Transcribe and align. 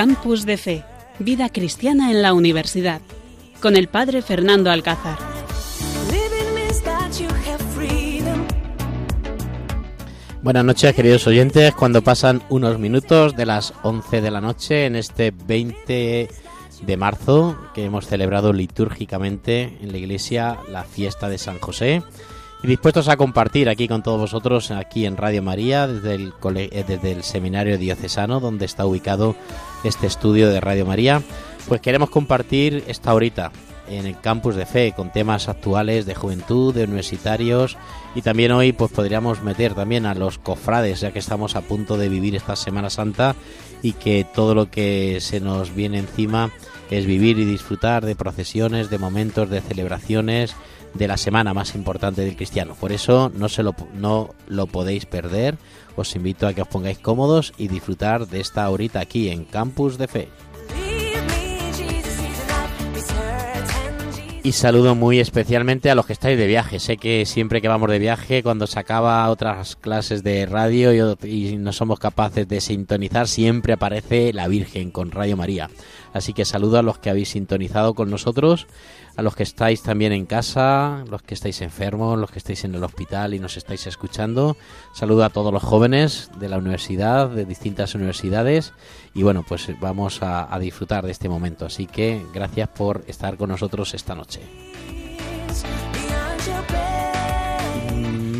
Campus 0.00 0.46
de 0.46 0.56
Fe, 0.56 0.82
Vida 1.18 1.50
Cristiana 1.50 2.10
en 2.10 2.22
la 2.22 2.32
Universidad, 2.32 3.02
con 3.60 3.76
el 3.76 3.86
Padre 3.86 4.22
Fernando 4.22 4.70
Alcázar. 4.70 5.18
Buenas 10.40 10.64
noches, 10.64 10.94
queridos 10.94 11.26
oyentes. 11.26 11.74
Cuando 11.74 12.00
pasan 12.00 12.40
unos 12.48 12.78
minutos 12.78 13.36
de 13.36 13.44
las 13.44 13.74
11 13.82 14.22
de 14.22 14.30
la 14.30 14.40
noche 14.40 14.86
en 14.86 14.96
este 14.96 15.32
20 15.32 16.30
de 16.80 16.96
marzo, 16.96 17.58
que 17.74 17.84
hemos 17.84 18.06
celebrado 18.06 18.54
litúrgicamente 18.54 19.76
en 19.82 19.92
la 19.92 19.98
iglesia 19.98 20.60
la 20.70 20.84
fiesta 20.84 21.28
de 21.28 21.36
San 21.36 21.58
José, 21.58 22.02
y 22.62 22.66
dispuestos 22.66 23.08
a 23.08 23.18
compartir 23.18 23.68
aquí 23.68 23.86
con 23.86 24.02
todos 24.02 24.20
vosotros, 24.20 24.70
aquí 24.70 25.04
en 25.04 25.18
Radio 25.18 25.42
María, 25.42 25.86
desde 25.86 26.14
el, 26.14 26.32
eh, 26.56 26.84
desde 26.86 27.12
el 27.12 27.22
Seminario 27.22 27.76
Diocesano, 27.76 28.40
donde 28.40 28.64
está 28.64 28.86
ubicado 28.86 29.34
este 29.84 30.06
estudio 30.06 30.48
de 30.48 30.60
Radio 30.60 30.86
María, 30.86 31.22
pues 31.68 31.80
queremos 31.80 32.10
compartir 32.10 32.84
esta 32.86 33.14
horita 33.14 33.52
en 33.88 34.06
el 34.06 34.18
campus 34.20 34.54
de 34.54 34.66
fe 34.66 34.92
con 34.94 35.10
temas 35.10 35.48
actuales 35.48 36.06
de 36.06 36.14
juventud, 36.14 36.74
de 36.74 36.84
universitarios 36.84 37.76
y 38.14 38.22
también 38.22 38.52
hoy 38.52 38.72
pues 38.72 38.92
podríamos 38.92 39.42
meter 39.42 39.74
también 39.74 40.06
a 40.06 40.14
los 40.14 40.38
cofrades 40.38 41.00
ya 41.00 41.12
que 41.12 41.18
estamos 41.18 41.56
a 41.56 41.62
punto 41.62 41.96
de 41.96 42.08
vivir 42.08 42.36
esta 42.36 42.56
Semana 42.56 42.88
Santa 42.88 43.34
y 43.82 43.92
que 43.94 44.24
todo 44.32 44.54
lo 44.54 44.70
que 44.70 45.18
se 45.20 45.40
nos 45.40 45.74
viene 45.74 45.98
encima 45.98 46.50
es 46.90 47.06
vivir 47.06 47.38
y 47.38 47.44
disfrutar 47.44 48.04
de 48.04 48.16
procesiones, 48.16 48.90
de 48.90 48.98
momentos, 48.98 49.50
de 49.50 49.60
celebraciones 49.60 50.54
de 50.94 51.08
la 51.08 51.16
semana 51.16 51.54
más 51.54 51.74
importante 51.74 52.22
del 52.22 52.36
cristiano. 52.36 52.74
Por 52.78 52.92
eso 52.92 53.30
no 53.34 53.48
se 53.48 53.62
lo 53.62 53.74
no 53.94 54.30
lo 54.48 54.66
podéis 54.66 55.06
perder. 55.06 55.56
Os 55.96 56.14
invito 56.16 56.46
a 56.46 56.54
que 56.54 56.62
os 56.62 56.68
pongáis 56.68 56.98
cómodos 56.98 57.52
y 57.58 57.68
disfrutar 57.68 58.26
de 58.26 58.40
esta 58.40 58.68
horita 58.68 59.00
aquí 59.00 59.28
en 59.28 59.44
Campus 59.44 59.98
de 59.98 60.08
Fe. 60.08 60.28
Y 64.42 64.52
saludo 64.52 64.94
muy 64.94 65.20
especialmente 65.20 65.90
a 65.90 65.94
los 65.94 66.06
que 66.06 66.14
estáis 66.14 66.38
de 66.38 66.46
viaje. 66.46 66.80
Sé 66.80 66.96
que 66.96 67.26
siempre 67.26 67.60
que 67.60 67.68
vamos 67.68 67.90
de 67.90 67.98
viaje, 67.98 68.42
cuando 68.42 68.66
se 68.66 68.80
acaba 68.80 69.28
otras 69.28 69.76
clases 69.76 70.22
de 70.22 70.46
radio 70.46 70.94
y, 71.22 71.58
no 71.58 71.72
somos 71.74 71.98
capaces 71.98 72.48
de 72.48 72.62
sintonizar, 72.62 73.28
siempre 73.28 73.74
aparece 73.74 74.32
la 74.32 74.48
Virgen 74.48 74.92
con 74.92 75.10
Radio 75.10 75.36
María. 75.36 75.68
Así 76.14 76.32
que 76.32 76.46
saludo 76.46 76.78
a 76.78 76.82
los 76.82 76.98
que 76.98 77.10
habéis 77.10 77.28
sintonizado 77.28 77.94
con 77.94 78.10
nosotros, 78.10 78.66
a 79.16 79.22
los 79.22 79.36
que 79.36 79.42
estáis 79.42 79.82
también 79.82 80.12
en 80.12 80.24
casa, 80.24 81.04
los 81.10 81.22
que 81.22 81.34
estáis 81.34 81.60
enfermos, 81.60 82.18
los 82.18 82.30
que 82.30 82.38
estáis 82.38 82.64
en 82.64 82.74
el 82.74 82.82
hospital 82.82 83.34
y 83.34 83.38
nos 83.38 83.58
estáis 83.58 83.86
escuchando. 83.86 84.56
Saludo 84.94 85.24
a 85.24 85.30
todos 85.30 85.52
los 85.52 85.62
jóvenes 85.62 86.30
de 86.38 86.48
la 86.48 86.58
universidad, 86.58 87.28
de 87.28 87.44
distintas 87.44 87.94
universidades 87.94 88.72
y 89.14 89.22
bueno, 89.22 89.44
pues 89.46 89.68
vamos 89.80 90.20
a, 90.22 90.58
disfrutar 90.60 91.04
de 91.04 91.12
este 91.12 91.28
momento. 91.28 91.66
Así 91.66 91.86
que 91.86 92.24
gracias 92.32 92.68
por 92.68 93.02
estar 93.06 93.36
con 93.36 93.50
nosotros 93.50 93.94
esta 93.94 94.14
noche. 94.14 94.29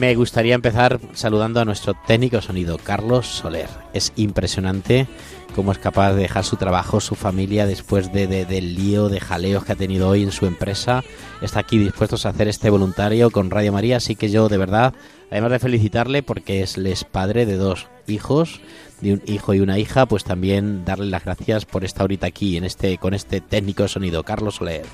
Me 0.01 0.15
gustaría 0.15 0.55
empezar 0.55 0.99
saludando 1.13 1.61
a 1.61 1.67
nuestro 1.67 1.93
técnico 2.07 2.41
sonido, 2.41 2.79
Carlos 2.79 3.27
Soler. 3.27 3.69
Es 3.93 4.15
impresionante 4.17 5.07
cómo 5.55 5.73
es 5.73 5.79
capaz 5.79 6.13
de 6.13 6.23
dejar 6.23 6.45
su 6.45 6.57
trabajo, 6.57 7.01
su 7.01 7.15
familia, 7.15 7.67
después 7.67 8.11
de, 8.11 8.27
del 8.27 8.75
lío, 8.75 9.11
de 9.11 9.21
jaleos 9.21 9.63
que 9.63 9.73
ha 9.73 9.77
tenido 9.77 10.09
hoy 10.09 10.23
en 10.23 10.33
su 10.33 10.47
empresa. 10.47 11.05
Está 11.43 11.61
aquí 11.61 11.77
dispuesto 11.77 12.17
a 12.17 12.31
hacer 12.31 12.49
este 12.49 12.71
voluntario 12.71 13.31
con 13.31 13.51
Radio 13.51 13.75
María, 13.75 13.99
así 13.99 14.17
que 14.17 14.31
yo 14.31 14.49
de 14.49 14.57
verdad, 14.57 14.95
además 15.31 15.51
de 15.51 15.59
felicitarle 15.59 16.23
porque 16.23 16.63
es, 16.63 16.79
es 16.79 17.05
padre 17.05 17.45
de 17.45 17.57
dos 17.57 17.89
hijos, 18.07 18.63
de 19.03 19.13
un 19.13 19.23
hijo 19.27 19.53
y 19.53 19.61
una 19.61 19.79
hija, 19.79 20.07
pues 20.07 20.25
también 20.25 20.85
darle 20.87 21.07
las 21.07 21.25
gracias 21.25 21.67
por 21.67 21.85
estar 21.85 22.03
ahorita 22.03 22.27
aquí 22.27 22.57
en 22.57 22.65
este 22.65 22.97
con 22.97 23.13
este 23.13 23.43
técnico 23.43 23.87
sonido, 23.87 24.23
Carlos 24.23 24.57
Soler. 24.57 24.87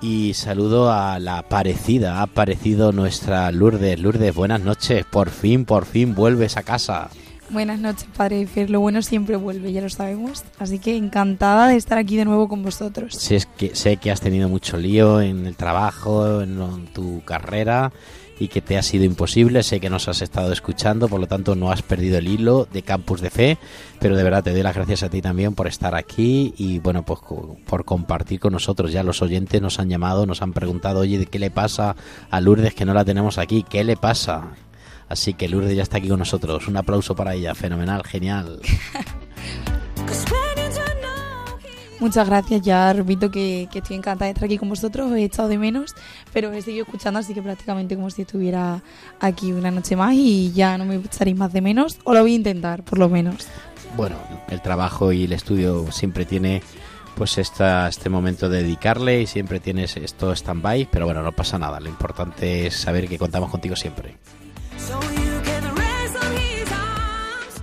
Y 0.00 0.34
saludo 0.34 0.92
a 0.92 1.18
la 1.18 1.42
parecida, 1.42 2.18
ha 2.18 2.22
aparecido 2.22 2.92
nuestra 2.92 3.50
Lourdes. 3.50 3.98
Lourdes, 3.98 4.32
buenas 4.32 4.60
noches, 4.60 5.04
por 5.04 5.30
fin, 5.30 5.64
por 5.64 5.86
fin 5.86 6.14
vuelves 6.14 6.56
a 6.56 6.62
casa. 6.62 7.10
Buenas 7.50 7.80
noches, 7.80 8.06
Padre 8.16 8.46
Fer. 8.46 8.70
Lo 8.70 8.78
bueno 8.78 9.02
siempre 9.02 9.34
vuelve, 9.36 9.72
ya 9.72 9.80
lo 9.80 9.88
sabemos. 9.88 10.44
Así 10.58 10.78
que 10.78 10.96
encantada 10.96 11.66
de 11.68 11.76
estar 11.76 11.98
aquí 11.98 12.16
de 12.16 12.26
nuevo 12.26 12.46
con 12.46 12.62
vosotros. 12.62 13.14
Sé, 13.14 13.36
es 13.36 13.46
que, 13.46 13.74
sé 13.74 13.96
que 13.96 14.10
has 14.10 14.20
tenido 14.20 14.48
mucho 14.48 14.76
lío 14.76 15.20
en 15.20 15.46
el 15.46 15.56
trabajo, 15.56 16.42
en 16.42 16.86
tu 16.92 17.24
carrera 17.24 17.90
y 18.38 18.48
que 18.48 18.60
te 18.60 18.78
ha 18.78 18.82
sido 18.82 19.04
imposible. 19.04 19.62
Sé 19.62 19.80
que 19.80 19.90
nos 19.90 20.08
has 20.08 20.22
estado 20.22 20.52
escuchando, 20.52 21.08
por 21.08 21.20
lo 21.20 21.26
tanto 21.26 21.54
no 21.54 21.70
has 21.70 21.82
perdido 21.82 22.18
el 22.18 22.28
hilo 22.28 22.68
de 22.72 22.82
Campus 22.82 23.20
de 23.20 23.30
Fe, 23.30 23.58
pero 23.98 24.16
de 24.16 24.22
verdad 24.22 24.44
te 24.44 24.52
doy 24.52 24.62
las 24.62 24.74
gracias 24.74 25.02
a 25.02 25.10
ti 25.10 25.20
también 25.20 25.54
por 25.54 25.66
estar 25.66 25.94
aquí 25.94 26.54
y 26.56 26.78
bueno, 26.78 27.04
pues 27.04 27.20
por 27.66 27.84
compartir 27.84 28.40
con 28.40 28.52
nosotros. 28.52 28.92
Ya 28.92 29.02
los 29.02 29.22
oyentes 29.22 29.60
nos 29.60 29.78
han 29.78 29.88
llamado, 29.88 30.26
nos 30.26 30.42
han 30.42 30.52
preguntado, 30.52 31.00
oye, 31.00 31.18
¿de 31.18 31.26
qué 31.26 31.38
le 31.38 31.50
pasa 31.50 31.96
a 32.30 32.40
Lourdes 32.40 32.74
que 32.74 32.84
no 32.84 32.94
la 32.94 33.04
tenemos 33.04 33.38
aquí? 33.38 33.64
¿Qué 33.68 33.84
le 33.84 33.96
pasa? 33.96 34.52
Así 35.08 35.34
que 35.34 35.48
Lourdes 35.48 35.74
ya 35.74 35.82
está 35.82 35.98
aquí 35.98 36.08
con 36.08 36.18
nosotros. 36.18 36.68
Un 36.68 36.76
aplauso 36.76 37.16
para 37.16 37.34
ella, 37.34 37.54
fenomenal, 37.54 38.04
genial. 38.04 38.60
Muchas 42.00 42.28
gracias, 42.28 42.62
ya 42.62 42.92
repito 42.92 43.28
que, 43.30 43.68
estoy 43.74 43.96
encantada 43.96 44.26
de 44.26 44.32
estar 44.32 44.44
aquí 44.44 44.56
con 44.56 44.68
vosotros, 44.68 45.10
he 45.12 45.24
echado 45.24 45.48
de 45.48 45.58
menos, 45.58 45.94
pero 46.32 46.52
he 46.52 46.62
seguido 46.62 46.84
escuchando, 46.84 47.18
así 47.18 47.34
que 47.34 47.42
prácticamente 47.42 47.96
como 47.96 48.08
si 48.10 48.22
estuviera 48.22 48.82
aquí 49.18 49.52
una 49.52 49.72
noche 49.72 49.96
más 49.96 50.14
y 50.14 50.52
ya 50.52 50.78
no 50.78 50.84
me 50.84 50.96
echaréis 50.96 51.36
más 51.36 51.52
de 51.52 51.60
menos, 51.60 51.98
o 52.04 52.14
lo 52.14 52.20
voy 52.20 52.32
a 52.32 52.36
intentar, 52.36 52.84
por 52.84 52.98
lo 52.98 53.08
menos. 53.08 53.48
Bueno, 53.96 54.16
el 54.48 54.62
trabajo 54.62 55.12
y 55.12 55.24
el 55.24 55.32
estudio 55.32 55.90
siempre 55.90 56.24
tiene 56.24 56.62
pues 57.16 57.36
esta, 57.36 57.88
este 57.88 58.08
momento 58.08 58.48
de 58.48 58.62
dedicarle 58.62 59.22
y 59.22 59.26
siempre 59.26 59.58
tienes 59.58 59.96
esto 59.96 60.30
stand-by, 60.30 60.88
pero 60.92 61.04
bueno, 61.04 61.24
no 61.24 61.32
pasa 61.32 61.58
nada, 61.58 61.80
lo 61.80 61.88
importante 61.88 62.68
es 62.68 62.76
saber 62.76 63.08
que 63.08 63.18
contamos 63.18 63.50
contigo 63.50 63.74
siempre. 63.74 64.14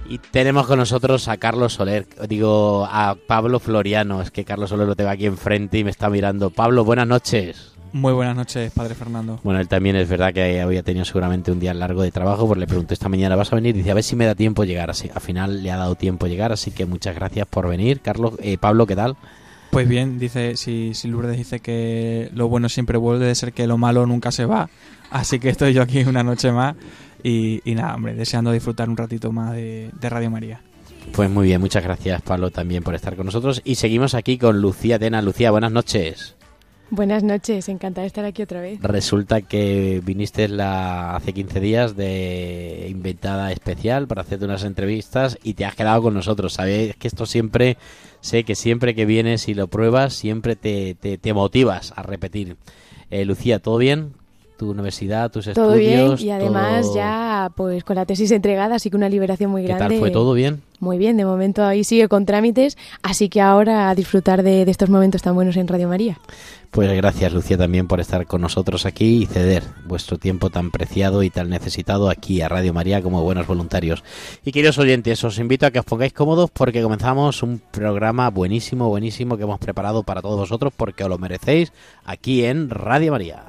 Y 0.08 0.20
tenemos 0.20 0.68
con 0.68 0.78
nosotros 0.78 1.28
a 1.28 1.38
Carlos 1.38 1.74
Soler, 1.74 2.06
digo 2.28 2.88
a 2.90 3.16
Pablo 3.28 3.60
Floriano, 3.60 4.22
es 4.22 4.30
que 4.30 4.46
Carlos 4.46 4.70
Soler 4.70 4.88
lo 4.88 4.96
tengo 4.96 5.10
aquí 5.10 5.26
enfrente 5.26 5.80
y 5.80 5.84
me 5.84 5.90
está 5.90 6.10
mirando. 6.10 6.52
Pablo, 6.52 6.86
buenas 6.86 7.08
noches. 7.08 7.72
Muy 7.92 8.14
buenas 8.14 8.36
noches, 8.36 8.72
padre 8.72 8.94
Fernando. 8.94 9.40
Bueno, 9.44 9.60
él 9.60 9.68
también 9.68 9.96
es 9.96 10.08
verdad 10.08 10.34
que 10.34 10.62
había 10.62 10.84
tenido 10.84 11.06
seguramente 11.06 11.52
un 11.52 11.60
día 11.60 11.74
largo 11.74 12.04
de 12.04 12.12
trabajo, 12.12 12.46
pues 12.46 12.60
le 12.60 12.68
pregunté 12.68 12.94
esta 12.94 13.10
mañana, 13.10 13.36
¿vas 13.36 13.52
a 13.52 13.56
venir? 13.56 13.74
Dice, 13.74 13.90
a 13.90 13.94
ver 13.96 14.04
si 14.04 14.16
me 14.16 14.26
da 14.26 14.36
tiempo 14.36 14.64
llegar. 14.64 14.92
Así, 14.92 15.10
al 15.14 15.22
final 15.22 15.64
le 15.64 15.72
ha 15.72 15.78
dado 15.78 15.96
tiempo 15.96 16.28
llegar, 16.28 16.52
así 16.52 16.72
que 16.72 16.86
muchas 16.86 17.16
gracias 17.16 17.48
por 17.48 17.68
venir. 17.68 18.02
Carlos, 18.02 18.34
eh, 18.40 18.58
Pablo, 18.60 18.86
¿qué 18.86 18.96
tal? 18.96 19.16
Pues 19.72 19.88
bien, 19.90 20.20
dice, 20.20 20.56
si, 20.56 20.94
si 20.94 21.08
Lourdes 21.08 21.38
dice 21.38 21.62
que 21.62 22.30
lo 22.34 22.48
bueno 22.48 22.70
siempre 22.70 22.98
vuelve, 22.98 23.26
de 23.26 23.36
ser 23.36 23.54
que 23.54 23.66
lo 23.66 23.78
malo 23.78 24.06
nunca 24.06 24.32
se 24.32 24.46
va. 24.46 24.70
Así 25.10 25.40
que 25.40 25.50
estoy 25.50 25.74
yo 25.74 25.82
aquí 25.82 26.04
una 26.04 26.24
noche 26.24 26.52
más 26.52 26.76
y, 27.28 27.74
nada, 27.74 27.96
hombre, 27.96 28.14
deseando 28.14 28.52
disfrutar 28.52 28.88
un 28.88 28.98
ratito 28.98 29.32
más 29.32 29.54
de, 29.54 29.92
Radio 30.00 30.30
María. 30.30 30.62
Pues 31.12 31.30
muy 31.30 31.48
bien, 31.48 31.60
muchas 31.60 31.84
gracias 31.84 32.22
Pablo 32.22 32.52
también 32.52 32.84
por 32.84 32.94
estar 32.94 33.16
con 33.16 33.26
nosotros. 33.26 33.62
Y 33.64 33.76
seguimos 33.76 34.14
aquí 34.14 34.38
con 34.38 34.62
Lucía 34.62 35.00
Tena. 35.00 35.22
Lucía, 35.24 35.50
buenas 35.50 35.72
noches. 35.72 36.36
Buenas 36.92 37.24
noches, 37.24 37.68
encantada 37.68 38.04
de 38.04 38.08
estar 38.08 38.26
aquí 38.26 38.44
otra 38.44 38.62
vez. 38.62 38.80
Resulta 38.80 39.42
que 39.42 40.04
viniste 40.06 40.48
la, 40.48 41.16
hace 41.16 41.34
15 41.34 41.60
días 41.60 41.96
de 41.96 42.88
inventada 42.92 43.52
especial 43.52 44.08
para 44.08 44.22
hacerte 44.22 44.46
unas 44.46 44.64
entrevistas 44.64 45.40
y 45.42 45.56
te 45.56 45.66
has 45.66 45.74
quedado 45.74 46.04
con 46.04 46.14
nosotros. 46.14 46.54
Sabes 46.54 46.96
que 46.96 47.08
esto 47.08 47.26
siempre, 47.26 47.78
sé 48.22 48.44
que 48.44 48.54
siempre 48.54 48.94
que 48.94 49.08
vienes 49.08 49.48
y 49.48 49.56
lo 49.56 49.68
pruebas, 49.68 50.14
siempre 50.14 50.56
te, 50.56 50.94
te, 50.94 51.34
motivas 51.34 51.92
a 51.96 52.04
repetir. 52.04 52.56
Eh, 53.10 53.26
Lucía, 53.26 53.58
¿todo 53.58 53.80
bien? 53.80 54.14
Tu 54.58 54.72
universidad, 54.72 55.32
tus 55.32 55.48
estudios. 55.48 55.68
Todo 55.68 55.78
bien 55.78 56.16
y 56.20 56.32
además 56.32 56.94
ya 56.94 57.52
pues 57.56 57.84
con 57.84 57.96
la 57.96 58.06
tesis 58.06 58.32
entregada, 58.32 58.76
así 58.76 58.90
que 58.90 58.98
una 58.98 59.10
liberación 59.10 59.52
muy 59.52 59.64
grande. 59.64 59.86
¿Qué 59.86 59.90
tal 59.90 60.00
fue? 60.00 60.12
¿Todo 60.12 60.34
bien? 60.34 60.62
Muy 60.80 60.98
bien, 60.98 61.18
de 61.18 61.26
momento 61.26 61.64
ahí 61.64 61.84
sigue 61.84 62.08
con 62.08 62.26
trámites, 62.26 62.78
así 63.02 63.30
que 63.30 63.42
ahora 63.42 63.90
a 63.90 63.96
disfrutar 63.96 64.44
de, 64.44 64.64
estos 64.64 64.90
momentos 64.90 65.22
tan 65.22 65.34
buenos 65.34 65.56
en 65.56 65.68
Radio 65.68 65.88
María. 65.88 66.20
Pues 66.72 66.94
gracias 66.94 67.32
Lucía 67.32 67.58
también 67.58 67.88
por 67.88 68.02
estar 68.02 68.26
con 68.26 68.42
nosotros 68.42 68.86
aquí 68.86 69.24
y 69.24 69.26
ceder 69.26 69.64
vuestro 69.86 70.18
tiempo 70.18 70.50
tan 70.50 70.72
preciado 70.72 71.24
y 71.24 71.30
tan 71.30 71.50
necesitado 71.50 72.10
aquí 72.10 72.42
a 72.42 72.50
Radio 72.50 72.74
María 72.74 73.02
como 73.02 73.24
buenos 73.24 73.48
voluntarios. 73.48 74.04
Y 74.44 74.52
queridos 74.52 74.78
oyentes, 74.78 75.24
os 75.24 75.40
invito 75.40 75.66
a 75.66 75.72
que 75.72 75.80
os 75.80 75.86
pongáis 75.86 76.12
cómodos 76.12 76.52
porque 76.52 76.84
comenzamos 76.84 77.42
un 77.44 77.62
programa 77.72 78.30
buenísimo, 78.30 78.90
buenísimo 78.90 79.38
que 79.38 79.44
hemos 79.44 79.60
preparado 79.60 80.04
para 80.04 80.22
todos 80.22 80.38
vosotros 80.38 80.74
porque 80.76 81.06
os 81.06 81.10
lo 81.10 81.18
merecéis 81.18 81.72
aquí 82.04 82.44
en 82.44 82.70
Radio 82.70 83.14
María. 83.14 83.46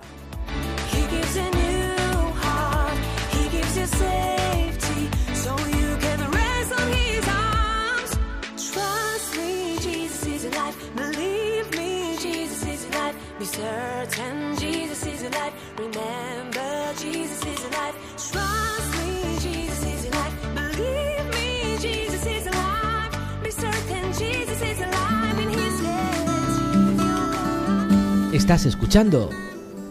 Estás 28.32 28.66
escuchando 28.66 29.30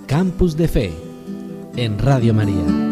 Campus 0.08 0.56
de 0.56 0.68
Fe 0.68 0.94
en 1.76 1.98
Radio 2.00 2.34
María. 2.34 2.85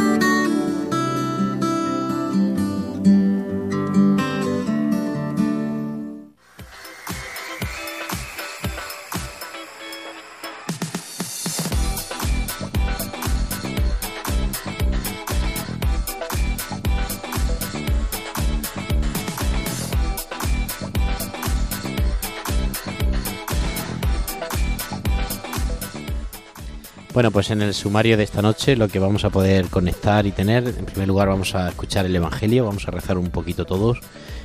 Bueno, 27.23 27.35
pues 27.35 27.51
en 27.51 27.61
el 27.61 27.73
sumario 27.73 28.17
de 28.17 28.23
esta 28.23 28.41
noche 28.41 28.75
lo 28.75 28.89
que 28.89 28.99
vamos 28.99 29.23
a 29.23 29.29
poder 29.29 29.67
conectar 29.67 30.25
y 30.25 30.31
tener, 30.33 30.67
en 30.67 30.83
primer 30.83 31.07
lugar 31.07 31.29
vamos 31.29 31.55
a 31.55 31.69
escuchar 31.69 32.05
el 32.05 32.13
Evangelio, 32.13 32.65
vamos 32.65 32.85
a 32.85 32.91
rezar 32.91 33.17
un 33.17 33.29
poquito 33.29 33.63
todos 33.63 34.01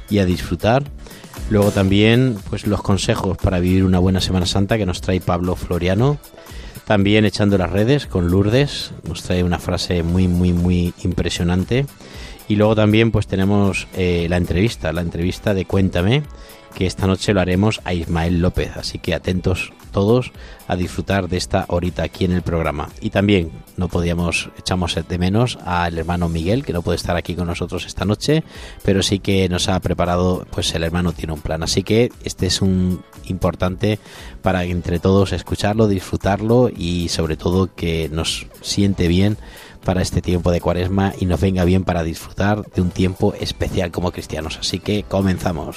y 0.09 0.21
a 0.21 0.25
disfrutar. 0.25 0.85
Luego 1.51 1.73
también 1.73 2.39
pues 2.49 2.69
los 2.69 2.81
consejos 2.81 3.37
para 3.37 3.59
vivir 3.59 3.83
una 3.83 3.99
buena 3.99 4.21
Semana 4.21 4.47
Santa 4.47 4.79
que 4.79 4.87
nos 4.87 5.01
trae 5.01 5.21
Pablo 5.21 5.57
Floriano. 5.57 6.19
También 6.87 7.25
echando 7.25 7.59
las 7.59 7.73
redes 7.73 8.07
con 8.07 8.31
Lourdes, 8.31 8.93
nos 9.03 9.25
trae 9.25 9.43
una 9.43 9.59
frase 9.59 10.05
muy 10.05 10.29
muy 10.29 10.53
muy 10.53 10.95
impresionante. 11.03 11.85
Y 12.47 12.55
luego 12.55 12.77
también 12.77 13.11
pues 13.11 13.27
tenemos 13.27 13.89
eh, 13.97 14.29
la 14.31 14.37
entrevista, 14.37 14.93
la 14.93 15.01
entrevista 15.01 15.53
de 15.53 15.65
Cuéntame, 15.65 16.23
que 16.79 16.87
esta 16.87 17.09
noche 17.09 17.35
lo 17.35 17.41
haremos 17.41 17.81
a 17.83 17.93
Ismael 17.93 18.41
López. 18.41 18.77
Así 18.77 19.01
que 19.01 19.13
atentos 19.13 19.73
todos 19.91 20.31
a 20.69 20.77
disfrutar 20.77 21.29
de 21.29 21.37
esta 21.37 21.65
horita 21.67 22.05
aquí 22.05 22.25
en 22.25 22.31
el 22.31 22.43
programa. 22.43 22.89
Y 23.01 23.11
también 23.11 23.51
no 23.77 23.89
podíamos, 23.89 24.51
echamos 24.57 24.95
de 24.95 25.19
menos 25.19 25.59
al 25.65 25.99
hermano 25.99 26.29
Miguel, 26.29 26.65
que 26.65 26.73
no 26.73 26.83
puede 26.83 26.95
estar 26.95 27.17
aquí 27.17 27.35
con 27.35 27.49
nosotros 27.49 27.85
esta 27.85 28.05
noche, 28.05 28.45
pero 28.85 29.03
sí 29.03 29.19
que 29.19 29.49
nos 29.49 29.69
ha 29.69 29.81
preparado, 29.81 30.47
pues 30.53 30.73
el 30.73 30.85
hermano 30.85 31.11
tiene 31.11 31.33
un 31.33 31.41
plan. 31.41 31.65
Así 31.65 31.83
que 31.83 32.13
este 32.23 32.47
es 32.47 32.63
un 32.63 33.03
importante 33.25 33.99
para 34.41 34.63
entre 34.63 35.01
todos 35.01 35.33
escucharlo, 35.33 35.89
disfrutarlo 35.89 36.71
y 36.71 37.09
sobre 37.09 37.37
todo 37.37 37.75
que 37.75 38.09
nos 38.09 38.47
siente 38.61 39.09
bien 39.09 39.37
para 39.85 40.01
este 40.01 40.23
tiempo 40.23 40.53
de 40.53 40.61
cuaresma 40.61 41.13
y 41.19 41.27
nos 41.27 41.41
venga 41.41 41.65
bien 41.65 41.83
para 41.83 42.05
disfrutar 42.05 42.71
de 42.71 42.83
un 42.83 42.91
tiempo 42.91 43.35
especial 43.41 43.91
como 43.91 44.13
cristianos. 44.13 44.59
Así 44.61 44.79
que 44.79 45.03
comenzamos. 45.03 45.77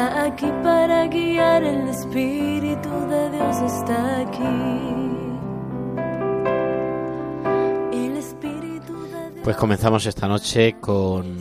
Está 0.00 0.24
aquí 0.24 0.46
para 0.62 1.06
guiar. 1.08 1.62
El 1.62 1.86
Espíritu 1.88 2.88
de 3.10 3.30
Dios 3.32 3.56
está 3.60 4.20
aquí. 4.20 4.42
El 7.92 8.16
Espíritu 8.16 8.94
de 9.02 9.30
Dios 9.30 9.44
Pues 9.44 9.56
comenzamos 9.58 10.06
esta 10.06 10.26
noche 10.26 10.76
con 10.80 11.36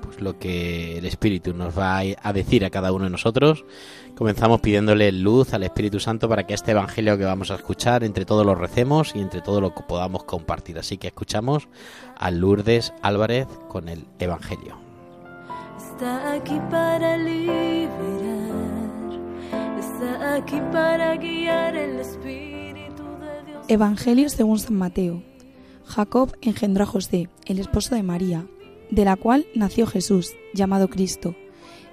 pues, 0.00 0.22
lo 0.22 0.38
que 0.38 0.96
el 0.96 1.04
Espíritu 1.04 1.52
nos 1.52 1.78
va 1.78 1.98
a 1.98 2.32
decir 2.32 2.64
a 2.64 2.70
cada 2.70 2.92
uno 2.92 3.04
de 3.04 3.10
nosotros. 3.10 3.66
Comenzamos 4.16 4.62
pidiéndole 4.62 5.12
luz 5.12 5.52
al 5.52 5.64
Espíritu 5.64 6.00
Santo 6.00 6.30
para 6.30 6.46
que 6.46 6.54
este 6.54 6.70
Evangelio 6.70 7.18
que 7.18 7.26
vamos 7.26 7.50
a 7.50 7.56
escuchar 7.56 8.04
entre 8.04 8.24
todos 8.24 8.46
lo 8.46 8.54
recemos 8.54 9.14
y 9.14 9.20
entre 9.20 9.42
todo 9.42 9.60
lo 9.60 9.74
podamos 9.74 10.24
compartir. 10.24 10.78
Así 10.78 10.96
que 10.96 11.08
escuchamos 11.08 11.68
a 12.16 12.30
Lourdes 12.30 12.94
Álvarez 13.02 13.48
con 13.68 13.90
el 13.90 14.06
Evangelio. 14.18 14.87
Está 15.98 16.32
aquí 16.32 16.60
para 16.70 17.16
liberar, 17.16 17.90
está 19.80 20.34
aquí 20.36 20.60
para 20.70 21.16
guiar 21.16 21.74
el 21.74 21.98
Espíritu 21.98 23.02
de 23.02 23.44
Dios. 23.44 23.64
Evangelio 23.66 24.28
según 24.28 24.60
San 24.60 24.76
Mateo. 24.76 25.24
Jacob 25.84 26.36
engendró 26.40 26.84
a 26.84 26.86
José, 26.86 27.28
el 27.46 27.58
esposo 27.58 27.96
de 27.96 28.04
María, 28.04 28.46
de 28.92 29.04
la 29.04 29.16
cual 29.16 29.48
nació 29.56 29.88
Jesús, 29.88 30.36
llamado 30.54 30.88
Cristo. 30.88 31.34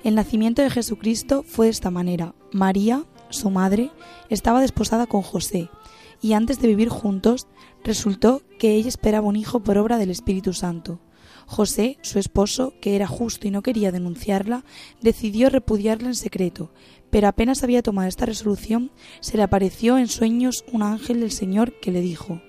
El 0.04 0.14
nacimiento 0.14 0.62
de 0.62 0.70
Jesucristo 0.70 1.42
fue 1.42 1.66
de 1.66 1.72
esta 1.72 1.90
manera. 1.90 2.36
María, 2.52 3.06
su 3.30 3.50
madre, 3.50 3.90
estaba 4.30 4.62
desposada 4.62 5.08
con 5.08 5.24
José, 5.24 5.72
y 6.22 6.34
antes 6.34 6.62
de 6.62 6.68
vivir 6.68 6.90
juntos, 6.90 7.48
resultó 7.84 8.44
que 8.60 8.76
ella 8.76 8.90
esperaba 8.90 9.28
un 9.28 9.36
hijo 9.36 9.62
por 9.62 9.80
obra 9.80 9.98
del 9.98 10.12
Espíritu 10.12 10.54
Santo. 10.54 11.00
José, 11.46 11.98
su 12.02 12.20
esposo, 12.20 12.74
que 12.82 12.96
era 12.96 13.08
justo 13.08 13.48
y 13.48 13.52
no 13.52 13.62
quería 13.62 13.92
denunciarla, 13.92 14.66
decidió 15.02 15.50
repudiarla 15.50 16.08
en 16.10 16.16
secreto, 16.16 16.72
pero 17.10 17.28
apenas 17.28 17.64
había 17.64 17.82
tomado 17.82 18.08
esta 18.08 18.26
resolución, 18.26 18.92
se 19.20 19.38
le 19.38 19.44
apareció 19.44 19.98
en 19.98 20.08
sueños 20.08 20.66
un 20.72 20.84
ángel 20.84 21.20
del 21.20 21.32
Señor 21.32 21.80
que 21.80 21.92
le 21.92 22.02
dijo 22.02 22.42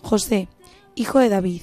José, 0.00 0.48
hijo 0.94 1.18
de 1.18 1.28
David, 1.28 1.62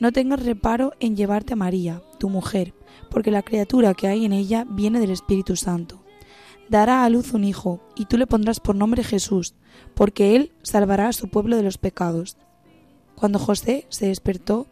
no 0.00 0.12
tengas 0.12 0.44
reparo 0.44 0.92
en 1.00 1.16
llevarte 1.16 1.54
a 1.54 1.56
María, 1.56 2.02
tu 2.18 2.28
mujer, 2.28 2.74
porque 3.10 3.30
la 3.30 3.42
criatura 3.42 3.94
que 3.94 4.08
hay 4.08 4.24
en 4.24 4.32
ella 4.32 4.66
viene 4.68 5.00
del 5.00 5.10
Espíritu 5.10 5.56
Santo. 5.56 6.02
Dará 6.68 7.04
a 7.04 7.08
luz 7.08 7.32
un 7.32 7.44
hijo, 7.44 7.80
y 7.94 8.06
tú 8.06 8.18
le 8.18 8.26
pondrás 8.26 8.60
por 8.60 8.74
nombre 8.74 9.04
Jesús, 9.04 9.54
porque 9.94 10.36
él 10.36 10.52
salvará 10.62 11.08
a 11.08 11.12
su 11.12 11.28
pueblo 11.28 11.56
de 11.56 11.62
los 11.62 11.78
pecados. 11.78 12.36
Cuando 13.14 13.38
José 13.38 13.86
se 13.88 14.08
despertó, 14.08 14.66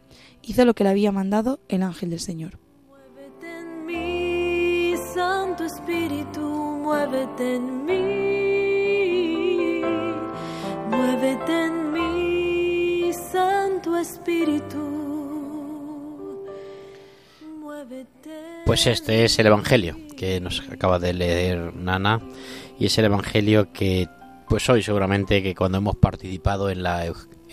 hizo 0.47 0.65
lo 0.65 0.73
que 0.73 0.83
le 0.83 0.91
había 0.91 1.11
mandado 1.11 1.59
el 1.67 1.83
ángel 1.83 2.09
del 2.09 2.19
Señor. 2.19 2.59
Muévete 2.87 3.59
en 3.59 3.85
mí, 3.85 4.95
Santo 5.13 5.63
Espíritu, 5.65 6.41
muévete 6.41 7.55
en 7.55 7.85
mí. 7.85 9.81
Muévete 10.89 11.65
en 11.65 11.93
mí, 11.93 13.11
Santo 13.31 13.97
Espíritu. 13.97 14.77
Muévete. 17.59 18.63
Pues 18.65 18.87
este 18.87 19.25
es 19.25 19.39
el 19.39 19.47
Evangelio 19.47 19.97
que 20.15 20.39
nos 20.39 20.61
acaba 20.69 20.99
de 20.99 21.13
leer 21.13 21.75
Nana 21.75 22.21
y 22.79 22.85
es 22.85 22.97
el 22.97 23.05
Evangelio 23.05 23.71
que 23.73 24.07
pues 24.47 24.69
hoy 24.69 24.83
seguramente 24.83 25.41
que 25.41 25.55
cuando 25.55 25.79
hemos 25.79 25.95
participado 25.95 26.69
en 26.69 26.83
la 26.83 27.05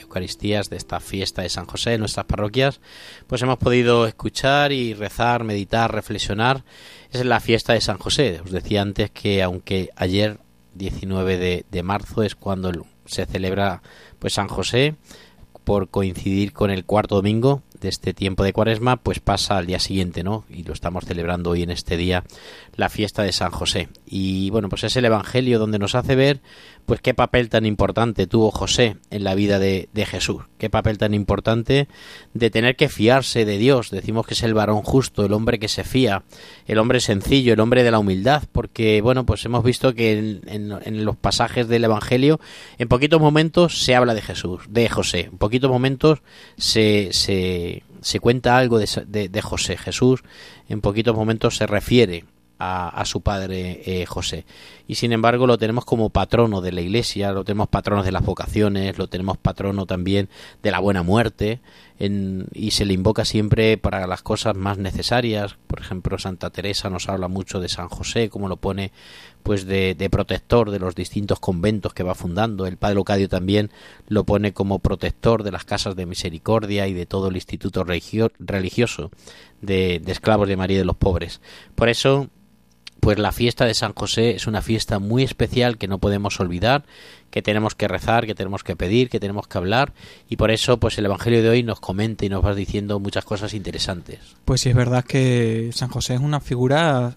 Eucaristías 0.02 0.71
de 0.71 0.76
esta 0.76 1.00
fiesta 1.00 1.42
de 1.42 1.49
San 1.49 1.66
José 1.66 1.94
en 1.94 2.00
nuestras 2.00 2.26
parroquias, 2.26 2.80
pues 3.26 3.42
hemos 3.42 3.59
podido 3.59 4.06
escuchar 4.06 4.73
y 4.73 4.94
rezar, 4.94 5.44
meditar, 5.44 5.92
reflexionar. 5.92 6.64
Es 7.11 7.25
la 7.25 7.40
fiesta 7.40 7.73
de 7.73 7.80
San 7.80 7.99
José. 7.99 8.40
Os 8.44 8.50
decía 8.50 8.82
antes 8.82 9.11
que 9.11 9.42
aunque 9.42 9.90
ayer 9.97 10.38
19 10.75 11.38
de, 11.38 11.66
de 11.71 11.82
marzo 11.82 12.23
es 12.23 12.35
cuando 12.35 12.71
se 13.06 13.26
celebra 13.26 13.82
pues 14.18 14.35
San 14.35 14.49
José 14.49 14.97
por 15.64 15.88
coincidir 15.88 16.52
con 16.52 16.71
el 16.71 16.85
cuarto 16.85 17.16
domingo 17.16 17.62
de 17.80 17.88
este 17.88 18.14
tiempo 18.14 18.44
de 18.44 18.52
cuaresma, 18.52 18.97
pues 18.97 19.21
pasa 19.21 19.59
al 19.59 19.66
día 19.66 19.80
siguiente, 19.80 20.23
¿no? 20.23 20.44
Y 20.49 20.62
lo 20.62 20.73
estamos 20.73 21.04
celebrando 21.04 21.50
hoy 21.50 21.62
en 21.62 21.71
este 21.71 21.97
día, 21.97 22.25
la 22.75 22.88
fiesta 22.88 23.23
de 23.23 23.33
San 23.33 23.50
José. 23.50 23.88
Y 24.07 24.50
bueno, 24.50 24.69
pues 24.69 24.85
es 24.85 24.97
el 24.97 25.05
Evangelio 25.05 25.59
donde 25.59 25.79
nos 25.79 25.95
hace 25.95 26.14
ver, 26.14 26.41
pues 26.87 27.00
qué 27.00 27.12
papel 27.14 27.49
tan 27.49 27.67
importante 27.67 28.26
tuvo 28.26 28.50
José 28.50 28.97
en 29.11 29.25
la 29.25 29.35
vida 29.35 29.59
de, 29.59 29.88
de 29.93 30.07
Jesús, 30.07 30.45
qué 30.59 30.71
papel 30.71 30.97
tan 30.99 31.12
importante 31.14 31.87
de 32.35 32.50
tener 32.50 32.76
que 32.76 32.88
fiarse 32.88 33.45
de 33.45 33.59
Dios. 33.59 33.91
Decimos 33.91 34.26
que 34.26 34.35
es 34.35 34.43
el 34.43 34.55
varón 34.55 34.83
justo, 34.83 35.25
el 35.25 35.33
hombre 35.35 35.59
que 35.59 35.69
se 35.69 35.85
fía, 35.85 36.23
el 36.67 36.79
hombre 36.79 37.00
sencillo, 37.00 37.52
el 37.52 37.61
hombre 37.61 37.83
de 37.85 37.91
la 37.91 37.99
humildad, 37.99 38.45
porque 38.52 39.00
bueno, 39.02 39.26
pues 39.26 39.45
hemos 39.45 39.62
visto 39.64 39.95
que 39.95 40.19
en, 40.19 40.41
en- 40.83 41.05
los 41.05 41.17
pasajes 41.17 41.69
del 41.69 41.85
Evangelio, 41.85 42.41
en 42.79 42.88
poquitos 42.88 43.21
momentos 43.21 43.83
se 43.85 43.95
habla 43.95 44.14
de 44.14 44.23
Jesús, 44.23 44.62
de 44.69 44.88
José, 44.88 45.29
en 45.33 45.38
poquitos 45.38 45.71
momentos 45.71 46.21
se, 46.57 47.11
se, 47.12 47.83
se 48.00 48.21
cuenta 48.21 48.57
algo 48.57 48.79
de, 48.79 48.88
de- 49.07 49.29
de 49.29 49.43
José. 49.43 49.76
Jesús 49.76 50.23
en 50.69 50.81
poquitos 50.81 51.14
momentos 51.14 51.57
se 51.57 51.67
refiere 51.67 52.25
a, 52.59 53.04
su 53.06 53.23
padre 53.23 53.82
eh, 53.87 54.06
José. 54.06 54.44
y 54.87 54.94
sin 54.94 55.12
embargo 55.12 55.47
lo 55.49 55.59
tenemos 55.59 55.85
como 55.85 56.11
patrono 56.11 56.61
de 56.61 56.71
la 56.71 56.80
iglesia, 56.80 57.32
lo 57.32 57.42
tenemos 57.44 57.68
patrono 57.68 58.04
de 58.04 58.12
las 58.12 58.25
vocaciones, 58.25 58.99
lo 58.99 59.09
tenemos 59.09 59.37
patrono 59.37 59.85
también 59.87 60.28
de 60.62 60.71
la 60.71 60.78
buena 60.78 61.02
muerte 61.02 61.61
en, 61.99 62.47
y 62.52 62.71
se 62.71 62.85
le 62.85 62.94
invoca 62.94 63.25
siempre 63.25 63.78
para 63.78 64.06
las 64.06 64.23
cosas 64.23 64.56
más 64.56 64.78
necesarias. 64.78 65.56
Por 65.66 65.80
ejemplo, 65.80 66.18
Santa 66.18 66.50
Teresa 66.50 66.88
nos 66.90 67.09
habla 67.09 67.28
mucho 67.28 67.61
de 67.61 67.68
San 67.68 67.88
José, 67.88 68.28
como 68.28 68.49
lo 68.49 68.56
pone 68.56 68.92
pues 69.42 69.66
de, 69.66 70.09
protector 70.11 70.71
de 70.71 70.78
los 70.78 70.94
distintos 70.94 71.40
conventos 71.40 71.94
que 71.94 72.04
va 72.04 72.14
fundando. 72.14 72.66
El 72.66 72.76
padre 72.76 72.94
Locadio 72.94 73.28
también 73.28 73.71
lo 74.09 74.25
pone 74.25 74.52
como 74.52 74.78
protector 74.78 75.42
de 75.42 75.50
las 75.52 75.64
casas 75.64 75.97
de 75.97 76.06
misericordia 76.06 76.87
y 76.87 76.92
de 76.92 77.06
todo 77.06 77.28
el 77.28 77.35
instituto 77.35 77.82
religio- 77.85 78.30
religioso 78.38 79.11
de, 79.61 80.00
de 80.00 80.12
esclavos 80.12 80.49
de 80.49 80.56
María 80.56 80.78
de 80.78 80.85
los 80.85 80.97
pobres. 80.97 81.40
Por 81.75 81.88
eso 81.88 82.28
pues 83.02 83.18
la 83.18 83.32
fiesta 83.32 83.64
de 83.64 83.75
San 83.75 83.94
José 83.94 84.37
es 84.37 84.47
una 84.47 84.62
fiesta 84.62 85.00
muy 85.00 85.25
especial 85.25 85.76
que 85.76 85.88
no 85.88 85.99
podemos 85.99 86.38
olvidar, 86.38 86.85
que 87.32 87.42
tenemos 87.42 87.75
que 87.75 87.88
rezar, 87.88 88.26
que 88.26 88.37
tenemos 88.37 88.62
que 88.62 88.76
pedir, 88.76 89.11
que 89.11 89.18
tenemos 89.18 89.49
que 89.49 89.59
hablar 89.59 89.92
y 90.28 90.37
por 90.37 90.52
eso 90.52 90.78
pues 90.78 90.97
el 90.99 91.06
evangelio 91.06 91.42
de 91.42 91.49
hoy 91.49 91.64
nos 91.64 91.80
comenta 91.80 92.25
y 92.25 92.28
nos 92.28 92.44
va 92.44 92.54
diciendo 92.54 93.00
muchas 93.00 93.25
cosas 93.25 93.54
interesantes. 93.54 94.21
Pues 94.44 94.61
sí, 94.61 94.68
es 94.68 94.76
verdad 94.76 95.04
que 95.04 95.71
San 95.75 95.88
José 95.88 96.14
es 96.14 96.21
una 96.21 96.38
figura, 96.38 97.16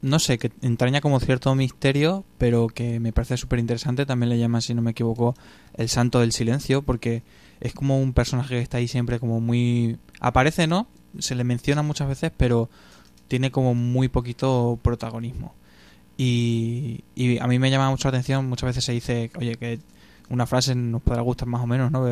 no 0.00 0.18
sé, 0.20 0.38
que 0.38 0.52
entraña 0.62 1.02
como 1.02 1.20
cierto 1.20 1.54
misterio, 1.54 2.24
pero 2.38 2.68
que 2.68 2.98
me 2.98 3.12
parece 3.12 3.36
súper 3.36 3.58
interesante. 3.58 4.06
También 4.06 4.30
le 4.30 4.38
llaman, 4.38 4.62
si 4.62 4.72
no 4.72 4.80
me 4.80 4.92
equivoco, 4.92 5.34
el 5.74 5.90
santo 5.90 6.20
del 6.20 6.32
silencio, 6.32 6.80
porque 6.80 7.24
es 7.60 7.74
como 7.74 8.00
un 8.00 8.14
personaje 8.14 8.54
que 8.54 8.62
está 8.62 8.78
ahí 8.78 8.88
siempre 8.88 9.20
como 9.20 9.42
muy... 9.42 9.98
Aparece, 10.18 10.66
¿no? 10.66 10.88
Se 11.18 11.34
le 11.34 11.44
menciona 11.44 11.82
muchas 11.82 12.08
veces, 12.08 12.32
pero 12.34 12.70
tiene 13.28 13.50
como 13.50 13.74
muy 13.74 14.08
poquito 14.08 14.78
protagonismo. 14.82 15.54
Y, 16.18 17.04
a 17.40 17.46
mí 17.46 17.58
me 17.58 17.70
llama 17.70 17.90
mucho 17.90 18.08
la 18.08 18.16
atención, 18.16 18.48
muchas 18.48 18.68
veces 18.68 18.84
se 18.84 18.92
dice, 18.92 19.30
oye, 19.36 19.56
que 19.56 19.80
una 20.30 20.46
frase 20.46 20.74
nos 20.74 21.02
podrá 21.02 21.20
gustar 21.22 21.46
más 21.46 21.62
o 21.62 21.66
menos, 21.66 21.90
¿no? 21.90 22.04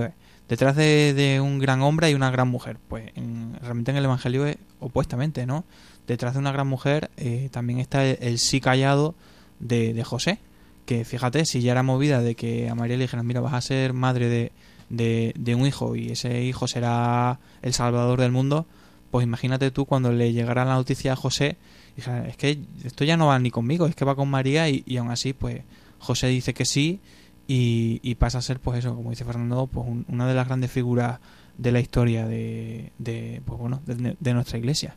Detrás 0.48 0.76
de, 0.76 1.40
un 1.42 1.58
gran 1.58 1.80
hombre 1.80 2.08
hay 2.08 2.14
una 2.14 2.30
gran 2.30 2.48
mujer. 2.48 2.76
Pues 2.88 3.10
en- 3.14 3.54
realmente 3.62 3.90
en 3.90 3.96
el 3.96 4.04
Evangelio 4.04 4.46
es 4.46 4.58
opuestamente, 4.80 5.46
¿no? 5.46 5.64
Detrás 6.06 6.34
de 6.34 6.40
una 6.40 6.52
gran 6.52 6.66
mujer 6.66 7.10
eh, 7.16 7.48
también 7.50 7.78
está 7.78 8.04
el, 8.04 8.38
sí 8.38 8.60
callado 8.60 9.14
de, 9.58 10.02
José. 10.04 10.38
Que 10.84 11.06
fíjate, 11.06 11.46
si 11.46 11.62
ya 11.62 11.72
era 11.72 11.82
movida 11.82 12.20
de 12.20 12.34
que 12.34 12.68
a 12.68 12.74
María 12.74 12.98
le 12.98 13.04
dijeran, 13.04 13.26
mira, 13.26 13.40
vas 13.40 13.54
a 13.54 13.62
ser 13.62 13.94
madre 13.94 14.52
de, 14.90 15.32
de 15.34 15.54
un 15.54 15.66
hijo 15.66 15.96
y 15.96 16.10
ese 16.10 16.42
hijo 16.42 16.68
será 16.68 17.40
el 17.62 17.72
salvador 17.72 18.20
del 18.20 18.32
mundo, 18.32 18.66
pues 19.14 19.22
imagínate 19.24 19.70
tú 19.70 19.86
cuando 19.86 20.10
le 20.10 20.32
llegara 20.32 20.64
la 20.64 20.74
noticia 20.74 21.12
a 21.12 21.16
José, 21.16 21.56
dijera, 21.94 22.26
es 22.26 22.36
que 22.36 22.58
esto 22.82 23.04
ya 23.04 23.16
no 23.16 23.28
va 23.28 23.38
ni 23.38 23.52
conmigo, 23.52 23.86
es 23.86 23.94
que 23.94 24.04
va 24.04 24.16
con 24.16 24.28
María 24.28 24.68
y, 24.68 24.82
y 24.86 24.96
aún 24.96 25.12
así, 25.12 25.32
pues 25.34 25.62
José 26.00 26.26
dice 26.26 26.52
que 26.52 26.64
sí 26.64 26.98
y, 27.46 28.12
pasa 28.16 28.38
a 28.38 28.42
ser, 28.42 28.58
pues 28.58 28.80
eso, 28.80 28.92
como 28.96 29.10
dice 29.10 29.24
Fernando, 29.24 29.68
pues 29.68 29.86
un- 29.86 30.04
una 30.08 30.26
de 30.26 30.34
las 30.34 30.48
grandes 30.48 30.72
figuras 30.72 31.20
de 31.58 31.70
la 31.70 31.78
historia 31.78 32.26
de, 32.26 32.90
de 32.98 33.40
pues 33.44 33.56
bueno, 33.56 33.82
de 33.86 34.34
nuestra 34.34 34.58
iglesia. 34.58 34.96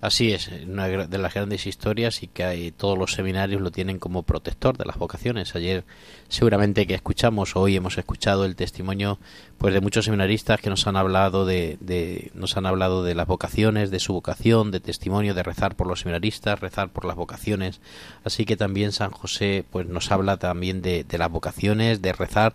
Así 0.00 0.30
es, 0.32 0.48
una 0.64 0.86
de 0.86 1.18
las 1.18 1.34
grandes 1.34 1.66
historias 1.66 2.22
y 2.22 2.28
que 2.28 2.72
todos 2.76 2.96
los 2.96 3.14
seminarios 3.14 3.60
lo 3.60 3.72
tienen 3.72 3.98
como 3.98 4.22
protector 4.22 4.78
de 4.78 4.84
las 4.84 4.96
vocaciones. 4.96 5.56
Ayer 5.56 5.82
seguramente 6.28 6.86
que 6.86 6.94
escuchamos, 6.94 7.56
hoy 7.56 7.74
hemos 7.74 7.98
escuchado 7.98 8.44
el 8.44 8.54
testimonio 8.54 9.18
pues 9.58 9.74
de 9.74 9.80
muchos 9.80 10.04
seminaristas 10.04 10.60
que 10.60 10.70
nos 10.70 10.86
han 10.86 10.94
hablado 10.96 11.46
de, 11.46 11.78
de- 11.80 12.30
nos 12.34 12.56
han 12.56 12.66
hablado 12.66 13.02
de 13.02 13.16
las 13.16 13.26
vocaciones, 13.26 13.90
de 13.90 13.98
su 13.98 14.12
vocación, 14.12 14.70
de 14.70 14.78
testimonio, 14.78 15.34
de 15.34 15.42
rezar 15.42 15.74
por 15.74 15.88
los 15.88 15.98
seminaristas, 15.98 16.60
rezar 16.60 16.90
por 16.90 17.04
las 17.04 17.16
vocaciones. 17.16 17.80
Así 18.22 18.44
que 18.44 18.56
también 18.56 18.92
San 18.92 19.10
José 19.10 19.64
pues 19.68 19.88
nos 19.88 20.12
habla 20.12 20.36
también 20.36 20.80
de, 20.80 21.02
de 21.02 21.18
las 21.18 21.28
vocaciones, 21.32 22.02
de 22.02 22.12
rezar 22.12 22.54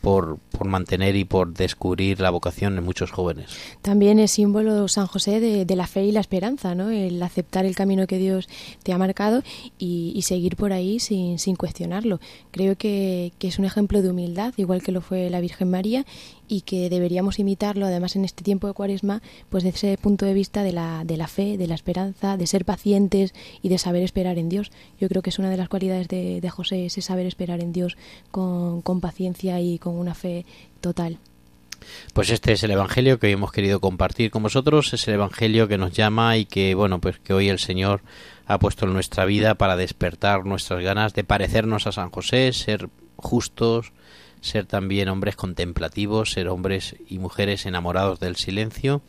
por, 0.00 0.38
por 0.50 0.66
mantener 0.66 1.16
y 1.16 1.24
por 1.24 1.52
descubrir 1.52 2.20
la 2.20 2.30
vocación 2.30 2.78
en 2.78 2.84
muchos 2.84 3.10
jóvenes. 3.10 3.50
También 3.82 4.18
es 4.18 4.32
símbolo 4.32 4.88
San 4.88 5.06
José 5.06 5.40
de, 5.40 5.64
de 5.64 5.76
la 5.76 5.86
fe 5.86 6.04
y 6.04 6.12
la 6.12 6.20
esperanza, 6.20 6.74
¿no? 6.74 6.90
El 6.90 7.22
aceptar 7.22 7.64
el 7.64 7.74
camino 7.74 8.06
que 8.06 8.18
Dios 8.18 8.48
te 8.82 8.92
ha 8.92 8.98
marcado 8.98 9.42
y, 9.78 10.20
seguir 10.22 10.56
por 10.56 10.74
ahí 10.74 11.00
sin, 11.00 11.38
sin 11.38 11.56
cuestionarlo. 11.56 12.20
Creo 12.50 12.76
que 12.76 13.32
es 13.40 13.58
un 13.58 13.64
ejemplo 13.64 14.02
de 14.02 14.10
humildad, 14.10 14.52
igual 14.58 14.82
que 14.82 14.92
lo 14.92 15.00
fue 15.00 15.30
la 15.30 15.40
Virgen 15.40 15.70
María, 15.70 16.04
y 16.48 16.62
que 16.62 16.90
deberíamos 16.90 17.38
imitarlo, 17.38 17.86
además 17.86 18.16
en 18.16 18.24
este 18.24 18.42
tiempo 18.42 18.66
de 18.66 18.72
Cuaresma, 18.72 19.22
pues 19.48 19.64
desde 19.64 19.76
ese 19.76 19.98
punto 19.98 20.26
de 20.26 20.34
vista 20.34 20.62
de 20.62 20.72
la, 20.72 21.04
de 21.04 21.16
la 21.16 21.28
fe, 21.28 21.58
de 21.58 21.66
la 21.66 21.74
esperanza, 21.74 22.36
de 22.36 22.46
ser 22.46 22.64
pacientes 22.64 23.34
y 23.62 23.68
de 23.68 23.78
saber 23.78 24.02
esperar 24.02 24.38
en 24.38 24.48
Dios. 24.48 24.70
Yo 25.00 25.08
creo 25.08 25.22
que 25.22 25.30
es 25.30 25.38
una 25.38 25.50
de 25.50 25.56
las 25.56 25.68
cualidades 25.68 26.08
de, 26.08 26.40
de 26.40 26.50
José, 26.50 26.86
ese 26.86 27.02
saber 27.02 27.26
esperar 27.26 27.60
en 27.60 27.72
Dios 27.72 27.96
con, 28.30 28.82
con 28.82 29.00
paciencia 29.00 29.60
y 29.60 29.78
con 29.78 29.94
una 29.94 30.14
fe 30.14 30.46
total. 30.80 31.18
Pues 32.12 32.30
este 32.30 32.52
es 32.52 32.62
el 32.64 32.72
evangelio 32.72 33.18
que 33.18 33.28
hoy 33.28 33.32
hemos 33.34 33.52
querido 33.52 33.80
compartir 33.80 34.30
con 34.30 34.42
vosotros, 34.42 34.92
es 34.94 35.06
el 35.08 35.14
evangelio 35.14 35.68
que 35.68 35.78
nos 35.78 35.92
llama 35.92 36.36
y 36.36 36.44
que 36.44 36.74
bueno, 36.74 37.00
pues 37.00 37.18
que 37.18 37.32
hoy 37.32 37.48
el 37.48 37.58
Señor 37.58 38.02
ha 38.46 38.58
puesto 38.58 38.86
en 38.86 38.92
nuestra 38.92 39.24
vida 39.24 39.54
para 39.54 39.76
despertar 39.76 40.44
nuestras 40.44 40.82
ganas 40.82 41.14
de 41.14 41.24
parecernos 41.24 41.86
a 41.86 41.92
San 41.92 42.10
José, 42.10 42.52
ser 42.52 42.88
justos, 43.16 43.92
ser 44.40 44.66
también 44.66 45.08
hombres 45.08 45.36
contemplativos, 45.36 46.32
ser 46.32 46.48
hombres 46.48 46.96
y 47.08 47.18
mujeres 47.18 47.66
enamorados 47.66 48.20
del 48.20 48.36
silencio 48.36 49.02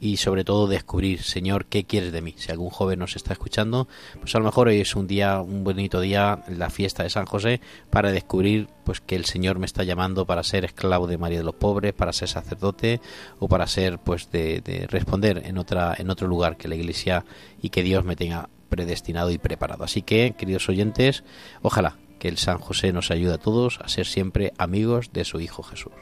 y 0.00 0.18
sobre 0.18 0.44
todo 0.44 0.66
descubrir, 0.66 1.22
Señor, 1.22 1.66
¿qué 1.66 1.84
quieres 1.84 2.12
de 2.12 2.20
mí? 2.20 2.34
Si 2.36 2.50
algún 2.50 2.70
joven 2.70 2.98
nos 2.98 3.16
está 3.16 3.32
escuchando, 3.32 3.88
pues 4.20 4.34
a 4.34 4.38
lo 4.38 4.44
mejor 4.44 4.68
hoy 4.68 4.80
es 4.80 4.94
un 4.94 5.06
día, 5.06 5.40
un 5.40 5.64
bonito 5.64 6.00
día, 6.00 6.44
la 6.48 6.70
fiesta 6.70 7.02
de 7.02 7.10
San 7.10 7.26
José, 7.26 7.60
para 7.90 8.12
descubrir 8.12 8.68
pues 8.84 9.00
que 9.00 9.16
el 9.16 9.24
Señor 9.24 9.58
me 9.58 9.66
está 9.66 9.84
llamando 9.84 10.26
para 10.26 10.42
ser 10.42 10.64
esclavo 10.64 11.06
de 11.06 11.18
María 11.18 11.38
de 11.38 11.44
los 11.44 11.54
pobres, 11.54 11.92
para 11.94 12.12
ser 12.12 12.28
sacerdote 12.28 13.00
o 13.38 13.48
para 13.48 13.66
ser 13.66 13.98
pues 13.98 14.30
de, 14.30 14.60
de 14.60 14.86
responder 14.86 15.42
en 15.46 15.58
otra 15.58 15.94
en 15.96 16.10
otro 16.10 16.28
lugar 16.28 16.56
que 16.56 16.68
la 16.68 16.76
Iglesia 16.76 17.24
y 17.60 17.70
que 17.70 17.82
Dios 17.82 18.04
me 18.04 18.16
tenga 18.16 18.48
predestinado 18.68 19.30
y 19.30 19.38
preparado. 19.38 19.84
Así 19.84 20.02
que, 20.02 20.34
queridos 20.36 20.68
oyentes, 20.68 21.24
ojalá 21.62 21.96
que 22.26 22.30
el 22.30 22.38
San 22.38 22.58
José 22.58 22.92
nos 22.92 23.12
ayude 23.12 23.34
a 23.34 23.38
todos 23.38 23.78
a 23.84 23.88
ser 23.88 24.04
siempre 24.04 24.52
amigos 24.58 25.12
de 25.12 25.24
su 25.24 25.38
Hijo 25.38 25.62
Jesús. 25.62 25.92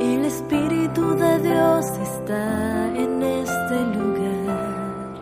El 0.00 0.24
Espíritu 0.24 1.14
de 1.14 1.38
Dios 1.40 1.84
está 2.10 2.96
en 2.96 3.22
este 3.22 3.80
lugar. 3.98 5.14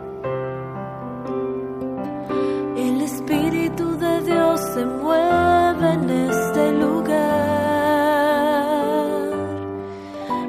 El 2.77 3.01
Espíritu 3.03 3.97
de 3.99 4.21
Dios 4.23 4.61
se 4.73 4.87
mueve 4.87 5.93
en 5.95 6.11
este 6.11 6.73
lugar. 6.85 7.17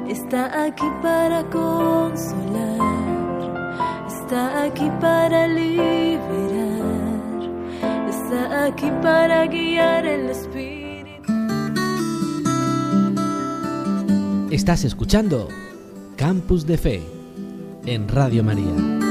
Está 0.08 0.64
aquí 0.64 0.88
para 1.02 1.42
consolar. 1.50 2.78
Está 4.06 4.62
aquí 4.62 4.88
para 5.00 5.48
liberar. 5.48 6.37
Está 8.30 8.66
aquí 8.66 8.90
para 9.00 9.46
guiar 9.46 10.04
el 10.04 10.28
Espíritu. 10.28 11.32
Estás 14.50 14.84
escuchando 14.84 15.48
Campus 16.16 16.66
de 16.66 16.76
Fe 16.76 17.02
en 17.86 18.06
Radio 18.06 18.44
María. 18.44 19.07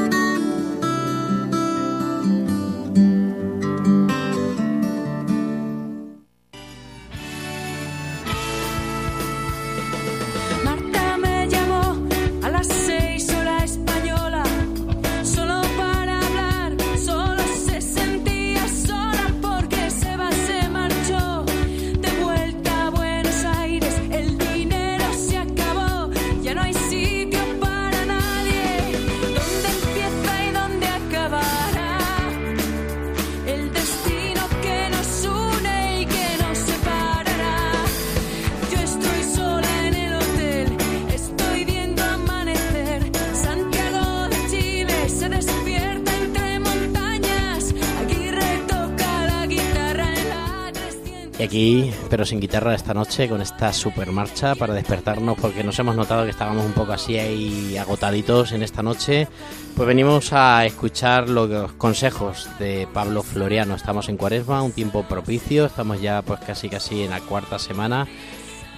Pero 52.18 52.26
sin 52.26 52.40
guitarra 52.40 52.74
esta 52.74 52.96
noche, 52.96 53.30
con 53.30 53.42
esta 53.44 53.72
super 53.72 54.12
marcha 54.12 54.56
para 54.56 54.74
despertarnos, 54.74 55.38
porque 55.40 55.64
nos 55.64 55.78
hemos 55.78 55.96
notado 55.96 56.24
que 56.24 56.32
estábamos 56.32 56.66
un 56.66 56.72
poco 56.72 56.92
así 56.94 57.16
ahí 57.16 57.78
agotaditos 57.78 58.54
en 58.54 58.64
esta 58.64 58.82
noche. 58.82 59.28
Pues 59.76 59.88
venimos 59.88 60.34
a 60.34 60.66
escuchar 60.66 61.30
los 61.30 61.74
consejos 61.74 62.50
de 62.58 62.88
Pablo 62.92 63.22
Floriano. 63.22 63.76
Estamos 63.76 64.10
en 64.10 64.18
Cuaresma, 64.18 64.64
un 64.64 64.72
tiempo 64.72 65.04
propicio, 65.04 65.68
estamos 65.68 66.02
ya 66.02 66.24
pues 66.24 66.40
casi 66.40 66.70
casi 66.70 67.04
en 67.04 67.12
la 67.12 67.20
cuarta 67.20 67.60
semana 67.60 68.08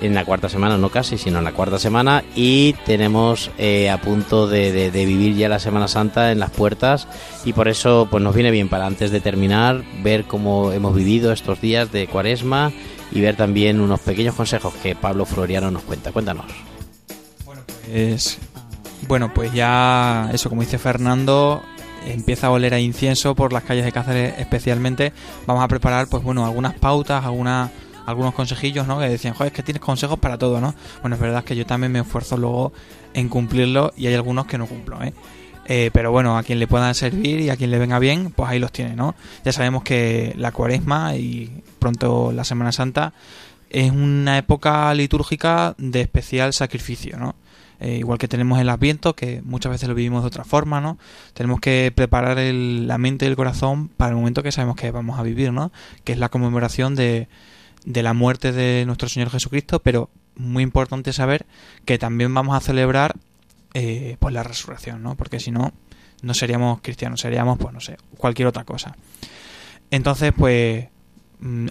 en 0.01 0.15
la 0.15 0.23
cuarta 0.23 0.47
semana, 0.47 0.77
no 0.77 0.89
casi, 0.89 1.17
sino 1.17 1.39
en 1.39 1.43
la 1.43 1.51
cuarta 1.51 1.77
semana, 1.77 2.23
y 2.33 2.71
tenemos 2.85 3.51
eh, 3.57 3.89
a 3.89 3.99
punto 3.99 4.47
de, 4.47 4.71
de- 4.71 4.91
de 4.91 5.05
vivir 5.05 5.35
ya 5.35 5.49
la 5.49 5.59
Semana 5.59 5.89
Santa 5.89 6.31
en 6.31 6.39
las 6.39 6.51
puertas, 6.51 7.05
y 7.43 7.51
por 7.51 7.67
eso 7.67 8.07
pues 8.09 8.23
nos 8.23 8.33
viene 8.33 8.49
bien 8.49 8.69
para 8.69 8.85
antes 8.85 9.11
de 9.11 9.19
terminar 9.19 9.83
ver 10.01 10.23
cómo 10.23 10.71
hemos 10.71 10.95
vivido 10.95 11.33
estos 11.33 11.59
días 11.59 11.91
de 11.91 12.07
Cuaresma 12.07 12.71
y 13.11 13.21
ver 13.21 13.35
también 13.35 13.81
unos 13.81 13.99
pequeños 13.99 14.35
consejos 14.35 14.73
que 14.75 14.95
Pablo 14.95 15.25
Floriano 15.25 15.71
nos 15.71 15.83
cuenta. 15.83 16.11
Cuéntanos. 16.11 16.45
Es, 17.91 18.37
bueno, 19.07 19.33
pues 19.33 19.51
ya 19.53 20.29
eso, 20.31 20.49
como 20.49 20.61
dice 20.61 20.77
Fernando, 20.77 21.63
empieza 22.05 22.47
a 22.47 22.51
oler 22.51 22.73
a 22.73 22.79
incienso 22.79 23.35
por 23.35 23.51
las 23.53 23.63
calles 23.63 23.85
de 23.85 23.91
Cáceres 23.91 24.35
especialmente. 24.37 25.13
Vamos 25.47 25.63
a 25.63 25.67
preparar, 25.67 26.07
pues 26.07 26.23
bueno, 26.23 26.45
algunas 26.45 26.73
pautas, 26.75 27.25
algunas 27.25 27.71
algunos 28.05 28.33
consejillos, 28.33 28.87
¿no? 28.87 28.99
Que 28.99 29.07
decían, 29.07 29.35
joder, 29.35 29.51
es 29.51 29.55
que 29.55 29.63
tienes 29.63 29.81
consejos 29.81 30.17
para 30.17 30.37
todo, 30.37 30.59
¿no? 30.59 30.73
Bueno, 31.01 31.15
es 31.15 31.21
verdad 31.21 31.43
que 31.43 31.55
yo 31.55 31.65
también 31.65 31.91
me 31.91 31.99
esfuerzo 31.99 32.37
luego 32.37 32.73
en 33.13 33.29
cumplirlo 33.29 33.93
y 33.95 34.07
hay 34.07 34.15
algunos 34.15 34.47
que 34.47 34.57
no 34.57 34.65
cumplo, 34.65 35.01
¿eh? 35.03 35.13
Eh, 35.71 35.91
pero 35.93 36.11
bueno, 36.11 36.35
a 36.35 36.41
quien 36.43 36.57
le 36.57 36.65
puedan 36.65 36.95
servir 36.95 37.39
y 37.41 37.51
a 37.51 37.55
quien 37.55 37.69
le 37.69 37.77
venga 37.77 37.99
bien, 37.99 38.31
pues 38.35 38.49
ahí 38.49 38.57
los 38.57 38.71
tiene, 38.71 38.95
¿no? 38.95 39.13
Ya 39.45 39.51
sabemos 39.51 39.83
que 39.83 40.33
la 40.35 40.51
cuaresma 40.51 41.15
y 41.15 41.61
pronto 41.77 42.31
la 42.31 42.43
Semana 42.43 42.71
Santa 42.71 43.13
es 43.69 43.91
una 43.91 44.39
época 44.39 44.91
litúrgica 44.95 45.75
de 45.77 46.01
especial 46.01 46.53
sacrificio, 46.53 47.17
¿no? 47.19 47.35
Eh, 47.81 47.97
igual 47.97 48.17
que 48.17 48.27
tenemos 48.27 48.59
el 48.59 48.67
Adviento, 48.67 49.15
que 49.15 49.41
muchas 49.43 49.71
veces 49.71 49.87
lo 49.87 49.93
vivimos 49.95 50.23
de 50.23 50.27
otra 50.27 50.43
forma, 50.43 50.81
¿no? 50.81 50.97
Tenemos 51.35 51.59
que 51.61 51.93
preparar 51.95 52.39
el- 52.39 52.87
la 52.87 52.97
mente 52.97 53.25
y 53.25 53.29
el 53.29 53.35
corazón 53.35 53.89
para 53.89 54.09
el 54.09 54.17
momento 54.17 54.41
que 54.41 54.51
sabemos 54.51 54.75
que 54.75 54.89
vamos 54.91 55.19
a 55.19 55.23
vivir, 55.23 55.53
¿no? 55.53 55.71
Que 56.03 56.13
es 56.13 56.17
la 56.17 56.29
conmemoración 56.29 56.95
de, 56.95 57.27
de 57.85 58.03
la 58.03 58.13
muerte 58.13 58.51
de 58.51 58.85
nuestro 58.87 59.07
Señor 59.07 59.29
Jesucristo, 59.29 59.79
pero 59.81 60.09
muy 60.35 60.63
importante 60.63 61.13
saber 61.13 61.45
que 61.85 61.97
también 61.99 62.33
vamos 62.33 62.57
a 62.57 62.59
celebrar 62.59 63.15
eh, 63.73 64.17
pues 64.19 64.33
la 64.33 64.43
resurrección, 64.43 65.03
¿no? 65.03 65.15
Porque 65.15 65.39
si 65.39 65.51
no, 65.51 65.73
no 66.21 66.33
seríamos 66.33 66.81
cristianos, 66.81 67.21
seríamos, 67.21 67.57
pues 67.57 67.73
no 67.73 67.79
sé, 67.79 67.97
cualquier 68.17 68.47
otra 68.47 68.63
cosa. 68.63 68.95
Entonces, 69.91 70.33
pues, 70.35 70.87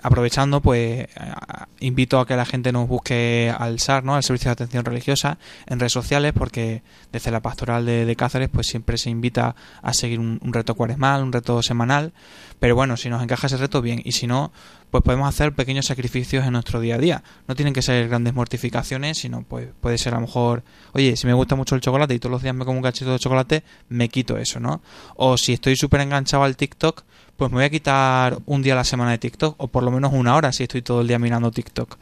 aprovechando, 0.02 0.60
pues, 0.60 1.06
a- 1.16 1.68
invito 1.80 2.18
a 2.18 2.26
que 2.26 2.36
la 2.36 2.44
gente 2.46 2.72
nos 2.72 2.88
busque 2.88 3.52
al 3.56 3.78
SAR, 3.80 4.04
¿no? 4.04 4.14
Al 4.14 4.22
Servicio 4.22 4.48
de 4.48 4.52
Atención 4.52 4.84
Religiosa, 4.84 5.38
en 5.66 5.78
redes 5.78 5.92
sociales, 5.92 6.32
porque 6.36 6.82
desde 7.12 7.30
la 7.30 7.40
pastoral 7.40 7.84
de, 7.86 8.16
Cáceres, 8.16 8.48
pues 8.48 8.66
siempre 8.66 8.98
se 8.98 9.10
invita 9.10 9.54
a 9.82 9.92
seguir 9.92 10.18
un, 10.18 10.40
un 10.42 10.52
reto 10.52 10.74
cuaresmal, 10.74 11.22
un 11.22 11.32
reto 11.32 11.62
semanal. 11.62 12.12
Pero 12.58 12.74
bueno, 12.74 12.96
si 12.96 13.08
nos 13.08 13.22
encaja 13.22 13.46
ese 13.46 13.56
reto, 13.56 13.80
bien. 13.80 14.00
Y 14.04 14.12
si 14.12 14.26
no, 14.26 14.50
pues 14.90 15.04
podemos 15.04 15.28
hacer 15.28 15.52
pequeños 15.52 15.86
sacrificios 15.86 16.44
en 16.44 16.52
nuestro 16.54 16.80
día 16.80 16.96
a 16.96 16.98
día. 16.98 17.22
No 17.46 17.54
tienen 17.54 17.74
que 17.74 17.82
ser 17.82 18.08
grandes 18.08 18.34
mortificaciones, 18.34 19.18
sino 19.18 19.42
pues 19.42 19.68
puede 19.80 19.98
ser 19.98 20.14
a 20.14 20.16
lo 20.16 20.22
mejor, 20.22 20.64
oye, 20.92 21.16
si 21.16 21.26
me 21.26 21.34
gusta 21.34 21.54
mucho 21.54 21.74
el 21.76 21.80
chocolate 21.80 22.14
y 22.14 22.18
todos 22.18 22.32
los 22.32 22.42
días 22.42 22.54
me 22.54 22.64
como 22.64 22.78
un 22.78 22.82
cachito 22.82 23.12
de 23.12 23.18
chocolate, 23.18 23.62
me 23.90 24.08
quito 24.08 24.36
eso, 24.38 24.58
¿no? 24.58 24.82
O 25.14 25.36
si 25.36 25.52
estoy 25.52 25.76
súper 25.76 26.00
enganchado 26.00 26.42
al 26.42 26.56
TikTok, 26.56 27.04
pues 27.38 27.52
me 27.52 27.58
voy 27.58 27.64
a 27.64 27.70
quitar 27.70 28.36
un 28.46 28.62
día 28.62 28.72
a 28.72 28.76
la 28.76 28.84
semana 28.84 29.12
de 29.12 29.18
TikTok, 29.18 29.54
o 29.58 29.68
por 29.68 29.84
lo 29.84 29.92
menos 29.92 30.12
una 30.12 30.34
hora 30.34 30.50
si 30.50 30.64
estoy 30.64 30.82
todo 30.82 31.02
el 31.02 31.06
día 31.06 31.20
mirando 31.20 31.52
TikTok. 31.52 31.96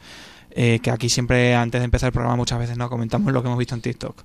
Eh, 0.49 0.79
que 0.81 0.89
aquí 0.89 1.09
siempre, 1.09 1.53
antes 1.53 1.79
de 1.79 1.85
empezar 1.85 2.07
el 2.07 2.13
programa, 2.13 2.35
muchas 2.35 2.57
veces 2.57 2.75
no 2.75 2.89
comentamos 2.89 3.31
lo 3.31 3.43
que 3.43 3.47
hemos 3.47 3.59
visto 3.59 3.75
en 3.75 3.81
TikTok. 3.81 4.17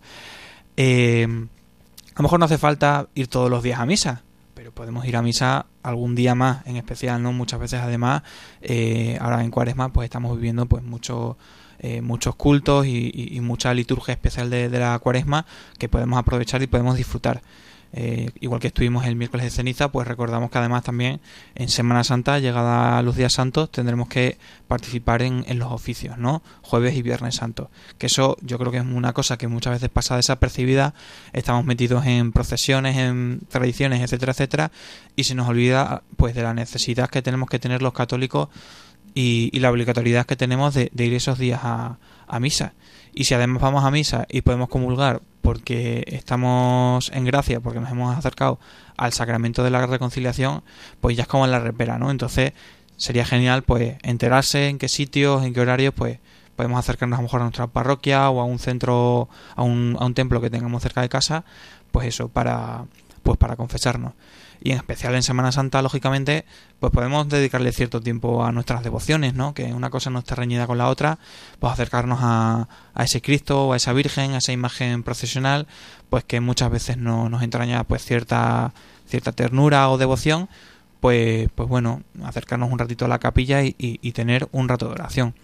Eh, 0.78 1.26
a 1.28 2.18
lo 2.18 2.22
mejor 2.22 2.38
no 2.38 2.46
hace 2.46 2.56
falta 2.56 3.08
ir 3.14 3.28
todos 3.28 3.50
los 3.50 3.62
días 3.62 3.78
a 3.78 3.84
misa, 3.84 4.22
pero 4.54 4.72
podemos 4.72 5.04
ir 5.04 5.14
a 5.14 5.20
misa 5.20 5.66
algún 5.82 6.14
día 6.14 6.34
más, 6.34 6.66
en 6.66 6.76
especial, 6.78 7.22
¿no? 7.22 7.34
Muchas 7.34 7.60
veces, 7.60 7.80
además, 7.82 8.22
eh, 8.62 9.18
ahora 9.20 9.44
en 9.44 9.50
Cuaresma, 9.50 9.92
pues 9.92 10.06
estamos 10.06 10.34
viviendo 10.34 10.64
pues 10.64 10.82
muchos 10.82 11.36
muchos 12.00 12.36
cultos 12.36 12.86
y, 12.86 13.40
mucha 13.42 13.74
liturgia 13.74 14.14
especial 14.14 14.48
de 14.50 14.68
la 14.70 14.96
Cuaresma 15.00 15.44
que 15.78 15.88
podemos 15.88 16.16
aprovechar 16.16 16.62
y 16.62 16.68
podemos 16.68 16.96
disfrutar. 16.96 17.42
Eh, 17.94 18.30
igual 18.40 18.60
que 18.60 18.68
estuvimos 18.68 19.04
el 19.04 19.16
miércoles 19.16 19.44
de 19.44 19.50
ceniza, 19.50 19.92
pues 19.92 20.08
recordamos 20.08 20.50
que 20.50 20.58
además 20.58 20.82
también 20.82 21.20
en 21.54 21.68
Semana 21.68 22.04
Santa, 22.04 22.38
llegada 22.38 23.02
los 23.02 23.16
días 23.16 23.34
santos, 23.34 23.70
tendremos 23.70 24.08
que 24.08 24.38
participar 24.66 25.22
en, 25.22 25.44
los 25.58 25.70
oficios, 25.70 26.16
¿no? 26.16 26.42
Jueves 26.62 26.96
y 26.96 27.02
Viernes 27.02 27.34
Santo. 27.34 27.70
Que 27.98 28.06
eso 28.06 28.38
yo 28.40 28.58
creo 28.58 28.72
que 28.72 28.78
es 28.78 28.84
una 28.84 29.12
cosa 29.12 29.36
que 29.36 29.46
muchas 29.48 29.74
veces 29.74 29.90
pasa 29.90 30.16
desapercibida. 30.16 30.94
Estamos 31.32 31.64
metidos 31.66 32.06
en 32.06 32.32
procesiones, 32.32 32.96
en 32.96 33.40
tradiciones, 33.48 34.00
etcétera, 34.00 34.32
etcétera, 34.32 34.72
y 35.14 35.24
se 35.24 35.34
nos 35.34 35.48
olvida 35.48 36.02
pues 36.16 36.34
de 36.34 36.42
la 36.42 36.54
necesidad 36.54 37.10
que 37.10 37.20
tenemos 37.20 37.50
que 37.50 37.58
tener 37.58 37.82
los 37.82 37.92
católicos 37.92 38.48
y, 39.14 39.58
la 39.60 39.70
obligatoriedad 39.70 40.24
que 40.24 40.36
tenemos 40.36 40.72
de, 40.72 40.90
ir 40.94 41.14
esos 41.14 41.38
días 41.38 41.60
a 41.62 41.98
misa. 42.40 42.72
Y 43.14 43.24
si 43.24 43.34
además 43.34 43.62
vamos 43.62 43.84
a 43.84 43.90
misa 43.90 44.26
y 44.28 44.40
podemos 44.40 44.68
comulgar 44.68 45.20
porque 45.42 46.04
estamos 46.06 47.10
en 47.12 47.24
gracia, 47.24 47.60
porque 47.60 47.80
nos 47.80 47.90
hemos 47.90 48.16
acercado 48.16 48.58
al 48.96 49.12
sacramento 49.12 49.62
de 49.62 49.70
la 49.70 49.86
reconciliación, 49.86 50.62
pues 51.00 51.16
ya 51.16 51.22
es 51.22 51.28
como 51.28 51.44
en 51.44 51.50
la 51.50 51.58
repera, 51.58 51.98
¿no? 51.98 52.10
Entonces 52.10 52.52
sería 52.96 53.24
genial 53.24 53.62
pues 53.62 53.96
enterarse 54.02 54.68
en 54.68 54.78
qué 54.78 54.88
sitios, 54.88 55.44
en 55.44 55.52
qué 55.52 55.60
horarios, 55.60 55.92
pues 55.94 56.20
podemos 56.56 56.78
acercarnos 56.78 57.18
a 57.18 57.22
lo 57.22 57.26
mejor 57.26 57.40
a 57.40 57.44
nuestra 57.44 57.66
parroquia 57.66 58.30
o 58.30 58.40
a 58.40 58.44
un 58.44 58.58
centro, 58.58 59.28
a 59.56 59.62
un, 59.62 59.96
a 59.98 60.06
un 60.06 60.14
templo 60.14 60.40
que 60.40 60.50
tengamos 60.50 60.82
cerca 60.82 61.02
de 61.02 61.08
casa, 61.08 61.44
pues 61.90 62.06
eso, 62.06 62.28
para 62.28 62.84
pues 63.22 63.38
para 63.38 63.56
confesarnos. 63.56 64.12
Y 64.64 64.70
en 64.70 64.76
especial 64.76 65.14
en 65.14 65.22
Semana 65.22 65.50
Santa, 65.50 65.82
lógicamente, 65.82 66.44
pues 66.78 66.92
podemos 66.92 67.28
dedicarle 67.28 67.72
cierto 67.72 68.00
tiempo 68.00 68.44
a 68.44 68.52
nuestras 68.52 68.82
devociones, 68.84 69.34
¿no? 69.34 69.54
Que 69.54 69.72
una 69.72 69.90
cosa 69.90 70.10
no 70.10 70.20
esté 70.20 70.34
reñida 70.36 70.66
con 70.66 70.78
la 70.78 70.88
otra, 70.88 71.18
pues 71.58 71.72
acercarnos 71.72 72.20
a, 72.22 72.68
a 72.94 73.04
ese 73.04 73.20
Cristo 73.20 73.66
o 73.66 73.72
a 73.72 73.76
esa 73.76 73.92
Virgen, 73.92 74.32
a 74.34 74.38
esa 74.38 74.52
imagen 74.52 75.02
procesional, 75.02 75.66
pues 76.10 76.22
que 76.24 76.40
muchas 76.40 76.70
veces 76.70 76.96
no, 76.96 77.28
nos 77.28 77.42
entraña 77.42 77.82
pues 77.84 78.04
cierta, 78.04 78.72
cierta 79.06 79.32
ternura 79.32 79.90
o 79.90 79.98
devoción, 79.98 80.48
pues, 81.00 81.48
pues 81.54 81.68
bueno, 81.68 82.02
acercarnos 82.22 82.70
un 82.70 82.78
ratito 82.78 83.04
a 83.04 83.08
la 83.08 83.18
capilla 83.18 83.62
y, 83.64 83.74
y- 83.78 83.98
y 84.00 84.12
tener 84.12 84.48
un 84.52 84.68
rato 84.68 84.86
de 84.86 84.92
oración. 84.92 85.34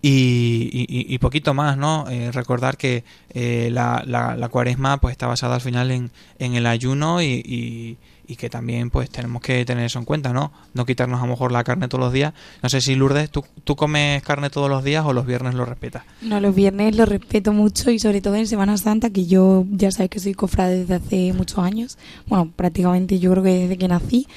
Y, 0.00 0.68
y- 0.72 1.12
y 1.14 1.18
poquito 1.18 1.54
más, 1.54 1.76
¿no? 1.76 2.08
Eh, 2.08 2.30
recordar 2.30 2.76
que 2.76 3.02
eh, 3.30 3.68
la, 3.72 4.04
la, 4.06 4.36
la 4.36 4.48
cuaresma 4.48 4.98
pues 4.98 5.12
está 5.12 5.26
basada 5.26 5.56
al 5.56 5.60
final 5.60 5.90
en, 5.90 6.10
en 6.38 6.54
el 6.54 6.66
ayuno 6.66 7.20
y, 7.20 7.42
y- 7.44 7.96
que 8.36 8.50
también 8.50 8.90
pues 8.90 9.08
tenemos 9.10 9.40
que 9.42 9.64
tener 9.64 9.86
eso 9.86 9.98
en 9.98 10.04
cuenta, 10.04 10.32
¿no? 10.34 10.52
No 10.74 10.84
quitarnos 10.84 11.18
a 11.20 11.24
lo 11.24 11.30
mejor 11.30 11.50
la 11.50 11.64
carne 11.64 11.88
todos 11.88 12.04
los 12.04 12.12
días. 12.12 12.34
No 12.62 12.68
sé 12.68 12.82
si 12.82 12.94
Lourdes, 12.94 13.30
¿tú, 13.30 13.42
tú 13.64 13.74
comes 13.74 14.22
carne 14.22 14.50
todos 14.50 14.68
los 14.68 14.84
días 14.84 15.04
o 15.06 15.12
los 15.14 15.24
viernes 15.26 15.54
lo 15.54 15.64
respetas? 15.64 16.04
No, 16.20 16.38
los 16.38 16.54
viernes 16.54 16.94
los 16.94 17.08
respeto 17.08 17.52
mucho 17.54 17.90
y 17.90 17.98
sobre 17.98 18.20
todo 18.20 18.34
en 18.36 18.46
Semana 18.46 18.76
Santa, 18.76 19.08
que 19.10 19.26
yo 19.26 19.64
ya 19.72 19.90
sabes 19.90 20.10
que 20.10 20.20
soy 20.20 20.34
cofrade 20.34 20.80
desde 20.84 20.94
hace 20.96 21.32
muchos 21.32 21.58
años. 21.58 21.96
Bueno, 22.26 22.52
prácticamente 22.54 23.18
yo 23.18 23.30
creo 23.32 23.42
que 23.42 23.50
desde 23.54 23.78
que 23.78 23.88
nací. 23.88 24.28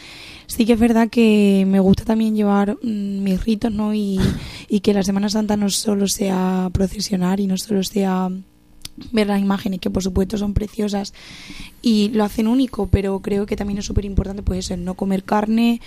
Sí 0.52 0.66
que 0.66 0.74
es 0.74 0.80
verdad 0.80 1.10
que 1.10 1.64
me 1.66 1.80
gusta 1.80 2.04
también 2.04 2.36
llevar 2.36 2.78
mm, 2.84 3.24
mis 3.24 3.42
ritos, 3.46 3.72
¿no? 3.72 3.94
Y, 3.94 4.20
que 4.84 4.94
la 4.94 5.02
Semana 5.02 5.30
Santa 5.30 5.56
no 5.56 5.70
solo 5.70 6.10
sea 6.10 6.70
procesionar 6.74 7.40
y 7.40 7.48
no 7.48 7.56
solo 7.56 7.84
sea 7.84 8.30
ver 9.14 9.28
las 9.28 9.40
imágenes, 9.40 9.80
que 9.80 9.90
por 9.90 10.04
supuesto 10.04 10.38
son 10.38 10.54
preciosas 10.54 11.14
y 11.82 12.10
lo 12.10 12.26
hacen 12.26 12.48
único, 12.48 12.88
pero 12.88 13.22
creo 13.22 13.46
que 13.46 13.56
también 13.56 13.80
es 13.80 13.86
súper 13.86 14.04
importante 14.04 14.44
pues 14.44 14.66
eso, 14.66 14.74
el 14.74 14.84
no 14.84 14.96
comer 14.96 15.24
carne, 15.24 15.80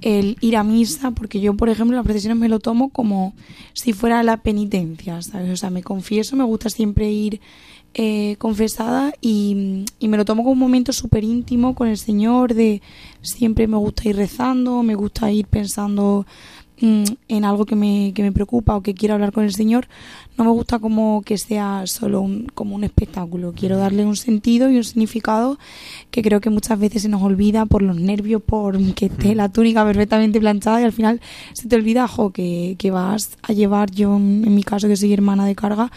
el 0.00 0.38
ir 0.40 0.56
a 0.56 0.64
misa, 0.64 1.10
porque 1.10 1.40
yo, 1.40 1.54
por 1.54 1.68
ejemplo, 1.68 1.94
las 1.94 2.04
procesiones 2.04 2.38
me 2.38 2.48
lo 2.48 2.58
tomo 2.58 2.88
como 2.88 3.34
si 3.74 3.92
fuera 3.92 4.22
la 4.22 4.38
penitencia, 4.38 5.20
¿sabes? 5.20 5.50
O 5.50 5.56
sea, 5.56 5.68
me 5.68 5.82
confieso, 5.82 6.36
me 6.36 6.44
gusta 6.44 6.70
siempre 6.70 7.12
ir 7.12 7.40
eh, 7.98 8.36
confesada 8.38 9.14
y, 9.22 9.86
y 9.98 10.08
me 10.08 10.18
lo 10.18 10.26
tomo 10.26 10.42
como 10.42 10.52
un 10.52 10.58
momento 10.58 10.92
súper 10.92 11.24
íntimo 11.24 11.74
con 11.74 11.88
el 11.88 11.96
Señor, 11.96 12.52
de 12.52 12.82
siempre 13.22 13.66
me 13.66 13.78
gusta 13.78 14.06
ir 14.06 14.16
rezando, 14.16 14.82
me 14.82 14.94
gusta 14.94 15.32
ir 15.32 15.46
pensando 15.46 16.26
mm, 16.82 17.04
en 17.28 17.44
algo 17.46 17.64
que 17.64 17.74
me, 17.74 18.12
que 18.14 18.22
me 18.22 18.32
preocupa 18.32 18.76
o 18.76 18.82
que 18.82 18.92
quiero 18.92 19.14
hablar 19.14 19.32
con 19.32 19.44
el 19.44 19.54
Señor, 19.54 19.88
no 20.36 20.44
me 20.44 20.50
gusta 20.50 20.78
como 20.78 21.22
que 21.24 21.38
sea 21.38 21.84
solo 21.86 22.20
un, 22.20 22.48
como 22.54 22.74
un 22.74 22.84
espectáculo. 22.84 23.54
Quiero 23.56 23.78
darle 23.78 24.04
un 24.04 24.16
sentido 24.16 24.70
y 24.70 24.76
un 24.76 24.84
significado 24.84 25.58
que 26.10 26.20
creo 26.20 26.42
que 26.42 26.50
muchas 26.50 26.78
veces 26.78 27.00
se 27.00 27.08
nos 27.08 27.22
olvida 27.22 27.64
por 27.64 27.80
los 27.80 27.98
nervios, 27.98 28.42
por 28.42 28.78
que 28.92 29.06
esté 29.06 29.34
la 29.34 29.48
túnica 29.48 29.86
perfectamente 29.86 30.38
planchada 30.38 30.82
y 30.82 30.84
al 30.84 30.92
final 30.92 31.22
se 31.54 31.66
te 31.66 31.76
olvida, 31.76 32.06
jo, 32.08 32.28
que, 32.28 32.76
que 32.78 32.90
vas 32.90 33.38
a 33.42 33.54
llevar, 33.54 33.90
yo 33.90 34.16
en 34.16 34.44
en 34.44 34.54
mi 34.54 34.62
caso 34.62 34.86
que 34.86 34.96
soy 34.96 35.14
hermana 35.14 35.46
de 35.46 35.54
carga, 35.54 35.90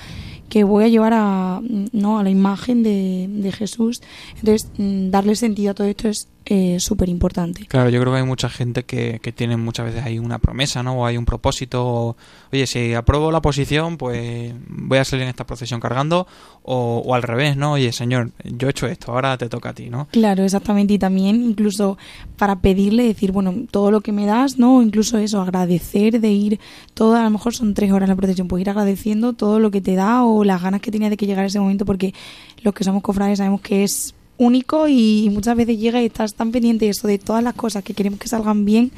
que 0.49 0.63
voy 0.63 0.83
a 0.83 0.87
llevar 0.87 1.13
a, 1.15 1.61
no, 1.91 2.19
a 2.19 2.23
la 2.23 2.29
imagen 2.29 2.83
de, 2.83 3.27
de 3.29 3.51
Jesús. 3.51 4.01
Entonces, 4.35 4.69
mm, 4.77 5.11
darle 5.11 5.35
sentido 5.35 5.71
a 5.71 5.73
todo 5.73 5.87
esto 5.87 6.09
es 6.09 6.27
eh, 6.45 6.79
súper 6.79 7.09
importante. 7.09 7.65
Claro, 7.67 7.89
yo 7.89 7.99
creo 8.01 8.13
que 8.13 8.19
hay 8.19 8.25
mucha 8.25 8.49
gente 8.49 8.83
que, 8.83 9.19
que 9.21 9.31
tiene 9.31 9.57
muchas 9.57 9.85
veces 9.85 10.03
ahí 10.03 10.19
una 10.19 10.39
promesa, 10.39 10.81
¿no? 10.81 11.01
O 11.01 11.05
hay 11.05 11.17
un 11.17 11.25
propósito. 11.25 11.85
o, 11.85 12.17
Oye, 12.51 12.65
si 12.65 12.93
apruebo 12.93 13.31
la 13.31 13.41
posición, 13.41 13.97
pues 13.97 14.53
voy 14.67 14.97
a 14.97 15.05
salir 15.05 15.23
en 15.23 15.29
esta 15.29 15.45
procesión 15.45 15.79
cargando. 15.79 16.27
O, 16.63 17.03
o 17.05 17.15
al 17.15 17.23
revés, 17.23 17.55
¿no? 17.57 17.73
Oye, 17.73 17.91
señor, 17.91 18.31
yo 18.43 18.67
he 18.67 18.71
hecho 18.71 18.87
esto, 18.87 19.11
ahora 19.11 19.37
te 19.37 19.49
toca 19.49 19.69
a 19.69 19.73
ti, 19.73 19.89
¿no? 19.89 20.07
Claro, 20.11 20.43
exactamente. 20.43 20.93
Y 20.93 20.99
también 20.99 21.43
incluso 21.43 21.97
para 22.37 22.59
pedirle, 22.61 23.03
decir, 23.03 23.31
bueno, 23.31 23.53
todo 23.69 23.91
lo 23.91 24.01
que 24.01 24.11
me 24.11 24.25
das, 24.25 24.57
¿no? 24.57 24.77
O 24.77 24.81
incluso 24.81 25.17
eso, 25.17 25.41
agradecer 25.41 26.19
de 26.19 26.31
ir, 26.31 26.59
todo, 26.93 27.15
a 27.15 27.23
lo 27.23 27.29
mejor 27.29 27.53
son 27.53 27.73
tres 27.73 27.91
horas 27.91 28.09
la 28.09 28.15
procesión, 28.15 28.47
pues 28.47 28.61
ir 28.61 28.69
agradeciendo 28.69 29.33
todo 29.33 29.59
lo 29.59 29.71
que 29.71 29.81
te 29.81 29.95
da 29.95 30.23
o 30.23 30.43
las 30.43 30.61
ganas 30.61 30.81
que 30.81 30.91
tenía 30.91 31.09
de 31.09 31.17
que 31.17 31.25
llegara 31.25 31.47
ese 31.47 31.59
momento, 31.59 31.85
porque 31.85 32.13
los 32.61 32.73
que 32.73 32.83
somos 32.83 33.01
cofrades 33.01 33.37
sabemos 33.37 33.61
que 33.61 33.83
es 33.83 34.15
único 34.39 34.87
y 34.87 35.29
muchas 35.31 35.55
veces 35.55 35.77
llega 35.77 36.01
y 36.01 36.07
estás 36.07 36.33
tan 36.33 36.51
pendiente 36.51 36.85
de 36.85 36.91
eso, 36.91 37.07
de 37.07 37.19
todas 37.19 37.43
las 37.43 37.53
cosas 37.53 37.83
que 37.83 37.93
queremos 37.93 38.19
que 38.19 38.27
salgan 38.27 38.65
bien, 38.65 38.91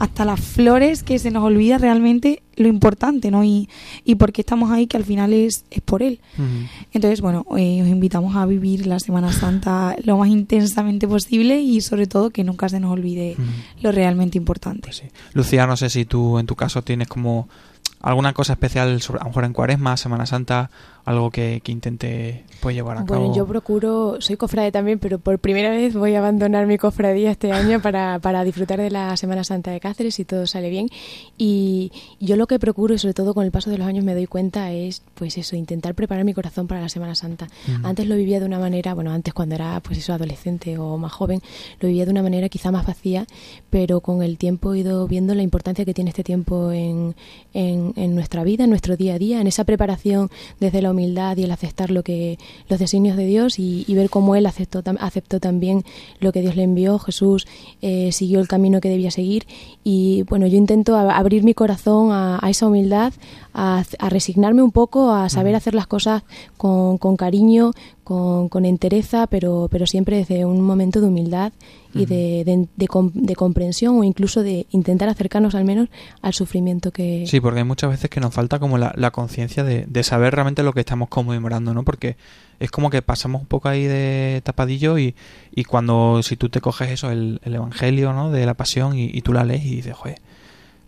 hasta 0.00 0.24
las 0.24 0.40
flores, 0.40 1.02
que 1.02 1.18
se 1.18 1.30
nos 1.30 1.44
olvida 1.44 1.76
realmente 1.76 2.42
lo 2.56 2.68
importante, 2.68 3.30
¿no? 3.30 3.44
Y, 3.44 3.68
y 4.04 4.14
por 4.14 4.32
qué 4.32 4.40
estamos 4.40 4.70
ahí, 4.70 4.86
que 4.86 4.96
al 4.96 5.04
final 5.04 5.34
es, 5.34 5.66
es 5.70 5.82
por 5.82 6.02
él. 6.02 6.20
Entonces, 6.92 7.20
bueno, 7.20 7.44
eh, 7.58 7.82
os 7.82 7.88
invitamos 7.88 8.34
a 8.34 8.46
vivir 8.46 8.86
la 8.86 8.98
Semana 8.98 9.30
Santa 9.30 9.94
lo 10.02 10.16
más 10.16 10.28
intensamente 10.28 11.06
posible 11.06 11.60
y 11.60 11.82
sobre 11.82 12.06
todo 12.06 12.30
que 12.30 12.44
nunca 12.44 12.70
se 12.70 12.80
nos 12.80 12.92
olvide 12.92 13.36
lo 13.82 13.92
realmente 13.92 14.38
importante. 14.38 14.80
Pues 14.84 14.96
sí. 14.96 15.04
Lucía, 15.34 15.66
no 15.66 15.76
sé 15.76 15.90
si 15.90 16.06
tú 16.06 16.38
en 16.38 16.46
tu 16.46 16.56
caso 16.56 16.82
tienes 16.82 17.06
como 17.06 17.48
alguna 18.00 18.32
cosa 18.32 18.54
especial, 18.54 19.02
sobre, 19.02 19.20
a 19.20 19.24
lo 19.24 19.30
mejor 19.30 19.44
en 19.44 19.52
Cuaresma, 19.52 19.98
Semana 19.98 20.24
Santa, 20.24 20.70
algo 21.04 21.30
que, 21.30 21.60
que 21.62 21.72
intente 21.72 22.44
pues, 22.60 22.74
llevar 22.74 22.98
a 22.98 23.04
cabo. 23.04 23.20
Bueno, 23.20 23.34
yo 23.34 23.46
procuro, 23.46 24.20
soy 24.20 24.36
cofrade 24.36 24.72
también, 24.72 24.98
pero 24.98 25.18
por 25.18 25.38
primera 25.38 25.70
vez 25.70 25.94
voy 25.94 26.14
a 26.14 26.18
abandonar 26.18 26.66
mi 26.66 26.78
cofradía 26.78 27.30
este 27.30 27.52
año 27.52 27.80
para, 27.82 28.18
para 28.18 28.44
disfrutar 28.44 28.80
de 28.80 28.90
la 28.90 29.16
Semana 29.16 29.44
Santa 29.44 29.70
de 29.70 29.80
Cáceres 29.80 30.18
y 30.20 30.24
todo 30.24 30.46
sale 30.46 30.70
bien. 30.70 30.88
Y 31.38 31.92
yo 32.20 32.36
lo 32.36 32.46
que 32.46 32.58
procuro, 32.58 32.94
y 32.94 32.98
sobre 32.98 33.14
todo 33.14 33.34
con 33.34 33.44
el 33.44 33.50
paso 33.50 33.70
de 33.70 33.78
los 33.78 33.86
años 33.86 34.04
me 34.04 34.14
doy 34.14 34.26
cuenta, 34.26 34.72
es 34.72 35.02
pues 35.14 35.38
eso, 35.38 35.56
intentar 35.56 35.94
preparar 35.94 36.24
mi 36.24 36.34
corazón 36.34 36.66
para 36.66 36.80
la 36.80 36.88
Semana 36.88 37.14
Santa. 37.14 37.48
Ujú. 37.68 37.86
Antes 37.86 38.06
lo 38.06 38.16
vivía 38.16 38.40
de 38.40 38.46
una 38.46 38.58
manera, 38.58 38.94
bueno, 38.94 39.10
antes 39.10 39.34
cuando 39.34 39.54
era 39.54 39.80
pues 39.80 39.98
eso, 39.98 40.12
adolescente 40.12 40.78
o 40.78 40.98
más 40.98 41.12
joven, 41.12 41.40
lo 41.80 41.88
vivía 41.88 42.04
de 42.04 42.10
una 42.10 42.22
manera 42.22 42.48
quizá 42.48 42.70
más 42.70 42.86
vacía, 42.86 43.26
pero 43.70 44.00
con 44.00 44.22
el 44.22 44.36
tiempo 44.36 44.74
he 44.74 44.80
ido 44.80 45.06
viendo 45.08 45.34
la 45.34 45.42
importancia 45.42 45.84
que 45.84 45.94
tiene 45.94 46.10
este 46.10 46.24
tiempo 46.24 46.72
en, 46.72 47.14
en, 47.54 47.92
en 47.96 48.14
nuestra 48.14 48.44
vida, 48.44 48.64
en 48.64 48.70
nuestro 48.70 48.96
día 48.96 49.14
a 49.14 49.18
día, 49.18 49.40
en 49.40 49.46
esa 49.46 49.64
preparación 49.64 50.30
desde 50.58 50.82
la 50.82 50.89
humildad 50.90 51.36
y 51.36 51.44
el 51.44 51.50
aceptar 51.50 51.90
lo 51.90 52.02
que 52.02 52.38
los 52.68 52.78
designios 52.78 53.16
de 53.16 53.26
Dios 53.26 53.58
y, 53.58 53.84
y 53.86 53.94
ver 53.94 54.10
cómo 54.10 54.36
él 54.36 54.46
aceptó, 54.46 54.82
aceptó 54.98 55.40
también 55.40 55.84
lo 56.20 56.32
que 56.32 56.40
Dios 56.40 56.56
le 56.56 56.62
envió. 56.62 56.98
Jesús 56.98 57.46
eh, 57.82 58.12
siguió 58.12 58.40
el 58.40 58.48
camino 58.48 58.80
que 58.80 58.88
debía 58.88 59.10
seguir. 59.10 59.46
Y 59.84 60.22
bueno, 60.24 60.46
yo 60.46 60.56
intento 60.56 60.96
a- 60.96 61.16
abrir 61.16 61.42
mi 61.44 61.54
corazón 61.54 62.12
a, 62.12 62.38
a 62.42 62.50
esa 62.50 62.66
humildad, 62.66 63.12
a, 63.54 63.84
a 63.98 64.08
resignarme 64.08 64.62
un 64.62 64.72
poco, 64.72 65.10
a 65.12 65.28
saber 65.28 65.54
hacer 65.54 65.74
las 65.74 65.86
cosas 65.86 66.22
con, 66.56 66.98
con 66.98 67.16
cariño, 67.16 67.72
con, 68.04 68.48
con 68.48 68.64
entereza, 68.64 69.26
pero, 69.26 69.68
pero 69.70 69.86
siempre 69.86 70.16
desde 70.16 70.44
un 70.44 70.60
momento 70.60 71.00
de 71.00 71.06
humildad 71.08 71.52
y 71.94 72.06
de, 72.06 72.44
de, 72.44 72.68
de 72.76 72.88
de 73.14 73.36
comprensión 73.36 73.98
o 73.98 74.04
incluso 74.04 74.42
de 74.42 74.66
intentar 74.70 75.08
acercarnos 75.08 75.54
al 75.54 75.64
menos 75.64 75.88
al 76.22 76.32
sufrimiento 76.34 76.90
que, 76.90 77.24
Sí, 77.26 77.40
porque 77.40 77.58
hay 77.58 77.64
muchas 77.64 77.90
veces 77.90 78.10
que 78.10 78.20
nos 78.20 78.32
falta 78.32 78.58
como 78.58 78.78
la, 78.78 78.92
la 78.96 79.10
conciencia 79.10 79.64
de, 79.64 79.86
de 79.86 80.02
saber 80.02 80.34
realmente 80.34 80.62
lo 80.62 80.72
que 80.72 80.80
estamos 80.80 81.08
conmemorando, 81.08 81.74
¿no? 81.74 81.84
Porque 81.84 82.16
es 82.58 82.70
como 82.70 82.90
que 82.90 83.02
pasamos 83.02 83.40
un 83.40 83.48
poco 83.48 83.68
ahí 83.68 83.84
de 83.84 84.40
tapadillo 84.44 84.98
y, 84.98 85.14
y 85.54 85.64
cuando 85.64 86.22
si 86.22 86.36
tú 86.36 86.48
te 86.48 86.60
coges 86.60 86.90
eso, 86.90 87.10
el, 87.10 87.40
el 87.44 87.54
Evangelio, 87.54 88.12
¿no? 88.12 88.30
De 88.30 88.46
la 88.46 88.54
pasión 88.54 88.96
y, 88.96 89.10
y 89.12 89.22
tú 89.22 89.32
la 89.32 89.44
lees 89.44 89.64
y 89.64 89.76
dices, 89.76 89.94
joder, 89.94 90.18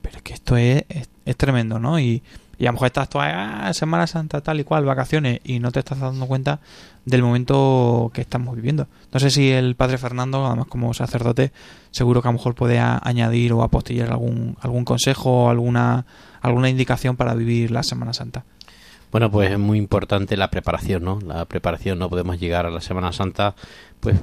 pero 0.03 0.17
es 0.19 0.23
que 0.23 0.35
esto 0.35 0.57
es, 0.57 0.85
es, 0.88 1.09
es 1.25 1.37
tremendo, 1.37 1.79
¿no? 1.79 1.99
Y, 1.99 2.23
y 2.59 2.67
a 2.67 2.69
lo 2.69 2.75
mejor 2.75 2.87
estás 2.87 3.09
tú, 3.09 3.19
ah, 3.21 3.71
Semana 3.75 4.07
Santa, 4.07 4.41
tal 4.41 4.61
y 4.61 4.65
cual, 4.65 4.85
vacaciones, 4.85 5.41
y 5.45 5.59
no 5.59 5.73
te 5.73 5.81
estás 5.81 5.99
dando 6.01 6.27
cuenta 6.27 6.61
del 7.05 7.23
momento 7.23 8.11
que 8.15 8.21
estamos 8.21 8.55
viviendo. 8.55 8.87
No 9.12 9.21
sé 9.21 9.31
si 9.31 9.51
el 9.51 9.75
padre 9.75 9.99
Fernando, 9.99 10.47
además 10.47 10.67
como 10.69 10.95
sacerdote, 10.95 11.53
seguro 11.91 12.23
que 12.23 12.29
a 12.29 12.33
lo 12.33 12.38
mejor 12.38 12.55
puede 12.55 12.79
añadir 12.79 13.53
o 13.53 13.62
apostillar 13.62 14.11
algún, 14.11 14.57
algún 14.61 14.85
consejo 14.85 15.45
o 15.45 15.51
alguna, 15.51 16.07
alguna 16.41 16.69
indicación 16.69 17.17
para 17.17 17.35
vivir 17.35 17.71
la 17.71 17.83
Semana 17.83 18.12
Santa. 18.12 18.45
Bueno, 19.11 19.31
pues 19.31 19.51
es 19.51 19.59
muy 19.59 19.77
importante 19.77 20.37
la 20.37 20.51
preparación, 20.51 21.05
¿no? 21.05 21.19
La 21.21 21.45
preparación, 21.45 21.99
no 21.99 22.09
podemos 22.09 22.41
llegar 22.41 22.65
a 22.65 22.71
la 22.71 22.81
Semana 22.81 23.12
Santa, 23.12 23.55
pues 24.01 24.17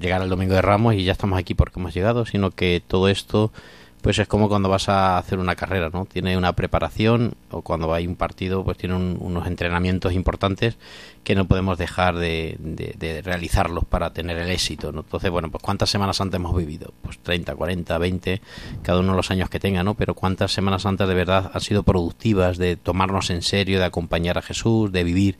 llegar 0.00 0.20
al 0.20 0.28
Domingo 0.28 0.54
de 0.54 0.62
Ramos 0.62 0.94
y 0.94 1.04
ya 1.04 1.12
estamos 1.12 1.38
aquí 1.38 1.54
porque 1.54 1.78
hemos 1.78 1.94
llegado, 1.94 2.26
sino 2.26 2.50
que 2.50 2.82
todo 2.84 3.08
esto, 3.08 3.52
pues 4.02 4.18
es 4.18 4.28
como 4.28 4.48
cuando 4.48 4.68
vas 4.68 4.88
a 4.88 5.16
hacer 5.16 5.38
una 5.38 5.54
carrera, 5.56 5.88
¿no? 5.92 6.04
Tiene 6.06 6.36
una 6.36 6.52
preparación 6.54 7.34
o 7.50 7.62
cuando 7.62 7.94
hay 7.94 8.06
un 8.06 8.16
partido, 8.16 8.64
pues 8.64 8.76
tiene 8.76 8.96
un- 8.96 9.16
unos 9.20 9.46
entrenamientos 9.46 10.12
importantes 10.12 10.76
que 11.24 11.34
no 11.36 11.46
podemos 11.46 11.78
dejar 11.78 12.16
de, 12.16 12.56
de- 12.58 12.94
de 12.98 13.22
realizarlos 13.22 13.84
para 13.84 14.12
tener 14.12 14.36
el 14.38 14.50
éxito, 14.50 14.90
¿no? 14.92 15.00
Entonces, 15.00 15.30
bueno, 15.30 15.50
pues 15.50 15.62
¿cuántas 15.62 15.88
Semanas 15.88 16.16
Santas 16.16 16.38
hemos 16.40 16.56
vivido? 16.56 16.92
Pues 17.02 17.18
30, 17.20 17.54
40, 17.54 17.96
20, 17.96 18.40
cada 18.82 18.98
uno 19.00 19.12
de 19.12 19.16
los 19.16 19.30
años 19.30 19.48
que 19.48 19.60
tenga, 19.60 19.84
¿no? 19.84 19.94
Pero 19.94 20.14
¿cuántas 20.14 20.52
Semanas 20.52 20.82
Santas 20.82 21.08
de 21.08 21.14
verdad 21.14 21.50
han 21.54 21.60
sido 21.60 21.84
productivas 21.84 22.58
de 22.58 22.76
tomarnos 22.76 23.30
en 23.30 23.42
serio, 23.42 23.78
de 23.78 23.84
acompañar 23.84 24.36
a 24.36 24.42
Jesús, 24.42 24.90
de 24.90 25.04
vivir 25.04 25.38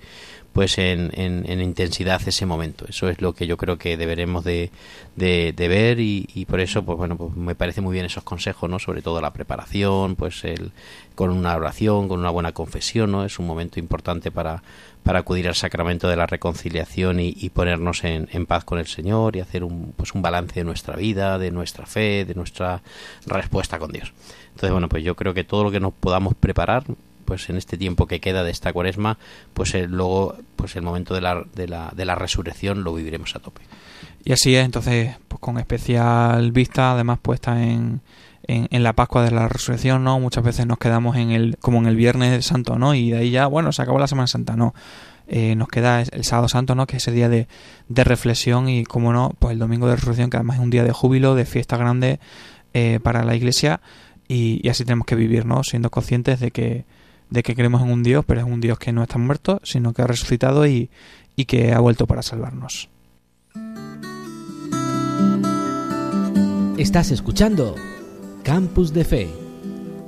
pues 0.52 0.76
en, 0.78 1.10
en, 1.14 1.48
en 1.50 1.60
intensidad 1.60 2.20
ese 2.26 2.46
momento. 2.46 2.84
Eso 2.88 3.08
es 3.08 3.20
lo 3.20 3.32
que 3.34 3.46
yo 3.46 3.56
creo 3.56 3.78
que 3.78 3.96
deberemos 3.96 4.44
de, 4.44 4.70
de, 5.16 5.54
de 5.56 5.68
ver 5.68 5.98
y, 6.00 6.28
y 6.34 6.44
por 6.44 6.60
eso, 6.60 6.82
pues 6.84 6.98
bueno, 6.98 7.16
pues 7.16 7.34
me 7.34 7.54
parece 7.54 7.80
muy 7.80 7.94
bien 7.94 8.06
esos 8.06 8.22
consejos, 8.22 8.68
¿no? 8.68 8.78
Sobre 8.78 9.02
todo 9.02 9.20
la 9.20 9.32
preparación, 9.32 10.14
pues 10.16 10.44
el 10.44 10.72
con 11.14 11.30
una 11.30 11.54
oración, 11.56 12.08
con 12.08 12.20
una 12.20 12.30
buena 12.30 12.52
confesión, 12.52 13.12
¿no? 13.12 13.24
Es 13.24 13.38
un 13.38 13.46
momento 13.46 13.78
importante 13.78 14.30
para, 14.30 14.62
para 15.02 15.20
acudir 15.20 15.46
al 15.48 15.54
sacramento 15.54 16.08
de 16.08 16.16
la 16.16 16.26
reconciliación 16.26 17.20
y, 17.20 17.34
y 17.36 17.50
ponernos 17.50 18.04
en, 18.04 18.28
en 18.32 18.46
paz 18.46 18.64
con 18.64 18.78
el 18.78 18.86
Señor 18.86 19.36
y 19.36 19.40
hacer 19.40 19.64
un, 19.64 19.92
pues 19.96 20.14
un 20.14 20.22
balance 20.22 20.54
de 20.54 20.64
nuestra 20.64 20.96
vida, 20.96 21.38
de 21.38 21.50
nuestra 21.50 21.86
fe, 21.86 22.24
de 22.24 22.34
nuestra 22.34 22.82
respuesta 23.26 23.78
con 23.78 23.92
Dios. 23.92 24.12
Entonces, 24.48 24.70
bueno, 24.72 24.88
pues 24.88 25.02
yo 25.04 25.14
creo 25.16 25.34
que 25.34 25.44
todo 25.44 25.64
lo 25.64 25.70
que 25.70 25.80
nos 25.80 25.92
podamos 25.92 26.34
preparar, 26.34 26.84
pues 27.32 27.48
en 27.48 27.56
este 27.56 27.78
tiempo 27.78 28.06
que 28.06 28.20
queda 28.20 28.44
de 28.44 28.50
esta 28.50 28.74
cuaresma, 28.74 29.16
pues 29.54 29.74
eh, 29.74 29.86
luego, 29.88 30.36
pues 30.54 30.76
el 30.76 30.82
momento 30.82 31.14
de 31.14 31.22
la, 31.22 31.42
de, 31.54 31.66
la, 31.66 31.90
de 31.96 32.04
la 32.04 32.14
resurrección 32.14 32.84
lo 32.84 32.92
viviremos 32.92 33.34
a 33.34 33.38
tope. 33.38 33.62
Y 34.22 34.32
así 34.32 34.54
es, 34.54 34.62
entonces, 34.66 35.16
pues 35.28 35.40
con 35.40 35.56
especial 35.56 36.52
vista, 36.52 36.92
además 36.92 37.20
puesta 37.22 37.64
en, 37.64 38.02
en, 38.46 38.82
la 38.82 38.92
Pascua 38.92 39.24
de 39.24 39.30
la 39.30 39.48
Resurrección, 39.48 40.04
¿no? 40.04 40.20
Muchas 40.20 40.44
veces 40.44 40.66
nos 40.66 40.76
quedamos 40.76 41.16
en 41.16 41.30
el, 41.30 41.56
como 41.56 41.78
en 41.78 41.86
el 41.86 41.96
Viernes 41.96 42.44
Santo, 42.44 42.78
¿no? 42.78 42.94
Y 42.94 43.12
de 43.12 43.16
ahí 43.20 43.30
ya, 43.30 43.46
bueno, 43.46 43.72
se 43.72 43.80
acabó 43.80 43.98
la 43.98 44.08
Semana 44.08 44.26
Santa, 44.26 44.54
no. 44.54 44.74
Eh, 45.26 45.54
nos 45.54 45.68
queda 45.68 46.02
el 46.02 46.24
Sábado 46.24 46.50
Santo, 46.50 46.74
¿no? 46.74 46.86
Que 46.86 46.98
es 46.98 47.04
ese 47.04 47.12
día 47.12 47.30
de, 47.30 47.48
de 47.88 48.04
reflexión 48.04 48.68
y, 48.68 48.84
como 48.84 49.14
no, 49.14 49.32
pues 49.38 49.54
el 49.54 49.58
Domingo 49.58 49.88
de 49.88 49.96
Resurrección, 49.96 50.28
que 50.28 50.36
además 50.36 50.56
es 50.58 50.62
un 50.62 50.68
día 50.68 50.84
de 50.84 50.92
júbilo, 50.92 51.34
de 51.34 51.46
fiesta 51.46 51.78
grande 51.78 52.20
eh, 52.74 53.00
para 53.02 53.24
la 53.24 53.34
Iglesia 53.34 53.80
y, 54.28 54.60
y 54.62 54.68
así 54.68 54.84
tenemos 54.84 55.06
que 55.06 55.14
vivir, 55.14 55.46
¿no? 55.46 55.64
Siendo 55.64 55.88
conscientes 55.88 56.38
de 56.38 56.50
que, 56.50 56.84
de 57.32 57.42
que 57.42 57.54
creemos 57.54 57.80
en 57.82 57.90
un 57.90 58.02
Dios, 58.02 58.24
pero 58.26 58.40
es 58.40 58.46
un 58.46 58.60
Dios 58.60 58.78
que 58.78 58.92
no 58.92 59.02
está 59.02 59.16
muerto, 59.16 59.60
sino 59.64 59.94
que 59.94 60.02
ha 60.02 60.06
resucitado 60.06 60.66
y, 60.66 60.90
y 61.34 61.46
que 61.46 61.72
ha 61.72 61.80
vuelto 61.80 62.06
para 62.06 62.22
salvarnos. 62.22 62.90
Estás 66.76 67.10
escuchando 67.10 67.74
Campus 68.42 68.92
de 68.92 69.04
Fe 69.04 69.28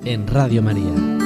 en 0.05 0.27
Radio 0.27 0.63
María. 0.63 1.24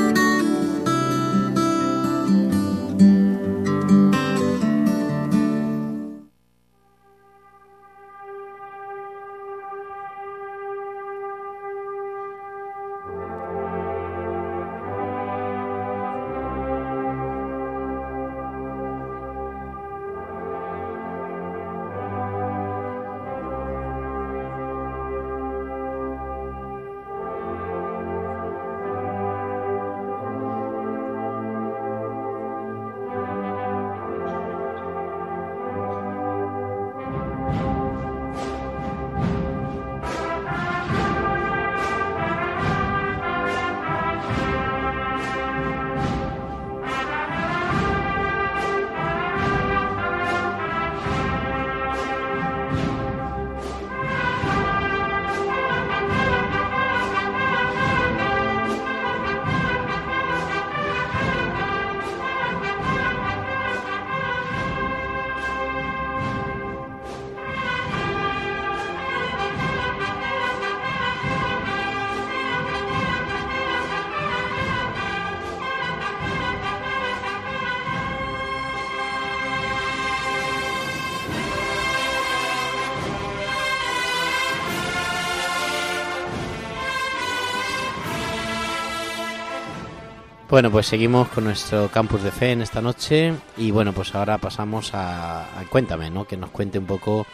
Bueno, 90.58 90.72
pues 90.72 90.88
seguimos 90.88 91.28
con 91.28 91.44
nuestro 91.44 91.88
campus 91.88 92.20
de 92.24 92.32
fe 92.32 92.50
en 92.50 92.62
esta 92.62 92.82
noche 92.82 93.32
y 93.56 93.70
bueno, 93.70 93.92
pues 93.92 94.12
ahora 94.16 94.38
pasamos 94.38 94.90
a, 94.92 95.46
Cuéntame, 95.70 96.10
¿no? 96.10 96.26
Que 96.26 96.36
nos 96.36 96.50
cuente 96.50 96.80
un 96.80 96.84
poco 96.84 97.28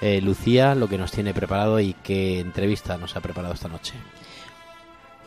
eh, 0.00 0.20
Lucía 0.20 0.74
lo 0.74 0.88
que 0.88 0.98
nos 0.98 1.12
tiene 1.12 1.32
preparado 1.32 1.78
y 1.78 1.94
qué 2.02 2.40
entrevista 2.40 2.98
nos 2.98 3.14
ha 3.14 3.20
preparado 3.20 3.54
esta 3.54 3.68
noche. 3.68 3.94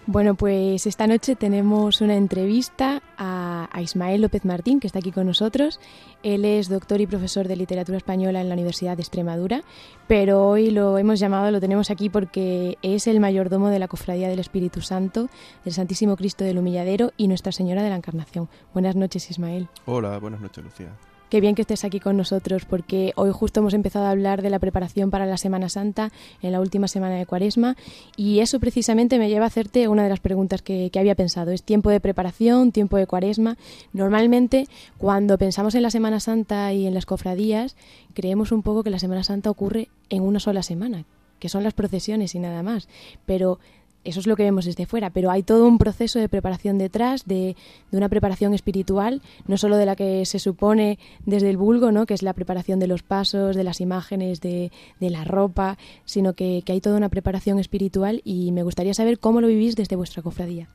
Bueno, 0.09 0.35
pues 0.35 0.87
esta 0.87 1.05
noche 1.05 1.35
tenemos 1.35 1.99
una 1.99 2.15
entrevista 2.15 3.03
a, 3.17 3.67
Ismael 3.81 4.21
López 4.21 4.45
Martín, 4.45 4.79
que 4.79 4.87
está 4.87 4.99
aquí 4.99 5.11
con 5.11 5.27
nosotros. 5.27 5.81
Él 6.23 6.45
es 6.45 6.69
doctor 6.69 7.01
y 7.01 7.07
profesor 7.07 7.49
de 7.49 7.57
literatura 7.57 7.97
española 7.97 8.39
en 8.39 8.47
la 8.47 8.53
Universidad 8.55 8.95
de 8.95 9.01
Extremadura, 9.01 9.63
pero 10.07 10.47
hoy 10.47 10.71
lo 10.71 10.97
hemos 10.97 11.19
llamado, 11.19 11.51
lo 11.51 11.59
tenemos 11.59 11.91
aquí 11.91 12.09
porque 12.09 12.77
es 12.81 13.05
el 13.07 13.19
mayordomo 13.19 13.67
de 13.67 13.79
la 13.79 13.89
Cofradía 13.89 14.29
del 14.29 14.39
Espíritu 14.39 14.79
Santo, 14.79 15.27
del 15.65 15.73
Santísimo 15.73 16.15
Cristo 16.15 16.45
del 16.45 16.57
Humilladero 16.57 17.11
y 17.17 17.27
Nuestra 17.27 17.51
Señora 17.51 17.83
de 17.83 17.89
la 17.89 17.97
Encarnación. 17.97 18.47
Buenas 18.73 18.95
noches, 18.95 19.29
Ismael. 19.29 19.67
Hola, 19.85 20.17
buenas 20.19 20.39
noches, 20.39 20.63
Lucía. 20.63 20.95
Qué 21.29 21.41
bien 21.41 21.55
que 21.55 21.63
estés 21.63 21.83
aquí 21.83 21.99
con 21.99 22.15
nosotros 22.15 22.63
porque 22.63 23.11
hoy 23.17 23.31
justo 23.33 23.59
hemos 23.59 23.73
empezado 23.73 24.05
a 24.05 24.11
hablar 24.11 24.41
de 24.41 24.49
la 24.49 24.59
preparación 24.59 25.09
para 25.09 25.25
la 25.25 25.37
Semana 25.37 25.67
Santa 25.67 26.09
en 26.41 26.53
la 26.53 26.61
última 26.61 26.87
semana 26.87 27.15
de 27.15 27.25
Cuaresma 27.25 27.75
y 28.15 28.39
eso 28.39 28.61
precisamente 28.61 29.19
me 29.19 29.27
lleva 29.27 29.43
a 29.43 29.47
hacerte 29.47 29.89
una 29.89 30.03
de 30.03 30.09
las 30.09 30.21
preguntas 30.21 30.61
que, 30.61 30.89
que 30.89 30.99
había 30.99 31.15
pensado. 31.15 31.51
Es 31.51 31.63
tiempo 31.63 31.89
de 31.89 31.99
preparación, 31.99 32.71
tiempo 32.71 32.95
de 32.95 33.07
Cuaresma. 33.07 33.57
Normalmente 33.91 34.69
cuando 34.97 35.37
pensamos 35.37 35.75
en 35.75 35.83
la 35.83 35.91
Semana 35.91 36.21
Santa 36.21 36.71
y 36.71 36.87
en 36.87 36.93
las 36.93 37.05
cofradías 37.05 37.75
creemos 38.13 38.53
un 38.53 38.63
poco 38.63 38.83
que 38.83 38.89
la 38.89 38.99
Semana 38.99 39.25
Santa 39.25 39.49
ocurre 39.49 39.89
en 40.09 40.23
una 40.23 40.39
sola 40.39 40.63
semana, 40.63 41.03
que 41.39 41.49
son 41.49 41.61
las 41.61 41.73
procesiones 41.73 42.35
y 42.35 42.39
nada 42.39 42.63
más. 42.63 42.87
Pero 43.25 43.59
eso 44.07 44.19
es 44.19 44.27
lo 44.27 44.35
que 44.35 44.43
vemos 44.43 44.65
desde 44.65 44.85
fuera, 44.85 45.09
pero 45.09 45.29
hay 45.29 45.43
todo 45.43 45.67
un 45.67 45.77
proceso 45.77 46.19
de 46.19 46.29
preparación 46.29 46.77
detrás, 46.77 47.25
de, 47.25 47.55
de, 47.91 47.97
una 47.97 48.09
preparación 48.09 48.53
espiritual, 48.53 49.21
no 49.47 49.57
solo 49.57 49.77
de 49.77 49.85
la 49.85 49.95
que 49.95 50.25
se 50.25 50.39
supone 50.39 50.97
desde 51.25 51.49
el 51.49 51.57
vulgo, 51.57 51.91
¿no? 51.91 52.05
que 52.05 52.13
es 52.13 52.23
la 52.23 52.33
preparación 52.33 52.79
de 52.79 52.87
los 52.87 53.03
pasos, 53.03 53.55
de 53.55 53.63
las 53.63 53.81
imágenes, 53.81 54.39
de, 54.41 54.71
de 54.99 55.09
la 55.09 55.23
ropa, 55.23 55.77
sino 56.05 56.33
que, 56.33 56.61
que, 56.65 56.71
hay 56.71 56.81
toda 56.81 56.97
una 56.97 57.09
preparación 57.09 57.59
espiritual 57.59 58.21
y 58.23 58.51
me 58.51 58.63
gustaría 58.63 58.93
saber 58.93 59.19
cómo 59.19 59.41
lo 59.41 59.47
vivís 59.47 59.75
desde 59.75 59.95
vuestra 59.95 60.23
cofradía. 60.23 60.67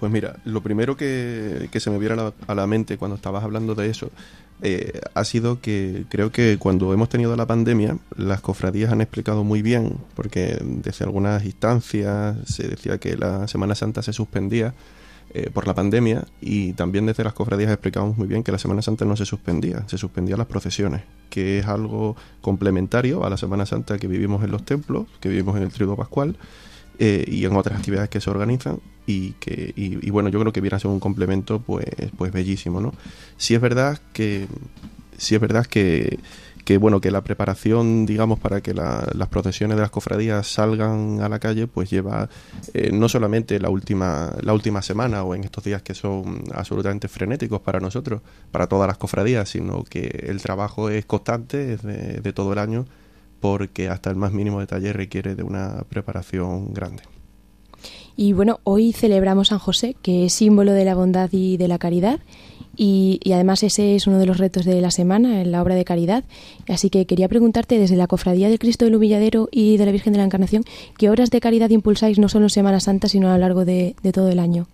Pues 0.00 0.10
mira, 0.10 0.36
lo 0.46 0.62
primero 0.62 0.96
que, 0.96 1.68
que 1.70 1.78
se 1.78 1.90
me 1.90 1.98
viera 1.98 2.32
a 2.46 2.54
la, 2.54 2.66
mente 2.66 2.96
cuando 2.96 3.16
estabas 3.16 3.44
hablando 3.44 3.74
de 3.74 3.90
eso 3.90 4.10
eh, 4.62 4.98
ha 5.12 5.24
sido 5.24 5.60
que 5.60 6.06
creo 6.08 6.32
que 6.32 6.56
cuando 6.58 6.94
hemos 6.94 7.10
tenido 7.10 7.36
la 7.36 7.46
pandemia, 7.46 7.98
las 8.16 8.40
cofradías 8.40 8.92
han 8.92 9.02
explicado 9.02 9.44
muy 9.44 9.60
bien, 9.60 9.98
porque 10.14 10.58
desde 10.62 11.04
algunas 11.04 11.44
instancias 11.44 12.36
se 12.46 12.66
decía 12.66 12.96
que 12.98 13.16
la 13.16 13.46
Semana 13.46 13.74
Santa 13.74 14.02
se 14.02 14.14
suspendía 14.14 14.74
eh, 15.34 15.50
por 15.52 15.66
la 15.66 15.74
pandemia 15.74 16.24
y 16.40 16.72
también 16.72 17.04
desde 17.04 17.22
las 17.22 17.34
cofradías 17.34 17.70
explicamos 17.70 18.16
muy 18.16 18.26
bien 18.26 18.42
que 18.42 18.52
la 18.52 18.58
Semana 18.58 18.80
Santa 18.80 19.04
no 19.04 19.16
se 19.16 19.26
suspendía, 19.26 19.86
se 19.86 19.98
suspendían 19.98 20.38
las 20.38 20.46
procesiones, 20.46 21.02
que 21.28 21.58
es 21.58 21.66
algo 21.66 22.16
complementario 22.40 23.24
a 23.24 23.30
la 23.30 23.36
Semana 23.36 23.66
Santa 23.66 23.98
que 23.98 24.08
vivimos 24.08 24.42
en 24.44 24.50
los 24.50 24.64
templos, 24.64 25.06
que 25.20 25.28
vivimos 25.28 25.58
en 25.58 25.64
el 25.64 25.70
Triduo 25.70 25.96
Pascual 25.96 26.36
eh, 27.02 27.24
y 27.26 27.46
en 27.46 27.56
otras 27.56 27.78
actividades 27.78 28.10
que 28.10 28.20
se 28.20 28.28
organizan 28.28 28.78
y 29.06 29.32
que 29.40 29.72
y, 29.74 30.06
y, 30.06 30.10
bueno 30.10 30.28
yo 30.28 30.38
creo 30.38 30.52
que 30.52 30.60
viene 30.60 30.76
a 30.76 30.78
ser 30.78 30.90
un 30.90 31.00
complemento 31.00 31.58
pues 31.58 31.86
pues 32.18 32.30
bellísimo 32.30 32.78
no 32.78 32.92
sí 33.38 33.54
es 33.54 33.60
verdad 33.62 33.98
que 34.12 34.46
sí 35.16 35.34
es 35.34 35.40
verdad 35.40 35.64
que 35.64 36.18
que 36.66 36.76
bueno 36.76 37.00
que 37.00 37.10
la 37.10 37.22
preparación 37.22 38.04
digamos 38.04 38.38
para 38.38 38.60
que 38.60 38.74
la, 38.74 39.08
las 39.14 39.28
procesiones 39.28 39.78
de 39.78 39.80
las 39.80 39.90
cofradías 39.90 40.46
salgan 40.46 41.22
a 41.22 41.30
la 41.30 41.38
calle 41.38 41.66
pues 41.66 41.88
lleva 41.88 42.28
eh, 42.74 42.90
no 42.92 43.08
solamente 43.08 43.58
la 43.60 43.70
última 43.70 44.34
la 44.42 44.52
última 44.52 44.82
semana 44.82 45.24
o 45.24 45.34
en 45.34 45.44
estos 45.44 45.64
días 45.64 45.80
que 45.80 45.94
son 45.94 46.44
absolutamente 46.52 47.08
frenéticos 47.08 47.62
para 47.62 47.80
nosotros 47.80 48.20
para 48.50 48.66
todas 48.66 48.86
las 48.86 48.98
cofradías 48.98 49.48
sino 49.48 49.84
que 49.84 50.26
el 50.28 50.42
trabajo 50.42 50.90
es 50.90 51.06
constante 51.06 51.78
de, 51.78 52.20
de 52.20 52.32
todo 52.34 52.52
el 52.52 52.58
año 52.58 52.84
porque 53.40 53.88
hasta 53.88 54.10
el 54.10 54.16
más 54.16 54.32
mínimo 54.32 54.60
detalle 54.60 54.92
requiere 54.92 55.34
de 55.34 55.42
una 55.42 55.84
preparación 55.88 56.72
grande. 56.72 57.02
Y 58.16 58.34
bueno, 58.34 58.60
hoy 58.64 58.92
celebramos 58.92 59.48
San 59.48 59.58
José, 59.58 59.96
que 60.02 60.26
es 60.26 60.34
símbolo 60.34 60.72
de 60.72 60.84
la 60.84 60.94
bondad 60.94 61.30
y 61.32 61.56
de 61.56 61.68
la 61.68 61.78
caridad. 61.78 62.20
Y, 62.76 63.20
además 63.32 63.62
ese 63.62 63.96
es 63.96 64.06
uno 64.06 64.18
de 64.18 64.26
los 64.26 64.38
retos 64.38 64.64
de 64.64 64.80
la 64.80 64.90
semana 64.90 65.40
en 65.40 65.52
la 65.52 65.62
obra 65.62 65.74
de 65.74 65.84
caridad. 65.84 66.24
Así 66.68 66.90
que 66.90 67.06
quería 67.06 67.28
preguntarte 67.28 67.78
desde 67.78 67.96
la 67.96 68.06
Cofradía 68.06 68.48
del 68.48 68.58
Cristo 68.58 68.84
del 68.84 68.94
Humilladero 68.94 69.48
y 69.50 69.76
de 69.76 69.86
la 69.86 69.92
Virgen 69.92 70.12
de 70.12 70.18
la 70.18 70.24
Encarnación, 70.24 70.64
¿qué 70.98 71.10
obras 71.10 71.30
de 71.30 71.40
caridad 71.40 71.70
impulsáis 71.70 72.18
no 72.18 72.28
solo 72.28 72.46
en 72.46 72.50
Semana 72.50 72.80
Santa, 72.80 73.08
sino 73.08 73.28
a 73.28 73.32
lo 73.32 73.38
largo 73.38 73.64
de 73.64 73.94
todo 74.12 74.28
el 74.28 74.38
año? 74.38 74.66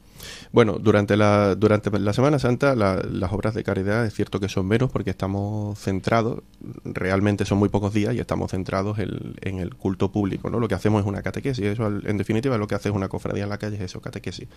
Bueno, 0.57 0.79
durante 0.81 1.19
la, 1.19 1.55
durante 1.55 1.91
la 1.99 2.15
Semana 2.15 2.39
Santa 2.39 2.75
la, 2.75 3.03
las 3.11 3.31
obras 3.31 3.53
de 3.53 3.63
caridad 3.63 4.07
es 4.07 4.15
cierto 4.15 4.41
que 4.41 4.49
son 4.49 4.67
menos 4.67 4.91
porque 4.91 5.11
estamos 5.11 5.79
centrados, 5.79 6.45
realmente 6.83 7.45
son 7.45 7.59
muy 7.59 7.69
pocos 7.69 7.93
días 7.93 8.15
y 8.15 8.21
estamos 8.21 8.53
centrados 8.53 8.99
en, 8.99 9.59
el 9.59 9.75
culto 9.75 10.11
público, 10.11 10.49
¿no? 10.49 10.59
Lo 10.59 10.67
que 10.67 10.75
hacemos 10.75 11.03
es 11.03 11.07
una 11.07 11.21
catequesis, 11.21 11.63
eso 11.63 11.87
en 11.87 12.17
definitiva 12.17 12.57
lo 12.57 12.67
que 12.67 12.75
hace 12.75 12.89
es 12.89 12.95
una 12.95 13.11
cofradía 13.11 13.43
en 13.43 13.51
la 13.51 13.59
calle 13.59 13.77
es 13.77 13.83
eso, 13.83 14.01
catequesis. 14.01 14.49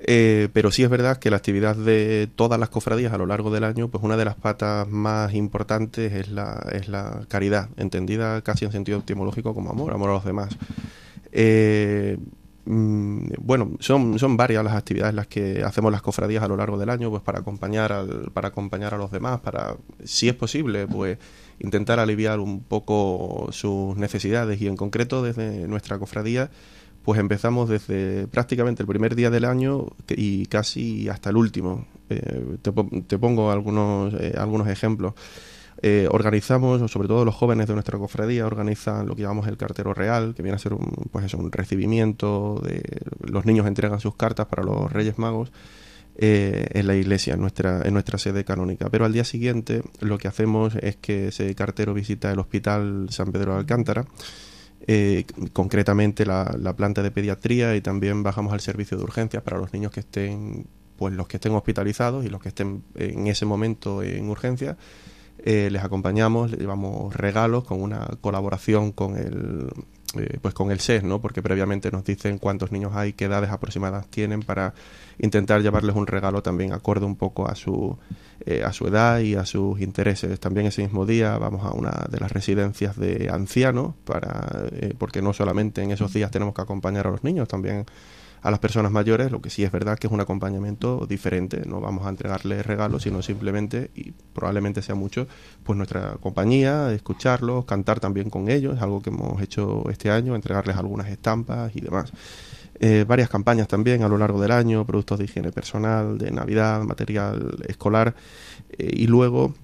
Eh, 0.00 0.48
pero 0.52 0.72
sí 0.72 0.82
es 0.82 0.90
verdad 0.90 1.18
que 1.18 1.30
la 1.30 1.36
actividad 1.36 1.76
de 1.76 2.28
todas 2.34 2.58
las 2.58 2.70
cofradías 2.70 3.12
a 3.12 3.16
lo 3.16 3.26
largo 3.26 3.52
del 3.52 3.62
año, 3.62 3.86
pues 3.86 4.02
una 4.02 4.16
de 4.16 4.24
las 4.24 4.34
patas 4.34 4.88
más 4.88 5.34
importantes 5.34 6.12
es 6.14 6.30
la, 6.30 6.66
es 6.72 6.88
la 6.88 7.20
caridad, 7.28 7.68
entendida 7.76 8.42
casi 8.42 8.64
en 8.64 8.72
sentido 8.72 8.98
etimológico 8.98 9.54
como 9.54 9.70
amor, 9.70 9.94
amor 9.94 10.10
a 10.10 10.14
los 10.14 10.24
demás. 10.24 10.58
Eh, 11.30 12.18
bueno, 12.64 13.72
son, 13.80 14.18
son 14.18 14.36
varias 14.36 14.62
las 14.62 14.74
actividades 14.74 15.14
las 15.14 15.26
que 15.26 15.64
hacemos 15.64 15.90
las 15.90 16.02
cofradías 16.02 16.44
a 16.44 16.48
lo 16.48 16.56
largo 16.56 16.78
del 16.78 16.90
año, 16.90 17.10
pues 17.10 17.22
para 17.22 17.40
acompañar 17.40 17.92
al, 17.92 18.30
para 18.32 18.48
acompañar 18.48 18.94
a 18.94 18.98
los 18.98 19.10
demás, 19.10 19.40
para, 19.40 19.76
si 20.04 20.28
es 20.28 20.34
posible, 20.34 20.86
pues 20.86 21.18
intentar 21.58 21.98
aliviar 21.98 22.40
un 22.40 22.62
poco 22.62 23.48
sus 23.50 23.96
necesidades 23.96 24.60
y 24.60 24.68
en 24.68 24.76
concreto 24.76 25.22
desde 25.22 25.66
nuestra 25.66 25.98
cofradía, 25.98 26.50
pues 27.04 27.18
empezamos 27.18 27.68
desde 27.68 28.28
prácticamente 28.28 28.82
el 28.82 28.86
primer 28.86 29.16
día 29.16 29.30
del 29.30 29.44
año 29.44 29.88
y 30.08 30.46
casi 30.46 31.08
hasta 31.08 31.30
el 31.30 31.36
último. 31.36 31.86
Eh, 32.10 32.58
te, 32.62 32.72
te, 33.06 33.18
pongo 33.18 33.50
algunos, 33.50 34.14
eh, 34.14 34.34
algunos 34.36 34.68
ejemplos. 34.68 35.14
Eh, 35.84 36.06
organizamos, 36.08 36.88
sobre 36.92 37.08
todo 37.08 37.24
los 37.24 37.34
jóvenes 37.34 37.66
de 37.66 37.74
nuestra 37.74 37.98
cofradía, 37.98 38.46
organizan 38.46 39.04
lo 39.04 39.16
que 39.16 39.22
llamamos 39.22 39.48
el 39.48 39.56
cartero 39.56 39.92
real, 39.92 40.32
que 40.32 40.42
viene 40.42 40.54
a 40.54 40.58
ser 40.60 40.74
un, 40.74 41.08
pues 41.10 41.24
eso, 41.24 41.38
un 41.38 41.50
recibimiento 41.50 42.60
de 42.64 42.82
los 43.20 43.44
niños 43.46 43.66
entregan 43.66 43.98
sus 43.98 44.14
cartas 44.14 44.46
para 44.46 44.62
los 44.62 44.92
Reyes 44.92 45.18
Magos 45.18 45.50
eh, 46.14 46.68
en 46.70 46.86
la 46.86 46.94
iglesia, 46.94 47.34
en 47.34 47.40
nuestra, 47.40 47.82
en 47.82 47.94
nuestra 47.94 48.16
sede 48.18 48.44
canónica. 48.44 48.90
Pero 48.90 49.04
al 49.04 49.12
día 49.12 49.24
siguiente 49.24 49.82
lo 50.00 50.18
que 50.18 50.28
hacemos 50.28 50.76
es 50.76 50.94
que 50.96 51.28
ese 51.28 51.52
cartero 51.56 51.94
visita 51.94 52.30
el 52.30 52.38
Hospital 52.38 53.08
San 53.10 53.32
Pedro 53.32 53.54
de 53.54 53.58
Alcántara. 53.58 54.06
Eh, 54.86 55.24
concretamente 55.52 56.24
la, 56.24 56.54
la 56.60 56.76
planta 56.76 57.02
de 57.02 57.10
pediatría 57.10 57.74
y 57.74 57.80
también 57.80 58.22
bajamos 58.22 58.52
al 58.52 58.60
servicio 58.60 58.96
de 58.96 59.02
urgencias 59.02 59.42
para 59.42 59.58
los 59.58 59.72
niños 59.72 59.90
que 59.90 60.00
estén 60.00 60.66
pues 60.96 61.14
los 61.14 61.26
que 61.26 61.38
estén 61.38 61.52
hospitalizados 61.52 62.24
y 62.24 62.28
los 62.28 62.40
que 62.40 62.48
estén 62.48 62.84
en 62.96 63.26
ese 63.26 63.46
momento 63.46 64.02
en 64.02 64.28
urgencia 64.28 64.76
eh, 65.44 65.70
les 65.70 65.82
acompañamos, 65.82 66.50
les 66.50 66.60
llevamos 66.60 67.14
regalos 67.14 67.64
con 67.64 67.82
una 67.82 68.08
colaboración 68.20 68.92
con 68.92 69.16
el 69.16 69.68
eh, 70.14 70.38
pues 70.42 70.52
con 70.52 70.70
el 70.70 70.78
SES, 70.78 71.04
¿no? 71.04 71.20
Porque 71.20 71.42
previamente 71.42 71.90
nos 71.90 72.04
dicen 72.04 72.38
cuántos 72.38 72.70
niños 72.70 72.92
hay, 72.94 73.14
qué 73.14 73.24
edades 73.24 73.50
aproximadas 73.50 74.06
tienen 74.08 74.42
para 74.42 74.74
intentar 75.18 75.62
llevarles 75.62 75.96
un 75.96 76.06
regalo 76.06 76.42
también 76.42 76.72
acorde 76.72 77.06
un 77.06 77.16
poco 77.16 77.48
a 77.48 77.54
su 77.54 77.98
eh, 78.44 78.62
a 78.62 78.72
su 78.72 78.86
edad 78.86 79.20
y 79.20 79.34
a 79.34 79.44
sus 79.44 79.80
intereses. 79.80 80.38
También 80.38 80.66
ese 80.66 80.82
mismo 80.82 81.06
día 81.06 81.38
vamos 81.38 81.64
a 81.64 81.70
una 81.70 82.06
de 82.10 82.20
las 82.20 82.30
residencias 82.30 82.96
de 82.96 83.28
ancianos 83.32 83.94
para 84.04 84.68
porque 84.98 85.22
no 85.22 85.32
solamente 85.32 85.82
en 85.82 85.90
esos 85.90 86.12
días 86.12 86.30
tenemos 86.30 86.54
que 86.54 86.62
acompañar 86.62 87.06
a 87.06 87.10
los 87.10 87.24
niños, 87.24 87.48
también 87.48 87.86
a 88.42 88.50
las 88.50 88.58
personas 88.58 88.90
mayores, 88.90 89.30
lo 89.30 89.40
que 89.40 89.50
sí 89.50 89.62
es 89.62 89.70
verdad 89.70 89.98
que 89.98 90.08
es 90.08 90.12
un 90.12 90.20
acompañamiento 90.20 91.06
diferente. 91.08 91.62
No 91.64 91.80
vamos 91.80 92.06
a 92.06 92.08
entregarles 92.08 92.66
regalos, 92.66 93.04
sino 93.04 93.22
simplemente, 93.22 93.90
y 93.94 94.10
probablemente 94.34 94.82
sea 94.82 94.96
mucho, 94.96 95.28
pues 95.62 95.76
nuestra 95.76 96.16
compañía, 96.20 96.92
escucharlos, 96.92 97.64
cantar 97.64 98.00
también 98.00 98.30
con 98.30 98.50
ellos, 98.50 98.82
algo 98.82 99.00
que 99.00 99.10
hemos 99.10 99.40
hecho 99.40 99.88
este 99.90 100.10
año, 100.10 100.34
entregarles 100.34 100.76
algunas 100.76 101.08
estampas 101.08 101.74
y 101.76 101.80
demás. 101.80 102.12
Eh, 102.80 103.04
varias 103.06 103.28
campañas 103.28 103.68
también 103.68 104.02
a 104.02 104.08
lo 104.08 104.18
largo 104.18 104.40
del 104.40 104.50
año, 104.50 104.84
productos 104.84 105.20
de 105.20 105.26
higiene 105.26 105.52
personal, 105.52 106.18
de 106.18 106.32
Navidad, 106.32 106.82
material 106.82 107.58
escolar, 107.68 108.14
eh, 108.76 108.90
y 108.92 109.06
luego 109.06 109.54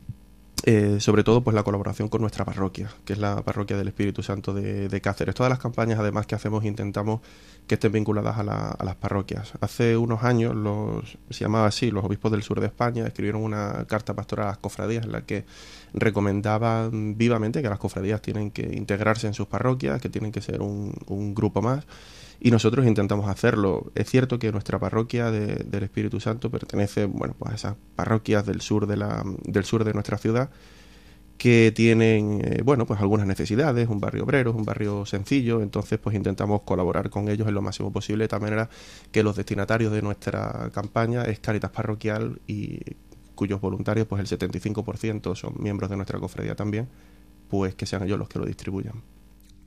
eh, 0.65 0.99
sobre 1.01 1.23
todo 1.23 1.43
pues 1.43 1.55
la 1.55 1.63
colaboración 1.63 2.09
con 2.09 2.21
nuestra 2.21 2.45
parroquia, 2.45 2.91
que 3.05 3.13
es 3.13 3.19
la 3.19 3.43
parroquia 3.43 3.77
del 3.77 3.89
Espíritu 3.89 4.23
Santo 4.23 4.53
de, 4.53 4.89
de 4.89 5.01
Cáceres. 5.01 5.35
Todas 5.35 5.51
las 5.51 5.59
campañas 5.59 5.99
además 5.99 6.27
que 6.27 6.35
hacemos 6.35 6.65
intentamos 6.65 7.21
que 7.67 7.75
estén 7.75 7.93
vinculadas 7.93 8.39
a, 8.39 8.43
la, 8.43 8.71
a, 8.71 8.85
las 8.85 8.97
parroquias. 8.97 9.53
Hace 9.61 9.97
unos 9.97 10.25
años 10.25 10.55
los 10.55 11.19
se 11.31 11.45
llamaba 11.45 11.67
así, 11.67 11.91
los 11.91 12.05
obispos 12.05 12.33
del 12.33 12.43
sur 12.43 12.61
de 12.61 12.67
España 12.67 13.07
escribieron 13.07 13.43
una 13.43 13.85
carta 13.87 14.15
pastoral 14.15 14.47
a 14.47 14.51
las 14.51 14.59
cofradías 14.59 15.05
en 15.05 15.13
la 15.13 15.23
que 15.23 15.45
recomendaban 15.95 17.17
vivamente 17.17 17.63
que 17.63 17.69
las 17.69 17.79
cofradías 17.79 18.21
tienen 18.21 18.51
que 18.51 18.63
integrarse 18.63 19.27
en 19.27 19.35
sus 19.35 19.47
parroquias, 19.47 20.01
que 20.01 20.09
tienen 20.09 20.33
que 20.33 20.41
ser 20.41 20.61
un, 20.61 20.95
un 21.07 21.35
grupo 21.35 21.63
más 21.63 21.85
y 22.41 22.51
nosotros 22.51 22.87
intentamos 22.87 23.29
hacerlo. 23.29 23.91
Es 23.95 24.09
cierto 24.11 24.39
que 24.39 24.53
nuestra 24.53 24.79
parroquia 24.79 25.31
de- 25.31 25.65
del 25.65 25.83
Espíritu 25.85 26.21
Santo 26.21 26.51
pertenece, 26.51 27.07
bueno, 27.07 27.35
pues 27.39 27.53
a 27.53 27.55
esas 27.57 27.77
parroquias 27.97 28.47
del 28.47 28.61
sur 28.61 28.87
de 28.87 28.97
la, 28.97 29.25
del 29.45 29.65
sur 29.65 29.85
de 29.85 29.93
nuestra 29.95 30.19
ciudad 30.19 30.51
que 31.37 31.73
tienen, 31.75 32.41
eh, 32.45 32.63
bueno, 32.65 32.85
pues 32.85 33.01
algunas 33.01 33.27
necesidades, 33.27 33.89
un 33.89 34.01
barrio 34.01 34.25
obrero, 34.25 34.53
un 34.53 34.65
barrio 34.65 35.07
sencillo, 35.07 35.63
entonces 35.63 35.99
pues 36.01 36.17
intentamos 36.17 36.63
colaborar 36.63 37.11
con 37.11 37.29
ellos 37.29 37.47
en 37.47 37.55
lo 37.55 37.63
máximo 37.63 37.93
posible, 37.93 38.25
de 38.25 38.29
tal 38.29 38.41
manera 38.41 38.69
que 39.13 39.23
los 39.23 39.37
destinatarios 39.37 39.93
de 39.93 40.03
nuestra 40.03 40.71
campaña 40.73 41.23
es 41.25 41.39
Caritas 41.39 41.71
Parroquial 41.71 42.41
y 42.49 42.81
cuyos 43.37 43.61
voluntarios, 43.61 44.09
pues 44.09 44.21
el 44.21 44.27
75% 44.27 45.37
son 45.37 45.55
miembros 45.59 45.89
de 45.91 45.97
nuestra 45.97 46.19
cofradía 46.19 46.57
también, 46.57 46.89
pues 47.49 47.75
que 47.77 47.87
sean 47.87 48.03
ellos 48.03 48.19
los 48.19 48.29
que 48.29 48.41
lo 48.41 48.45
distribuyan. 48.45 48.95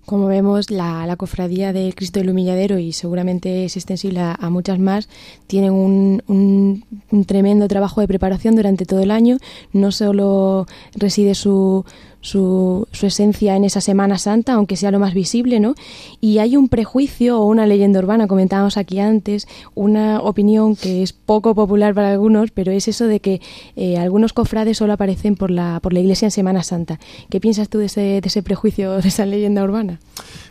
Como 0.05 0.27
vemos, 0.27 0.71
la, 0.71 1.05
la 1.05 1.15
cofradía 1.15 1.73
de 1.73 1.93
Cristo 1.95 2.19
del 2.19 2.29
Humilladero, 2.31 2.79
y 2.79 2.91
seguramente 2.91 3.65
es 3.65 3.77
extensible 3.77 4.19
a, 4.19 4.33
a 4.33 4.49
muchas 4.49 4.79
más, 4.79 5.07
tienen 5.47 5.71
un, 5.71 6.23
un- 6.27 6.83
un 7.11 7.25
tremendo 7.25 7.67
trabajo 7.67 8.01
de 8.01 8.07
preparación 8.07 8.55
durante 8.55 8.85
todo 8.85 8.99
el 9.01 9.11
año. 9.11 9.37
No 9.73 9.91
solo 9.91 10.65
reside 10.95 11.35
su, 11.35 11.85
su, 12.21 12.87
su 12.91 13.07
esencia 13.07 13.55
en 13.55 13.65
esa 13.65 13.81
Semana 13.81 14.17
Santa, 14.17 14.53
aunque 14.53 14.75
sea 14.75 14.91
lo 14.91 14.99
más 14.99 15.13
visible, 15.13 15.59
¿no? 15.59 15.75
Y 16.19 16.37
hay 16.37 16.55
un 16.55 16.69
prejuicio 16.69 17.39
o 17.39 17.45
una 17.45 17.65
leyenda 17.65 17.99
urbana, 17.99 18.27
comentábamos 18.27 18.77
aquí 18.77 18.99
antes, 18.99 19.47
una 19.75 20.21
opinión 20.21 20.75
que 20.75 21.03
es 21.03 21.13
poco 21.13 21.53
popular 21.55 21.93
para 21.93 22.11
algunos, 22.11 22.51
pero 22.51 22.71
es 22.71 22.87
eso 22.87 23.07
de 23.07 23.19
que 23.19 23.41
eh, 23.75 23.97
algunos 23.97 24.33
cofrades 24.33 24.77
solo 24.77 24.93
aparecen 24.93 25.35
por 25.35 25.51
la, 25.51 25.79
por 25.81 25.93
la 25.93 25.99
iglesia 25.99 26.27
en 26.27 26.31
Semana 26.31 26.63
Santa. 26.63 26.99
¿Qué 27.29 27.39
piensas 27.39 27.69
tú 27.69 27.79
de 27.79 27.85
ese, 27.85 28.01
de 28.01 28.21
ese 28.23 28.43
prejuicio, 28.43 29.01
de 29.01 29.07
esa 29.07 29.25
leyenda 29.25 29.63
urbana? 29.63 29.99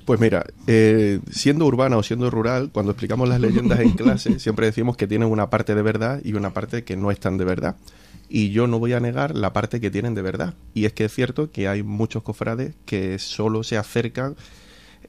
Pues 0.05 0.19
mira, 0.19 0.45
eh, 0.67 1.21
siendo 1.31 1.67
urbana 1.67 1.97
o 1.97 2.03
siendo 2.03 2.31
rural, 2.31 2.71
cuando 2.73 2.93
explicamos 2.93 3.29
las 3.29 3.41
leyendas 3.41 3.81
en 3.81 3.93
clase, 3.93 4.39
siempre 4.39 4.67
decimos 4.67 4.97
que 4.97 5.07
tienen 5.07 5.29
una 5.29 5.51
parte 5.51 5.75
de 5.75 5.83
verdad 5.83 6.21
y 6.25 6.33
una 6.35 6.51
parte 6.51 6.85
que 6.85 6.97
no 6.97 7.11
es 7.11 7.21
tan 7.21 7.39
de 7.39 7.45
verdad. 7.45 7.77
Y 8.33 8.51
yo 8.51 8.69
no 8.69 8.79
voy 8.79 8.93
a 8.93 9.01
negar 9.01 9.35
la 9.37 9.53
parte 9.53 9.81
que 9.81 9.91
tienen 9.91 10.15
de 10.15 10.23
verdad. 10.23 10.55
Y 10.73 10.85
es 10.85 10.93
que 10.93 11.05
es 11.07 11.13
cierto 11.13 11.51
que 11.51 11.67
hay 11.67 11.83
muchos 11.83 12.23
cofrades 12.23 12.75
que 12.87 13.19
solo 13.19 13.65
se 13.65 13.77
acercan 13.77 14.37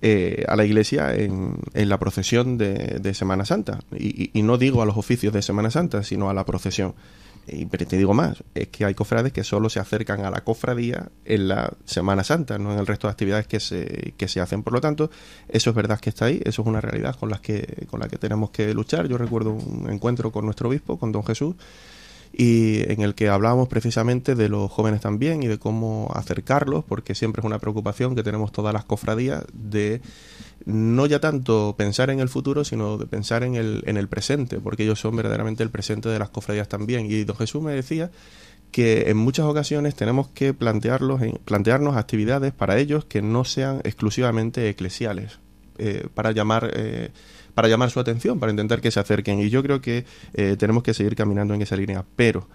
eh, 0.01 0.43
a 0.47 0.55
la 0.55 0.65
iglesia 0.65 1.13
en, 1.13 1.57
en 1.75 1.87
la 1.89 1.99
procesión 1.99 2.57
de, 2.57 2.97
de 2.99 3.13
Semana 3.13 3.45
Santa. 3.45 3.79
Y, 3.95 4.23
y- 4.23 4.31
y 4.33 4.41
no 4.41 4.57
digo 4.57 4.81
a 4.81 4.85
los 4.87 4.97
oficios 4.97 5.31
de 5.33 5.43
Semana 5.43 5.69
Santa, 5.69 6.01
sino 6.03 6.29
a 6.31 6.33
la 6.33 6.45
procesión. 6.45 6.95
Y, 7.47 7.65
pero 7.65 7.85
te 7.85 7.97
digo 7.97 8.13
más, 8.15 8.43
es 8.55 8.67
que 8.69 8.85
hay 8.85 8.93
cofrades 8.95 9.33
que 9.33 9.43
solo 9.43 9.69
se 9.69 9.79
acercan 9.79 10.25
a 10.25 10.31
la 10.31 10.41
cofradía 10.43 11.09
en 11.25 11.47
la 11.47 11.73
Semana 11.85 12.23
Santa, 12.23 12.57
no 12.57 12.71
en 12.73 12.79
el 12.79 12.87
resto 12.87 13.07
de 13.07 13.11
actividades 13.11 13.45
que 13.47 13.59
se, 13.59 14.13
que 14.17 14.27
se 14.27 14.39
hacen. 14.41 14.63
Por 14.63 14.73
lo 14.73 14.81
tanto, 14.81 15.11
eso 15.47 15.69
es 15.71 15.75
verdad 15.75 15.99
que 15.99 16.09
está 16.09 16.25
ahí, 16.25 16.41
eso 16.43 16.61
es 16.63 16.67
una 16.67 16.81
realidad 16.81 17.15
con, 17.15 17.29
las 17.29 17.41
que, 17.41 17.85
con 17.89 17.99
la 17.99 18.07
que 18.07 18.17
tenemos 18.17 18.49
que 18.51 18.73
luchar. 18.73 19.07
Yo 19.07 19.17
recuerdo 19.19 19.51
un 19.51 19.89
encuentro 19.91 20.31
con 20.31 20.45
nuestro 20.45 20.69
obispo, 20.69 20.97
con 20.97 21.11
don 21.11 21.23
Jesús, 21.25 21.55
y 22.33 22.89
en 22.91 23.01
el 23.01 23.13
que 23.13 23.29
hablábamos 23.29 23.67
precisamente 23.67 24.35
de 24.35 24.49
los 24.49 24.71
jóvenes 24.71 25.01
también 25.01 25.43
y 25.43 25.47
de 25.47 25.59
cómo 25.59 26.11
acercarlos, 26.13 26.83
porque 26.85 27.15
siempre 27.15 27.41
es 27.41 27.45
una 27.45 27.59
preocupación 27.59 28.15
que 28.15 28.23
tenemos 28.23 28.51
todas 28.51 28.73
las 28.73 28.85
cofradías 28.85 29.43
de 29.53 30.01
no 30.65 31.05
ya 31.07 31.19
tanto 31.19 31.75
pensar 31.77 32.09
en 32.09 32.19
el 32.19 32.29
futuro, 32.29 32.63
sino 32.63 32.97
de 32.97 33.05
pensar 33.05 33.43
en 33.43 33.55
el, 33.55 33.83
en 33.85 33.97
el 33.97 34.07
presente, 34.07 34.59
porque 34.59 34.83
ellos 34.83 34.99
son 34.99 35.15
verdaderamente 35.15 35.63
el 35.63 35.69
presente 35.69 36.09
de 36.09 36.19
las 36.19 36.29
cofradías 36.29 36.67
también. 36.69 37.07
Y 37.07 37.23
don 37.23 37.35
Jesús 37.35 37.61
me 37.61 37.73
decía 37.73 38.11
que 38.71 39.09
en 39.09 39.17
muchas 39.17 39.45
ocasiones 39.45 39.95
tenemos 39.95 40.29
que 40.29 40.53
plantearlos 40.53 41.21
plantearnos 41.43 41.97
actividades 41.97 42.53
para 42.53 42.77
ellos 42.77 43.03
que 43.05 43.21
no 43.21 43.43
sean 43.43 43.81
exclusivamente 43.83 44.69
eclesiales, 44.69 45.39
eh, 45.77 46.07
para 46.13 46.31
llamar 46.31 46.71
eh, 46.73 47.09
para 47.61 47.69
llamar 47.69 47.91
su 47.91 47.99
atención, 47.99 48.39
para 48.39 48.51
intentar 48.51 48.81
que 48.81 48.89
se 48.89 48.99
acerquen. 48.99 49.39
Y 49.39 49.51
yo 49.51 49.61
creo 49.61 49.81
que 49.81 50.03
eh, 50.33 50.55
tenemos 50.57 50.81
que 50.81 50.95
seguir 50.95 51.15
caminando 51.15 51.53
en 51.53 51.61
esa 51.61 51.75
línea. 51.75 52.03
Pero 52.15 52.47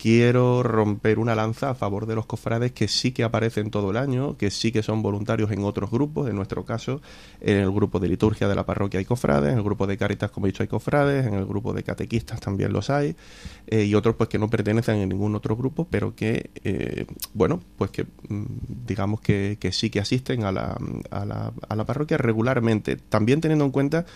quiero 0.00 0.62
romper 0.62 1.18
una 1.18 1.34
lanza 1.34 1.70
a 1.70 1.74
favor 1.74 2.06
de 2.06 2.14
los 2.14 2.24
cofrades 2.24 2.72
que 2.72 2.88
sí 2.88 3.12
que 3.12 3.22
aparecen 3.22 3.70
todo 3.70 3.90
el 3.90 3.98
año, 3.98 4.36
que 4.36 4.50
sí 4.50 4.72
que 4.72 4.82
son 4.82 5.02
voluntarios 5.02 5.50
en 5.50 5.62
otros 5.64 5.90
grupos, 5.90 6.28
en 6.28 6.36
nuestro 6.36 6.64
caso, 6.64 7.02
en 7.40 7.58
el 7.58 7.70
grupo 7.70 8.00
de 8.00 8.08
liturgia 8.08 8.48
de 8.48 8.54
la 8.54 8.64
parroquia 8.64 8.98
hay 8.98 9.04
cofrades, 9.04 9.52
en 9.52 9.58
el 9.58 9.64
grupo 9.64 9.86
de 9.86 9.98
caritas, 9.98 10.30
como 10.30 10.46
he 10.46 10.50
dicho, 10.50 10.62
hay 10.62 10.68
cofrades, 10.68 11.26
en 11.26 11.34
el 11.34 11.44
grupo 11.44 11.74
de 11.74 11.82
catequistas 11.82 12.40
también 12.40 12.72
los 12.72 12.88
hay, 12.88 13.14
eh, 13.66 13.84
y 13.84 13.94
otros 13.94 14.14
pues 14.16 14.28
que 14.28 14.38
no 14.38 14.48
pertenecen 14.48 15.00
a 15.00 15.06
ningún 15.06 15.34
otro 15.34 15.56
grupo, 15.56 15.86
pero 15.90 16.14
que, 16.14 16.50
eh, 16.64 17.06
bueno, 17.34 17.60
pues 17.76 17.90
que 17.90 18.04
mm, 18.04 18.44
digamos 18.86 19.20
que, 19.20 19.58
que 19.58 19.72
sí 19.72 19.90
que 19.90 20.00
asisten 20.00 20.44
a 20.44 20.52
la, 20.52 20.78
a, 21.10 21.24
la, 21.24 21.52
a 21.68 21.76
la 21.76 21.84
parroquia 21.84 22.16
regularmente, 22.16 22.96
también 22.96 23.40
teniendo 23.40 23.64
en 23.66 23.70
cuenta 23.70 24.06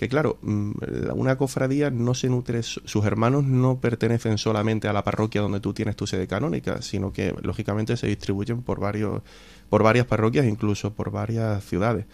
que 0.00 0.08
claro, 0.08 0.38
mm, 0.40 0.72
una 1.14 1.36
cofradía 1.36 1.90
no 1.90 2.14
se 2.14 2.30
nutre, 2.30 2.62
su- 2.62 2.80
sus 2.86 3.04
hermanos 3.04 3.44
no 3.44 3.80
pertenecen 3.80 4.38
solamente 4.38 4.88
a 4.88 4.94
la 4.94 5.04
parroquia 5.04 5.42
donde 5.42 5.60
tú 5.60 5.74
tienes 5.74 5.94
tu 5.94 6.06
sede 6.06 6.26
canónica, 6.26 6.80
sino 6.80 7.12
que 7.12 7.34
lógicamente 7.42 7.98
se 7.98 8.06
distribuyen 8.06 8.62
por 8.62 8.80
varios, 8.80 9.20
por 9.68 9.82
varias 9.82 10.06
parroquias, 10.06 10.46
incluso 10.46 10.94
por 10.94 11.10
varias 11.10 11.62
ciudades. 11.64 12.06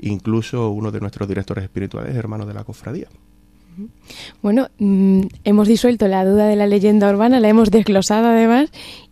Incluso 0.00 0.70
uno 0.70 0.90
de 0.90 0.98
nuestros 1.00 1.28
directores 1.28 1.62
espirituales 1.62 2.10
es 2.10 2.16
hermano 2.16 2.44
de 2.44 2.54
la 2.54 2.64
cofradía. 2.64 3.06
Bueno, 4.42 4.68
mm, 4.80 5.20
hemos 5.44 5.68
disuelto 5.68 6.08
la 6.08 6.24
duda 6.24 6.48
de 6.48 6.56
la 6.56 6.66
leyenda 6.66 7.08
urbana, 7.08 7.38
la 7.38 7.48
hemos 7.48 7.70
desglosado 7.70 8.26
además 8.26 8.70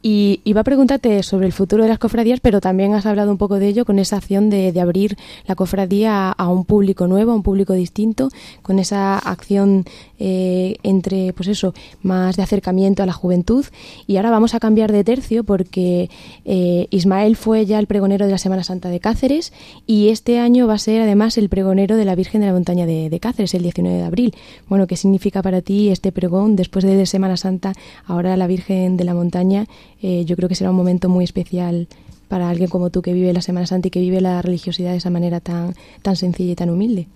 y 0.08 0.40
iba 0.44 0.60
a 0.60 0.64
preguntarte 0.64 1.20
sobre 1.24 1.46
el 1.46 1.52
futuro 1.52 1.82
de 1.82 1.88
las 1.88 1.98
cofradías, 1.98 2.38
pero 2.38 2.60
también 2.60 2.94
has 2.94 3.06
hablado 3.06 3.28
un 3.28 3.38
poco 3.38 3.58
de 3.58 3.66
ello 3.66 3.84
con 3.84 3.98
esa 3.98 4.18
acción 4.18 4.50
de, 4.50 4.72
abrir 4.80 5.16
la 5.48 5.56
cofradía 5.56 6.28
a, 6.28 6.30
a 6.30 6.46
un 6.46 6.64
público 6.64 7.08
nuevo, 7.08 7.32
a 7.32 7.34
un 7.34 7.42
público 7.42 7.72
distinto, 7.72 8.28
con 8.62 8.78
esa 8.78 9.18
acción 9.18 9.84
eh, 10.18 10.76
entre, 10.82 11.32
pues 11.32 11.48
eso, 11.48 11.74
más 12.02 12.36
de 12.36 12.42
acercamiento 12.42 13.02
a 13.02 13.06
la 13.06 13.12
juventud. 13.12 13.66
Y 14.06 14.16
ahora 14.16 14.30
vamos 14.30 14.54
a 14.54 14.60
cambiar 14.60 14.92
de 14.92 15.04
tercio 15.04 15.44
porque 15.44 16.08
eh, 16.44 16.86
Ismael 16.90 17.36
fue 17.36 17.66
ya 17.66 17.78
el 17.78 17.86
pregonero 17.86 18.26
de 18.26 18.32
la 18.32 18.38
Semana 18.38 18.64
Santa 18.64 18.88
de 18.88 19.00
Cáceres 19.00 19.52
y 19.86 20.08
este 20.08 20.38
año 20.38 20.66
va 20.66 20.74
a 20.74 20.78
ser 20.78 21.02
además 21.02 21.36
el 21.36 21.48
pregonero 21.48 21.96
de 21.96 22.04
la 22.04 22.14
Virgen 22.14 22.40
de 22.40 22.46
la 22.46 22.52
Montaña 22.52 22.86
de, 22.86 23.10
de 23.10 23.20
Cáceres, 23.20 23.54
el 23.54 23.62
19 23.62 23.98
de 23.98 24.04
abril. 24.04 24.34
Bueno, 24.68 24.86
¿qué 24.86 24.96
significa 24.96 25.42
para 25.42 25.60
ti 25.62 25.90
este 25.90 26.12
pregón 26.12 26.56
después 26.56 26.84
de 26.84 27.04
Semana 27.06 27.36
Santa? 27.36 27.72
Ahora 28.06 28.36
la 28.36 28.46
Virgen 28.46 28.96
de 28.96 29.04
la 29.04 29.14
Montaña, 29.14 29.66
eh, 30.02 30.24
yo 30.24 30.36
creo 30.36 30.48
que 30.48 30.54
será 30.54 30.70
un 30.70 30.76
momento 30.76 31.08
muy 31.08 31.24
especial 31.24 31.88
para 32.28 32.48
alguien 32.50 32.68
como 32.68 32.90
tú 32.90 33.02
que 33.02 33.12
vive 33.12 33.32
la 33.32 33.40
Semana 33.42 33.66
Santa 33.66 33.88
y 33.88 33.90
que 33.90 34.00
vive 34.00 34.20
la 34.20 34.42
religiosidad 34.42 34.90
de 34.92 34.96
esa 34.98 35.10
manera 35.10 35.40
tan, 35.40 35.74
tan 36.02 36.16
sencilla 36.16 36.52
y 36.52 36.56
tan 36.56 36.70
humilde. 36.70 37.08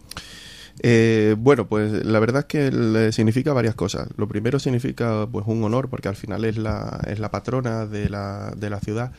Eh, 0.82 1.34
bueno, 1.38 1.66
pues 1.68 2.04
la 2.06 2.20
verdad 2.20 2.40
es 2.40 2.44
que 2.46 2.70
le 2.70 3.12
significa 3.12 3.52
varias 3.52 3.74
cosas. 3.74 4.08
Lo 4.16 4.28
primero 4.28 4.58
significa 4.58 5.26
pues 5.30 5.44
un 5.46 5.62
honor, 5.64 5.88
porque 5.90 6.08
al 6.08 6.16
final 6.16 6.44
es 6.44 6.56
la, 6.56 7.00
es 7.06 7.18
la 7.18 7.30
patrona 7.30 7.86
de 7.86 8.08
la, 8.08 8.54
de 8.56 8.70
la 8.70 8.80
ciudad. 8.80 9.12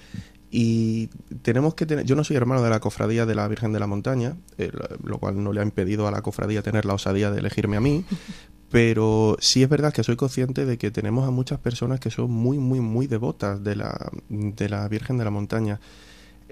Y 0.53 1.07
tenemos 1.43 1.75
que 1.75 1.85
tener, 1.85 2.03
yo 2.05 2.15
no 2.15 2.23
soy 2.25 2.35
hermano 2.35 2.61
de 2.61 2.69
la 2.69 2.79
cofradía 2.81 3.25
de 3.25 3.35
la 3.35 3.47
Virgen 3.47 3.71
de 3.71 3.79
la 3.79 3.87
Montaña, 3.87 4.35
eh, 4.57 4.69
lo- 4.73 5.09
lo 5.09 5.17
cual 5.17 5.41
no 5.41 5.53
le 5.53 5.61
ha 5.61 5.63
impedido 5.63 6.07
a 6.07 6.11
la 6.11 6.21
cofradía 6.21 6.61
tener 6.61 6.85
la 6.85 6.93
osadía 6.93 7.31
de 7.31 7.39
elegirme 7.39 7.77
a 7.77 7.79
mí, 7.79 8.03
pero 8.71 9.35
sí 9.39 9.61
es 9.61 9.69
verdad 9.69 9.93
que 9.93 10.03
soy 10.03 10.15
consciente 10.15 10.65
de 10.65 10.77
que 10.77 10.91
tenemos 10.91 11.27
a 11.27 11.31
muchas 11.31 11.59
personas 11.59 11.99
que 11.99 12.09
son 12.09 12.31
muy, 12.31 12.57
muy, 12.57 12.79
muy 12.79 13.05
devotas 13.05 13.63
de 13.63 13.75
la, 13.75 14.11
de 14.29 14.69
la 14.69 14.87
Virgen 14.87 15.17
de 15.17 15.25
la 15.25 15.31
Montaña. 15.31 15.79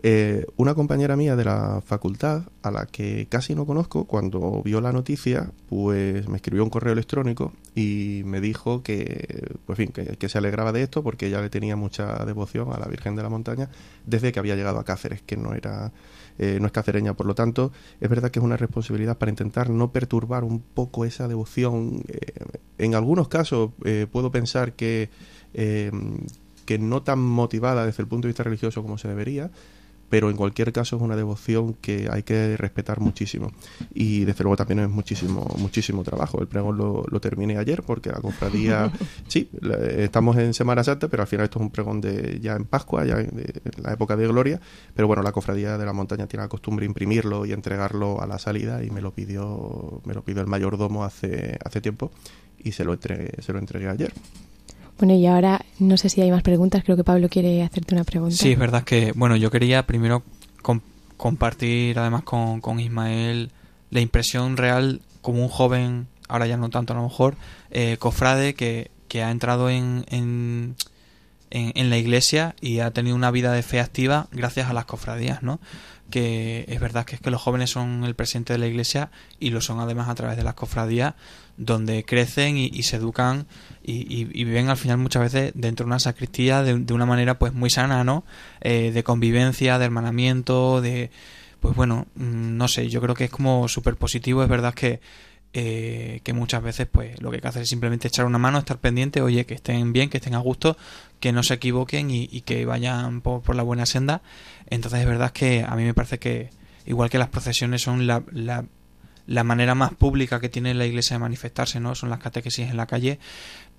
Eh, 0.01 0.45
una 0.55 0.75
compañera 0.75 1.15
mía 1.15 1.35
de 1.35 1.45
la 1.45 1.81
facultad, 1.85 2.43
a 2.61 2.71
la 2.71 2.85
que 2.85 3.27
casi 3.29 3.55
no 3.55 3.65
conozco, 3.65 4.05
cuando 4.05 4.61
vio 4.63 4.81
la 4.81 4.91
noticia, 4.91 5.51
pues 5.69 6.27
me 6.27 6.37
escribió 6.37 6.63
un 6.63 6.69
correo 6.69 6.93
electrónico 6.93 7.53
y 7.73 8.21
me 8.25 8.41
dijo 8.41 8.83
que, 8.83 9.55
pues 9.65 9.77
fin, 9.77 9.89
que, 9.89 10.17
que 10.17 10.29
se 10.29 10.37
alegraba 10.37 10.71
de 10.71 10.83
esto 10.83 11.03
porque 11.03 11.27
ella 11.27 11.41
le 11.41 11.49
tenía 11.49 11.75
mucha 11.75 12.25
devoción 12.25 12.71
a 12.73 12.79
la 12.79 12.87
Virgen 12.87 13.15
de 13.15 13.23
la 13.23 13.29
Montaña 13.29 13.69
desde 14.05 14.31
que 14.31 14.39
había 14.39 14.55
llegado 14.55 14.79
a 14.79 14.85
Cáceres, 14.85 15.21
que 15.21 15.37
no 15.37 15.53
era 15.53 15.91
eh, 16.39 16.57
no 16.59 16.65
es 16.67 16.71
cacereña. 16.71 17.13
Por 17.13 17.25
lo 17.25 17.35
tanto, 17.35 17.71
es 17.99 18.09
verdad 18.09 18.31
que 18.31 18.39
es 18.39 18.45
una 18.45 18.57
responsabilidad 18.57 19.17
para 19.17 19.29
intentar 19.29 19.69
no 19.69 19.91
perturbar 19.91 20.43
un 20.43 20.61
poco 20.61 21.05
esa 21.05 21.27
devoción. 21.27 22.03
Eh, 22.07 22.33
en 22.77 22.95
algunos 22.95 23.27
casos 23.27 23.71
eh, 23.85 24.07
puedo 24.11 24.31
pensar 24.31 24.73
que 24.73 25.09
que 26.65 26.77
no 26.77 27.01
tan 27.01 27.17
motivada 27.17 27.83
desde 27.83 28.03
el 28.03 28.07
punto 28.07 28.27
de 28.27 28.29
vista 28.29 28.43
religioso 28.43 28.83
como 28.83 28.99
se 28.99 29.07
debería, 29.07 29.49
pero 30.09 30.29
en 30.29 30.35
cualquier 30.37 30.71
caso 30.73 30.95
es 30.95 31.01
una 31.01 31.15
devoción 31.15 31.73
que 31.75 32.09
hay 32.11 32.23
que 32.23 32.57
respetar 32.57 32.99
muchísimo. 32.99 33.51
Y 33.93 34.25
desde 34.25 34.43
luego 34.43 34.55
también 34.57 34.79
es 34.79 34.89
muchísimo, 34.89 35.45
muchísimo 35.57 36.03
trabajo. 36.03 36.41
El 36.41 36.47
pregón 36.47 36.77
lo, 36.77 37.03
lo 37.09 37.19
terminé 37.21 37.57
ayer 37.57 37.83
porque 37.83 38.09
la 38.09 38.19
cofradía, 38.19 38.91
sí, 39.27 39.49
estamos 39.97 40.37
en 40.37 40.53
Semana 40.53 40.83
Santa, 40.83 41.07
pero 41.07 41.23
al 41.23 41.27
final 41.27 41.45
esto 41.45 41.59
es 41.59 41.63
un 41.63 41.71
pregón 41.71 42.01
de 42.01 42.39
ya 42.41 42.55
en 42.55 42.65
Pascua, 42.65 43.05
ya 43.05 43.19
en, 43.19 43.35
de- 43.35 43.61
en 43.63 43.83
la 43.83 43.93
época 43.93 44.15
de 44.15 44.27
Gloria, 44.27 44.59
pero 44.95 45.07
bueno, 45.07 45.21
la 45.23 45.31
cofradía 45.31 45.77
de 45.77 45.85
la 45.85 45.93
montaña 45.93 46.27
tiene 46.27 46.43
la 46.43 46.49
costumbre 46.49 46.83
de 46.83 46.87
imprimirlo 46.87 47.45
y 47.45 47.51
entregarlo 47.53 48.21
a 48.21 48.27
la 48.27 48.39
salida 48.39 48.83
y 48.83 48.89
me 48.89 49.01
lo 49.01 49.13
pidió, 49.13 50.01
me 50.05 50.13
lo 50.13 50.23
pidió 50.23 50.41
el 50.41 50.47
mayordomo 50.47 51.03
hace, 51.03 51.57
hace 51.63 51.81
tiempo 51.81 52.11
y 52.57 52.71
se 52.73 52.83
lo 52.83 52.93
entregué, 52.93 53.41
se 53.41 53.53
lo 53.53 53.59
entregué 53.59 53.87
ayer. 53.89 54.13
Bueno, 54.99 55.15
y 55.15 55.25
ahora 55.25 55.61
no 55.79 55.97
sé 55.97 56.09
si 56.09 56.21
hay 56.21 56.29
más 56.29 56.43
preguntas, 56.43 56.83
creo 56.83 56.97
que 56.97 57.03
Pablo 57.03 57.29
quiere 57.29 57.63
hacerte 57.63 57.95
una 57.95 58.03
pregunta. 58.03 58.35
Sí, 58.35 58.51
es 58.51 58.59
verdad 58.59 58.83
que, 58.83 59.13
bueno, 59.15 59.35
yo 59.37 59.49
quería 59.49 59.87
primero 59.87 60.23
com- 60.61 60.81
compartir 61.17 61.97
además 61.99 62.23
con, 62.23 62.59
con 62.61 62.79
Ismael 62.79 63.51
la 63.91 64.01
impresión 64.01 64.57
real 64.57 65.01
como 65.21 65.41
un 65.41 65.49
joven, 65.49 66.07
ahora 66.27 66.47
ya 66.47 66.57
no 66.57 66.69
tanto 66.69 66.93
a 66.93 66.97
lo 66.97 67.03
mejor, 67.03 67.35
eh, 67.71 67.97
cofrade 67.97 68.53
que, 68.55 68.91
que 69.07 69.23
ha 69.23 69.31
entrado 69.31 69.69
en, 69.69 70.05
en, 70.09 70.75
en, 71.51 71.71
en 71.75 71.89
la 71.89 71.97
iglesia 71.97 72.55
y 72.61 72.79
ha 72.79 72.91
tenido 72.91 73.15
una 73.15 73.31
vida 73.31 73.51
de 73.53 73.63
fe 73.63 73.79
activa 73.79 74.27
gracias 74.31 74.69
a 74.69 74.73
las 74.73 74.85
cofradías, 74.85 75.43
¿no? 75.43 75.59
que 76.09 76.65
es 76.67 76.79
verdad 76.79 77.05
que 77.05 77.13
es 77.15 77.21
que 77.21 77.29
los 77.29 77.39
jóvenes 77.39 77.69
son 77.69 78.03
el 78.03 78.15
presente 78.15 78.53
de 78.53 78.57
la 78.59 78.65
iglesia 78.65 79.11
y 79.39 79.51
lo 79.51 79.61
son 79.61 79.79
además 79.79 80.09
a 80.09 80.15
través 80.15 80.37
de 80.37 80.43
las 80.43 80.55
cofradías 80.55 81.13
donde 81.57 82.03
crecen 82.03 82.57
y, 82.57 82.65
y 82.73 82.81
se 82.83 82.95
educan 82.95 83.45
y, 83.83 83.93
y- 84.11 84.27
y 84.33 84.43
viven 84.43 84.69
al 84.69 84.77
final 84.77 84.97
muchas 84.97 85.21
veces 85.21 85.51
dentro 85.53 85.83
de 85.85 85.89
una 85.89 85.99
sacristía 85.99 86.63
de, 86.63 86.93
una 86.93 87.05
manera 87.05 87.37
pues 87.37 87.53
muy 87.53 87.69
sana, 87.69 88.03
¿no? 88.03 88.23
Eh, 88.61 88.89
de 88.91 89.03
convivencia, 89.03 89.77
de 89.77 89.85
hermanamiento, 89.85 90.81
de 90.81 91.11
pues 91.59 91.75
bueno, 91.75 92.07
mm, 92.15 92.57
no 92.57 92.67
sé, 92.67 92.87
yo 92.89 93.01
creo 93.01 93.13
que 93.13 93.25
es 93.25 93.29
como 93.29 93.67
súper 93.67 93.95
positivo, 93.95 94.41
es 94.41 94.49
verdad 94.49 94.73
que 94.73 95.01
eh, 95.53 96.21
que 96.23 96.33
muchas 96.33 96.61
veces 96.61 96.87
pues 96.91 97.19
lo 97.21 97.31
que 97.31 97.37
hay 97.37 97.41
que 97.41 97.47
hacer 97.47 97.63
es 97.63 97.69
simplemente 97.69 98.07
echar 98.07 98.25
una 98.25 98.37
mano, 98.37 98.59
estar 98.59 98.77
pendiente, 98.77 99.21
oye, 99.21 99.45
que 99.45 99.55
estén 99.55 99.93
bien, 99.93 100.09
que 100.09 100.17
estén 100.17 100.35
a 100.35 100.39
gusto, 100.39 100.77
que 101.19 101.31
no 101.31 101.41
se 101.43 101.55
equivoquen 101.55 102.11
y, 102.11 102.29
y 102.31 102.41
que 102.41 102.65
vayan 102.65 103.21
por, 103.21 103.55
la 103.55 103.63
buena 103.63 103.85
senda. 103.85 104.21
Entonces 104.69 104.99
es 104.99 105.07
verdad 105.07 105.31
que 105.31 105.65
a 105.67 105.75
mí 105.75 105.83
me 105.83 105.93
parece 105.93 106.19
que 106.19 106.51
igual 106.85 107.09
que 107.09 107.17
las 107.17 107.29
procesiones 107.29 107.81
son 107.81 108.05
la, 108.05 108.23
la, 108.31 108.65
la 109.25 109.43
manera 109.43 109.75
más 109.75 109.93
pública 109.93 110.39
que 110.39 110.49
tiene 110.49 110.73
la 110.73 110.85
iglesia 110.85 111.15
de 111.15 111.19
manifestarse, 111.19 111.79
¿no? 111.79 111.95
Son 111.95 112.09
las 112.09 112.19
catequesis 112.19 112.69
en 112.69 112.77
la 112.77 112.85
calle, 112.85 113.19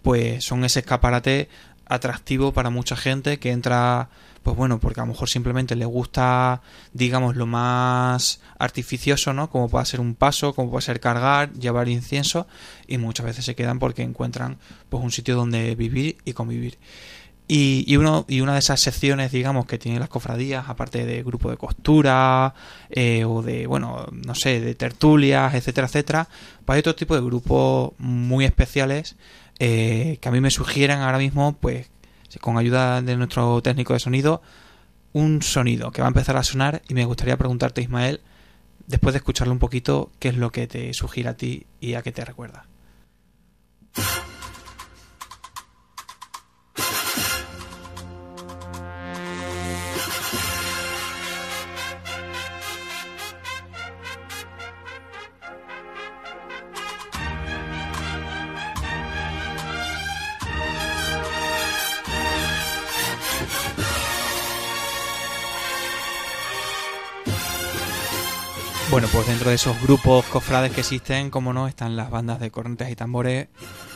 pues 0.02 0.44
son 0.44 0.64
ese 0.64 0.80
escaparate 0.80 1.48
atractivo 1.86 2.52
para 2.52 2.70
mucha 2.70 2.96
gente 2.96 3.38
que 3.38 3.50
entra 3.50 4.08
pues 4.42 4.56
bueno, 4.56 4.80
porque 4.80 5.00
a 5.00 5.02
lo 5.02 5.08
mejor 5.12 5.28
simplemente 5.28 5.76
le 5.76 5.84
gusta, 5.84 6.62
digamos, 6.92 7.36
lo 7.36 7.46
más 7.46 8.40
artificioso, 8.58 9.32
¿no? 9.34 9.50
Como 9.50 9.68
puede 9.68 9.84
ser 9.84 10.00
un 10.00 10.14
paso, 10.14 10.54
como 10.54 10.70
puede 10.70 10.82
ser 10.82 10.98
cargar, 10.98 11.52
llevar 11.52 11.88
incienso, 11.88 12.46
y 12.86 12.96
muchas 12.98 13.26
veces 13.26 13.44
se 13.44 13.54
quedan 13.54 13.78
porque 13.78 14.02
encuentran 14.02 14.58
pues 14.88 15.02
un 15.04 15.10
sitio 15.10 15.36
donde 15.36 15.74
vivir 15.74 16.16
y 16.24 16.32
convivir. 16.32 16.78
Y, 17.48 17.84
y, 17.86 17.96
uno, 17.96 18.24
y 18.28 18.40
una 18.42 18.52
de 18.52 18.60
esas 18.60 18.80
secciones, 18.80 19.32
digamos, 19.32 19.66
que 19.66 19.76
tienen 19.76 20.00
las 20.00 20.08
cofradías, 20.08 20.68
aparte 20.68 21.04
de 21.04 21.22
grupo 21.24 21.50
de 21.50 21.56
costura, 21.56 22.54
eh, 22.90 23.24
o 23.24 23.42
de, 23.42 23.66
bueno, 23.66 24.06
no 24.12 24.34
sé, 24.36 24.60
de 24.60 24.74
tertulias, 24.76 25.52
etcétera, 25.54 25.88
etcétera, 25.88 26.28
pues 26.64 26.76
hay 26.76 26.80
otro 26.80 26.94
tipo 26.94 27.14
de 27.16 27.20
grupos 27.20 27.92
muy 27.98 28.44
especiales 28.44 29.16
eh, 29.60 30.18
que 30.20 30.28
a 30.28 30.32
mí 30.32 30.40
me 30.40 30.50
sugieran 30.50 31.02
ahora 31.02 31.18
mismo, 31.18 31.52
pues, 31.52 31.90
con 32.40 32.56
ayuda 32.58 33.02
de 33.02 33.16
nuestro 33.16 33.60
técnico 33.62 33.92
de 33.92 34.00
sonido, 34.00 34.42
un 35.12 35.42
sonido 35.42 35.92
que 35.92 36.00
va 36.00 36.08
a 36.08 36.10
empezar 36.10 36.36
a 36.36 36.42
sonar 36.42 36.82
y 36.88 36.94
me 36.94 37.04
gustaría 37.04 37.36
preguntarte, 37.36 37.82
Ismael, 37.82 38.22
después 38.86 39.12
de 39.12 39.18
escucharlo 39.18 39.52
un 39.52 39.58
poquito, 39.58 40.10
qué 40.18 40.30
es 40.30 40.36
lo 40.36 40.50
que 40.50 40.66
te 40.66 40.94
sugiere 40.94 41.28
a 41.28 41.36
ti 41.36 41.66
y 41.78 41.94
a 41.94 42.02
qué 42.02 42.10
te 42.10 42.24
recuerda. 42.24 42.66
Bueno, 68.90 69.06
pues 69.12 69.28
dentro 69.28 69.50
de 69.50 69.54
esos 69.54 69.80
grupos 69.82 70.24
cofrades 70.24 70.72
que 70.72 70.80
existen, 70.80 71.30
como 71.30 71.52
no, 71.52 71.68
están 71.68 71.94
las 71.94 72.10
bandas 72.10 72.40
de 72.40 72.50
cornetas 72.50 72.90
y 72.90 72.96
tambores. 72.96 73.46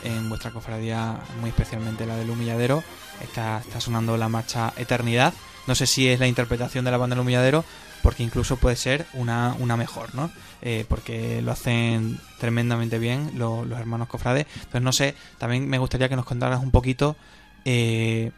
En 0.05 0.29
vuestra 0.29 0.51
cofradía, 0.51 1.19
muy 1.41 1.49
especialmente 1.49 2.05
la 2.05 2.15
del 2.15 2.29
Humilladero, 2.29 2.81
está, 3.21 3.59
está 3.59 3.81
sonando 3.81 4.15
la 4.15 4.29
marcha 4.29 4.71
Eternidad. 4.77 5.33
No 5.67 5.75
sé 5.75 5.85
si 5.85 6.07
es 6.07 6.17
la 6.17 6.27
interpretación 6.27 6.85
de 6.85 6.91
la 6.91 6.97
banda 6.97 7.15
del 7.15 7.23
Humilladero, 7.23 7.65
porque 8.03 8.23
incluso 8.23 8.55
puede 8.55 8.77
ser 8.77 9.05
una, 9.13 9.57
una 9.59 9.75
mejor, 9.75 10.15
¿no? 10.15 10.31
Eh, 10.61 10.85
porque 10.87 11.41
lo 11.41 11.51
hacen 11.51 12.17
tremendamente 12.39 12.97
bien 12.97 13.31
los, 13.35 13.67
los 13.67 13.77
hermanos 13.77 14.07
cofrades. 14.07 14.47
Entonces, 14.55 14.81
no 14.81 14.93
sé, 14.93 15.15
también 15.37 15.67
me 15.67 15.77
gustaría 15.77 16.07
que 16.07 16.15
nos 16.15 16.25
contaras 16.25 16.63
un 16.63 16.71
poquito 16.71 17.17
eh, 17.65 18.31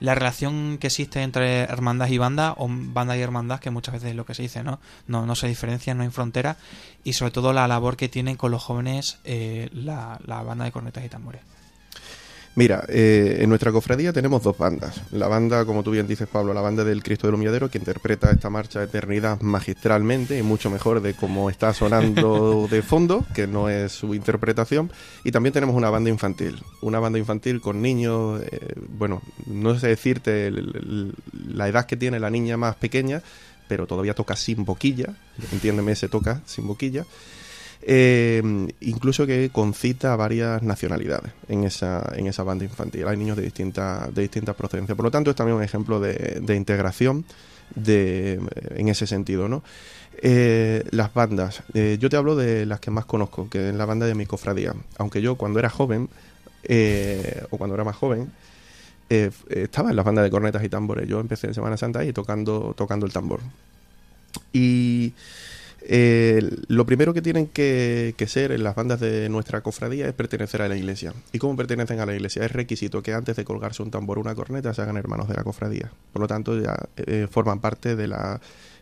la 0.00 0.14
relación 0.14 0.78
que 0.78 0.88
existe 0.88 1.22
entre 1.22 1.60
hermandad 1.62 2.08
y 2.08 2.18
banda, 2.18 2.54
o 2.56 2.68
banda 2.68 3.16
y 3.16 3.20
hermandad, 3.20 3.60
que 3.60 3.70
muchas 3.70 3.94
veces 3.94 4.10
es 4.10 4.16
lo 4.16 4.26
que 4.26 4.34
se 4.34 4.42
dice, 4.42 4.62
¿no? 4.62 4.80
No, 5.06 5.26
no 5.26 5.34
se 5.34 5.48
diferencian, 5.48 5.96
no 5.96 6.04
hay 6.04 6.10
frontera, 6.10 6.56
y 7.04 7.14
sobre 7.14 7.30
todo 7.30 7.52
la 7.52 7.68
labor 7.68 7.96
que 7.96 8.08
tienen 8.08 8.36
con 8.36 8.50
los 8.50 8.62
jóvenes 8.62 9.18
eh, 9.24 9.70
la, 9.72 10.18
la 10.26 10.42
banda 10.42 10.64
de 10.64 10.72
cornetas 10.72 11.04
y 11.04 11.08
tambores. 11.08 11.42
Mira, 12.56 12.84
eh, 12.88 13.38
en 13.40 13.48
nuestra 13.48 13.72
cofradía 13.72 14.12
tenemos 14.12 14.40
dos 14.44 14.56
bandas. 14.56 15.00
La 15.10 15.26
banda, 15.26 15.64
como 15.64 15.82
tú 15.82 15.90
bien 15.90 16.06
dices, 16.06 16.28
Pablo, 16.28 16.54
la 16.54 16.60
banda 16.60 16.84
del 16.84 17.02
Cristo 17.02 17.26
del 17.26 17.34
Humilladero, 17.34 17.68
que 17.68 17.78
interpreta 17.78 18.30
esta 18.30 18.48
marcha 18.48 18.78
de 18.78 18.84
eternidad 18.84 19.40
magistralmente 19.40 20.38
y 20.38 20.42
mucho 20.44 20.70
mejor 20.70 21.00
de 21.02 21.14
cómo 21.14 21.50
está 21.50 21.74
sonando 21.74 22.68
de 22.70 22.82
fondo, 22.82 23.24
que 23.34 23.48
no 23.48 23.68
es 23.68 23.90
su 23.90 24.14
interpretación. 24.14 24.92
Y 25.24 25.32
también 25.32 25.52
tenemos 25.52 25.74
una 25.74 25.90
banda 25.90 26.10
infantil, 26.10 26.62
una 26.80 27.00
banda 27.00 27.18
infantil 27.18 27.60
con 27.60 27.82
niños, 27.82 28.40
eh, 28.48 28.74
bueno, 28.88 29.20
no 29.46 29.76
sé 29.76 29.88
decirte 29.88 30.46
el- 30.46 30.58
el- 30.58 31.14
la 31.56 31.66
edad 31.66 31.86
que 31.86 31.96
tiene 31.96 32.20
la 32.20 32.30
niña 32.30 32.56
más 32.56 32.76
pequeña, 32.76 33.20
pero 33.66 33.88
todavía 33.88 34.14
toca 34.14 34.36
sin 34.36 34.64
boquilla, 34.64 35.08
entiéndeme, 35.50 35.96
se 35.96 36.08
toca 36.08 36.40
sin 36.46 36.68
boquilla. 36.68 37.04
Eh, 37.86 38.42
incluso 38.80 39.26
que 39.26 39.50
concita 39.50 40.14
a 40.14 40.16
varias 40.16 40.62
nacionalidades 40.62 41.32
en 41.48 41.64
esa, 41.64 42.12
en 42.16 42.26
esa 42.26 42.42
banda 42.42 42.64
infantil. 42.64 43.06
Hay 43.06 43.18
niños 43.18 43.36
de 43.36 43.42
distintas 43.42 44.14
de 44.14 44.22
distintas 44.22 44.56
procedencias. 44.56 44.96
Por 44.96 45.04
lo 45.04 45.10
tanto, 45.10 45.30
es 45.30 45.36
también 45.36 45.58
un 45.58 45.62
ejemplo 45.62 46.00
de, 46.00 46.40
de 46.40 46.56
integración 46.56 47.26
de, 47.74 48.40
en 48.74 48.88
ese 48.88 49.06
sentido. 49.06 49.48
¿no? 49.48 49.62
Eh, 50.22 50.84
las 50.90 51.12
bandas. 51.12 51.62
Eh, 51.74 51.98
yo 52.00 52.08
te 52.08 52.16
hablo 52.16 52.36
de 52.36 52.66
las 52.66 52.80
que 52.80 52.90
más 52.90 53.04
conozco, 53.04 53.48
que 53.48 53.68
es 53.68 53.74
la 53.74 53.84
banda 53.84 54.06
de 54.06 54.14
mi 54.14 54.26
cofradía. 54.26 54.74
Aunque 54.98 55.20
yo 55.20 55.36
cuando 55.36 55.58
era 55.58 55.68
joven, 55.68 56.08
eh, 56.62 57.44
o 57.50 57.58
cuando 57.58 57.74
era 57.74 57.84
más 57.84 57.96
joven, 57.96 58.30
eh, 59.10 59.30
estaba 59.48 59.90
en 59.90 59.96
las 59.96 60.04
bandas 60.04 60.24
de 60.24 60.30
cornetas 60.30 60.64
y 60.64 60.68
tambores. 60.68 61.08
Yo 61.08 61.20
empecé 61.20 61.48
en 61.48 61.54
Semana 61.54 61.76
Santa 61.76 62.00
ahí 62.00 62.12
tocando, 62.12 62.74
tocando 62.76 63.06
el 63.06 63.12
tambor. 63.12 63.40
Y 64.52 65.12
eh, 65.86 66.40
lo 66.68 66.86
primero 66.86 67.12
que 67.12 67.20
tienen 67.20 67.46
que, 67.46 68.14
ser 68.26 68.52
en 68.52 68.64
las 68.64 68.74
bandas 68.74 69.00
de 69.00 69.28
nuestra 69.28 69.60
cofradía 69.60 70.06
es 70.08 70.14
pertenecer 70.14 70.62
a 70.62 70.68
la 70.68 70.76
iglesia. 70.76 71.12
¿Y 71.32 71.38
cómo 71.38 71.56
pertenecen 71.56 72.00
a 72.00 72.06
la 72.06 72.14
iglesia? 72.14 72.44
Es 72.44 72.52
requisito 72.52 73.02
que 73.02 73.12
antes 73.12 73.36
de 73.36 73.44
colgarse 73.44 73.82
un 73.82 73.90
tambor 73.90 74.16
o 74.16 74.22
una 74.22 74.34
corneta 74.34 74.72
se 74.72 74.80
hagan 74.80 74.96
hermanos 74.96 75.28
de 75.28 75.34
la 75.34 75.44
cofradía. 75.44 75.90
Por 76.12 76.22
lo 76.22 76.28
tanto, 76.28 76.58
ya 76.58 76.74
eh, 76.96 77.28
forman 77.30 77.60
parte 77.60 77.96
de 77.96 78.08
la, 78.08 78.40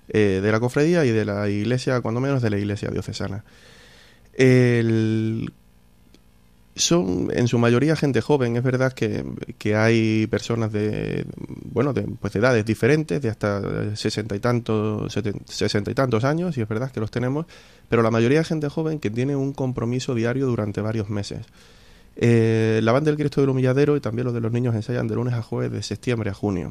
eh, 0.09 0.41
de 0.43 0.53
la 0.53 0.61
cofradía 0.61 1.05
y 1.05 1.11
de 1.11 1.25
la 1.25 1.49
iglesia, 1.49 2.01
cuando 2.03 2.21
menos 2.21 2.41
de 2.41 2.51
la 2.51 2.59
iglesia 2.59 2.89
diocesana. 2.91 3.45
El 4.35 5.53
son 6.75 7.31
en 7.33 7.49
su 7.49 7.59
mayoría 7.59 7.97
gente 7.97 8.21
joven. 8.21 8.57
Es 8.57 8.63
verdad 8.63 8.93
que, 8.93 9.25
que 9.59 9.77
hay 9.77 10.27
personas 10.27 10.73
de 10.73 11.27
bueno 11.65 11.93
de, 11.93 12.03
pues 12.03 12.33
de 12.33 12.41
edades 12.41 12.65
diferentes, 12.65 13.21
de 13.21 13.29
hasta 13.29 13.95
sesenta 13.97 14.35
y 14.35 14.41
tantos, 14.41 15.13
sesenta 15.47 15.91
y 15.91 15.95
tantos 15.95 16.25
años, 16.25 16.57
y 16.57 16.63
es 16.63 16.69
verdad 16.69 16.91
que 16.91 17.01
los 17.01 17.11
tenemos, 17.11 17.47
pero 17.89 18.03
la 18.03 18.11
mayoría 18.11 18.39
de 18.39 18.45
gente 18.45 18.69
joven 18.69 18.99
que 18.99 19.11
tiene 19.11 19.37
un 19.37 19.53
compromiso 19.53 20.15
diario 20.15 20.47
durante 20.47 20.81
varios 20.81 21.11
meses. 21.11 21.47
Eh, 22.17 22.81
la 22.83 22.93
banda 22.93 23.11
del 23.11 23.19
Cristo 23.19 23.41
del 23.41 23.51
Humilladero 23.51 23.97
y 23.97 24.01
también 24.01 24.27
los 24.27 24.35
de 24.35 24.41
los 24.41 24.53
niños 24.53 24.75
ensayan 24.75 25.09
de 25.09 25.15
lunes 25.15 25.35
a 25.35 25.43
jueves 25.43 25.73
de 25.73 25.83
septiembre 25.83 26.31
a 26.31 26.35
junio. 26.35 26.71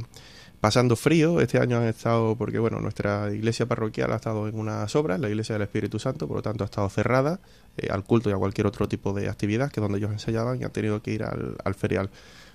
Pasando 0.61 0.95
frío, 0.95 1.41
este 1.41 1.57
año 1.57 1.77
han 1.77 1.85
estado, 1.85 2.35
porque 2.35 2.59
bueno, 2.59 2.79
nuestra 2.79 3.33
iglesia 3.33 3.65
parroquial 3.65 4.11
ha 4.13 4.17
estado 4.17 4.47
en 4.47 4.59
unas 4.59 4.95
obras, 4.95 5.19
la 5.19 5.27
iglesia 5.27 5.53
del 5.53 5.63
Espíritu 5.63 5.97
Santo, 5.97 6.27
por 6.27 6.37
lo 6.37 6.41
tanto 6.43 6.63
ha 6.63 6.65
estado 6.65 6.87
cerrada 6.87 7.39
eh, 7.77 7.87
al 7.89 8.03
culto 8.03 8.29
y 8.29 8.33
a 8.33 8.37
cualquier 8.37 8.67
otro 8.67 8.87
tipo 8.87 9.11
de 9.11 9.27
actividad, 9.27 9.71
que 9.71 9.79
es 9.79 9.81
donde 9.81 9.97
ellos 9.97 10.11
ensayaban 10.11 10.61
y 10.61 10.63
han 10.63 10.71
tenido 10.71 11.01
que 11.01 11.13
ir 11.13 11.23
al, 11.23 11.55
al 11.63 11.73
ferial. 11.73 12.11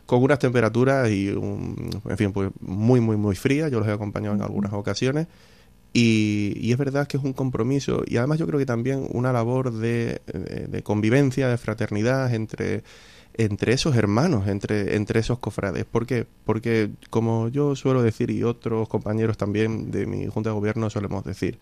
Con 0.06 0.22
unas 0.22 0.38
temperaturas 0.38 1.10
y, 1.10 1.30
un, 1.30 1.90
en 2.08 2.16
fin, 2.16 2.32
pues 2.32 2.50
muy, 2.60 3.00
muy, 3.00 3.16
muy 3.16 3.34
frías, 3.34 3.72
yo 3.72 3.80
los 3.80 3.88
he 3.88 3.92
acompañado 3.92 4.36
en 4.36 4.42
algunas 4.42 4.72
ocasiones. 4.72 5.26
Y, 5.92 6.52
y 6.60 6.70
es 6.70 6.78
verdad 6.78 7.08
que 7.08 7.16
es 7.16 7.24
un 7.24 7.32
compromiso 7.32 8.02
y 8.06 8.18
además 8.18 8.38
yo 8.38 8.46
creo 8.46 8.58
que 8.58 8.66
también 8.66 9.08
una 9.12 9.32
labor 9.32 9.72
de, 9.72 10.20
de- 10.32 10.66
de 10.68 10.82
convivencia, 10.82 11.48
de 11.48 11.56
fraternidad 11.56 12.32
entre, 12.34 12.84
entre 13.38 13.72
esos 13.72 13.96
hermanos, 13.96 14.48
entre, 14.48 14.96
entre 14.96 15.20
esos 15.20 15.38
cofrades. 15.38 15.84
¿Por 15.84 16.06
qué? 16.06 16.26
Porque 16.44 16.90
como 17.10 17.48
yo 17.48 17.76
suelo 17.76 18.02
decir 18.02 18.30
y 18.30 18.44
otros 18.44 18.88
compañeros 18.88 19.36
también 19.36 19.90
de 19.90 20.06
mi 20.06 20.26
junta 20.26 20.50
de 20.50 20.54
gobierno 20.54 20.90
solemos 20.90 21.24
decir, 21.24 21.58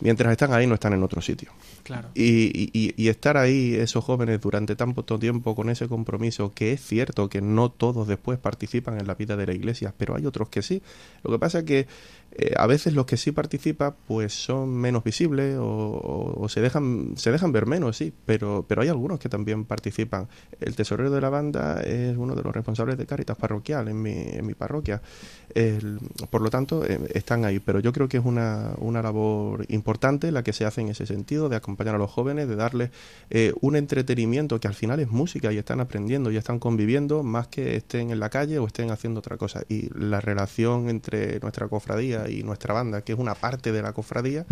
mientras 0.00 0.32
están 0.32 0.52
ahí 0.52 0.66
no 0.66 0.74
están 0.74 0.92
en 0.92 1.02
otro 1.02 1.20
sitio. 1.20 1.50
Claro. 1.82 2.08
Y, 2.14 2.70
y- 2.72 2.94
y 2.96 3.08
estar 3.08 3.36
ahí, 3.36 3.74
esos 3.74 4.04
jóvenes, 4.04 4.40
durante 4.40 4.76
tanto 4.76 5.18
tiempo 5.18 5.54
con 5.54 5.68
ese 5.70 5.88
compromiso, 5.88 6.52
que 6.54 6.72
es 6.72 6.80
cierto 6.80 7.28
que 7.28 7.40
no 7.42 7.70
todos 7.70 8.08
después 8.08 8.38
participan 8.38 8.98
en 8.98 9.06
la 9.06 9.14
vida 9.14 9.36
de 9.36 9.46
la 9.46 9.52
iglesia, 9.54 9.92
pero 9.96 10.16
hay 10.16 10.24
otros 10.26 10.48
que 10.48 10.62
sí. 10.62 10.82
Lo 11.22 11.30
que 11.32 11.38
pasa 11.38 11.58
es 11.60 11.64
que 11.64 11.86
eh, 12.36 12.52
a 12.56 12.66
veces 12.66 12.94
los 12.94 13.06
que 13.06 13.16
sí 13.16 13.30
participan, 13.30 13.94
pues 14.08 14.32
son 14.32 14.74
menos 14.74 15.04
visibles 15.04 15.56
o, 15.56 15.64
o- 15.64 16.42
o 16.44 16.48
se 16.48 16.60
dejan 16.60 17.12
se 17.16 17.30
dejan 17.30 17.52
ver 17.52 17.66
menos, 17.66 17.96
sí, 17.96 18.12
pero, 18.26 18.64
pero 18.66 18.82
hay 18.82 18.88
algunos 18.88 19.20
que 19.20 19.28
también 19.28 19.64
participan. 19.64 20.26
El 20.60 20.74
tesorero 20.74 21.10
de 21.10 21.20
la 21.20 21.28
banda 21.28 21.80
es 21.82 22.16
uno 22.16 22.34
de 22.34 22.42
los 22.42 22.52
responsables 22.54 22.98
de 22.98 23.06
Cáritas 23.06 23.36
Parroquial 23.36 23.86
en 23.88 24.02
mi, 24.02 24.10
en 24.12 24.44
mi 24.46 24.54
parroquia. 24.54 25.00
El- 25.54 25.98
por 26.30 26.40
lo 26.40 26.50
tanto, 26.50 26.84
eh, 26.84 26.98
están 27.14 27.44
ahí, 27.44 27.60
pero 27.60 27.78
yo 27.80 27.92
creo 27.92 28.08
que 28.08 28.16
es 28.16 28.24
una, 28.24 28.72
una 28.78 29.00
labor 29.02 29.64
importante 29.74 30.32
la 30.32 30.42
que 30.42 30.52
se 30.52 30.64
hace 30.64 30.80
en 30.80 30.88
ese 30.88 31.04
sentido, 31.06 31.48
de 31.48 31.56
acompañar 31.56 31.94
a 31.94 31.98
los 31.98 32.10
jóvenes, 32.10 32.48
de 32.48 32.56
darles 32.56 32.90
eh, 33.30 33.52
un 33.60 33.76
entretenimiento 33.76 34.58
que 34.60 34.68
al 34.68 34.74
final 34.74 35.00
es 35.00 35.08
música 35.08 35.52
y 35.52 35.58
están 35.58 35.80
aprendiendo 35.80 36.30
y 36.30 36.36
están 36.36 36.58
conviviendo 36.58 37.22
más 37.22 37.48
que 37.48 37.76
estén 37.76 38.10
en 38.10 38.20
la 38.20 38.30
calle 38.30 38.58
o 38.58 38.66
estén 38.66 38.90
haciendo 38.90 39.18
otra 39.20 39.36
cosa. 39.36 39.62
Y 39.68 39.90
la 39.98 40.20
relación 40.20 40.88
entre 40.88 41.38
nuestra 41.40 41.68
cofradía 41.68 42.28
y 42.30 42.42
nuestra 42.42 42.72
banda, 42.72 43.02
que 43.02 43.12
es 43.12 43.18
una 43.18 43.34
parte 43.34 43.72
de 43.72 43.82
la 43.82 43.92
cofradía, 43.92 44.46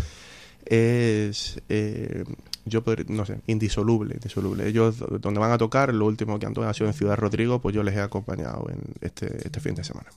es, 0.65 1.61
eh, 1.69 2.25
yo 2.65 2.85
no 3.09 3.25
sé, 3.27 3.41
indisoluble, 3.47 4.15
indisoluble. 4.15 4.69
Ellos 4.69 4.99
do- 4.99 5.19
donde 5.19 5.41
van 5.41 5.51
a 5.53 5.59
tocar, 5.59 5.93
lo 5.93 6.07
último 6.07 6.39
que 6.39 6.47
han 6.47 6.55
tocado 6.55 6.71
ha 6.71 6.75
sido 6.75 6.87
en 6.87 6.95
Ciudad 6.95 7.17
Rodrigo, 7.17 7.61
pues 7.61 7.75
yo 7.75 7.83
les 7.83 7.97
he 7.97 8.01
acompañado 8.01 8.69
en 8.71 8.79
este, 9.01 9.39
este 9.45 9.61
fin 9.61 9.75
de 9.75 9.85
semana. 9.85 10.11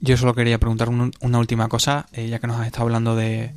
Yo 0.00 0.16
solo 0.16 0.34
quería 0.34 0.58
preguntar 0.58 0.88
un- 0.88 1.12
una 1.20 1.38
última 1.38 1.68
cosa, 1.68 2.06
eh, 2.12 2.28
ya 2.28 2.38
que 2.38 2.46
nos 2.46 2.58
has 2.60 2.66
estado 2.66 2.84
hablando 2.84 3.16
de 3.16 3.52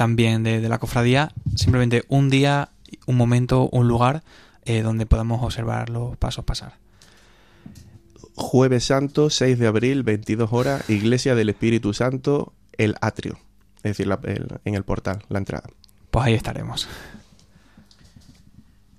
también 0.00 0.42
de, 0.42 0.62
de 0.62 0.68
la 0.70 0.78
cofradía. 0.78 1.30
Simplemente 1.56 2.04
un 2.08 2.30
día, 2.30 2.70
un 3.04 3.18
momento, 3.18 3.68
un 3.70 3.86
lugar 3.86 4.22
eh, 4.64 4.80
donde 4.80 5.04
podamos 5.04 5.42
observar 5.44 5.90
los 5.90 6.16
pasos 6.16 6.42
pasar. 6.42 6.72
Jueves 8.34 8.84
Santo, 8.84 9.28
6 9.28 9.58
de 9.58 9.66
abril, 9.66 10.02
22 10.02 10.54
horas, 10.54 10.88
Iglesia 10.88 11.34
del 11.34 11.50
Espíritu 11.50 11.92
Santo, 11.92 12.54
el 12.78 12.94
atrio, 13.02 13.38
es 13.76 13.82
decir, 13.82 14.06
la- 14.06 14.20
el- 14.24 14.58
en 14.64 14.74
el 14.74 14.84
portal, 14.84 15.18
la 15.28 15.36
entrada. 15.38 15.68
Pues 16.10 16.24
ahí 16.24 16.32
estaremos. 16.32 16.88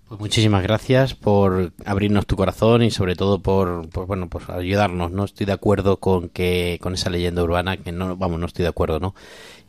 Pues 0.07 0.19
muchísimas 0.19 0.61
gracias 0.61 1.15
por 1.15 1.71
abrirnos 1.85 2.27
tu 2.27 2.35
corazón 2.35 2.83
y 2.83 2.91
sobre 2.91 3.15
todo 3.15 3.39
por, 3.39 3.89
por, 3.89 4.05
bueno, 4.05 4.27
pues 4.29 4.49
ayudarnos. 4.49 5.09
No 5.11 5.23
estoy 5.23 5.45
de 5.47 5.53
acuerdo 5.53 5.97
con 5.97 6.27
que 6.29 6.77
con 6.81 6.93
esa 6.93 7.09
leyenda 7.09 7.41
urbana 7.41 7.77
que 7.77 7.91
no, 7.93 8.17
vamos, 8.17 8.39
no 8.39 8.45
estoy 8.45 8.63
de 8.63 8.69
acuerdo, 8.69 8.99
¿no? 8.99 9.15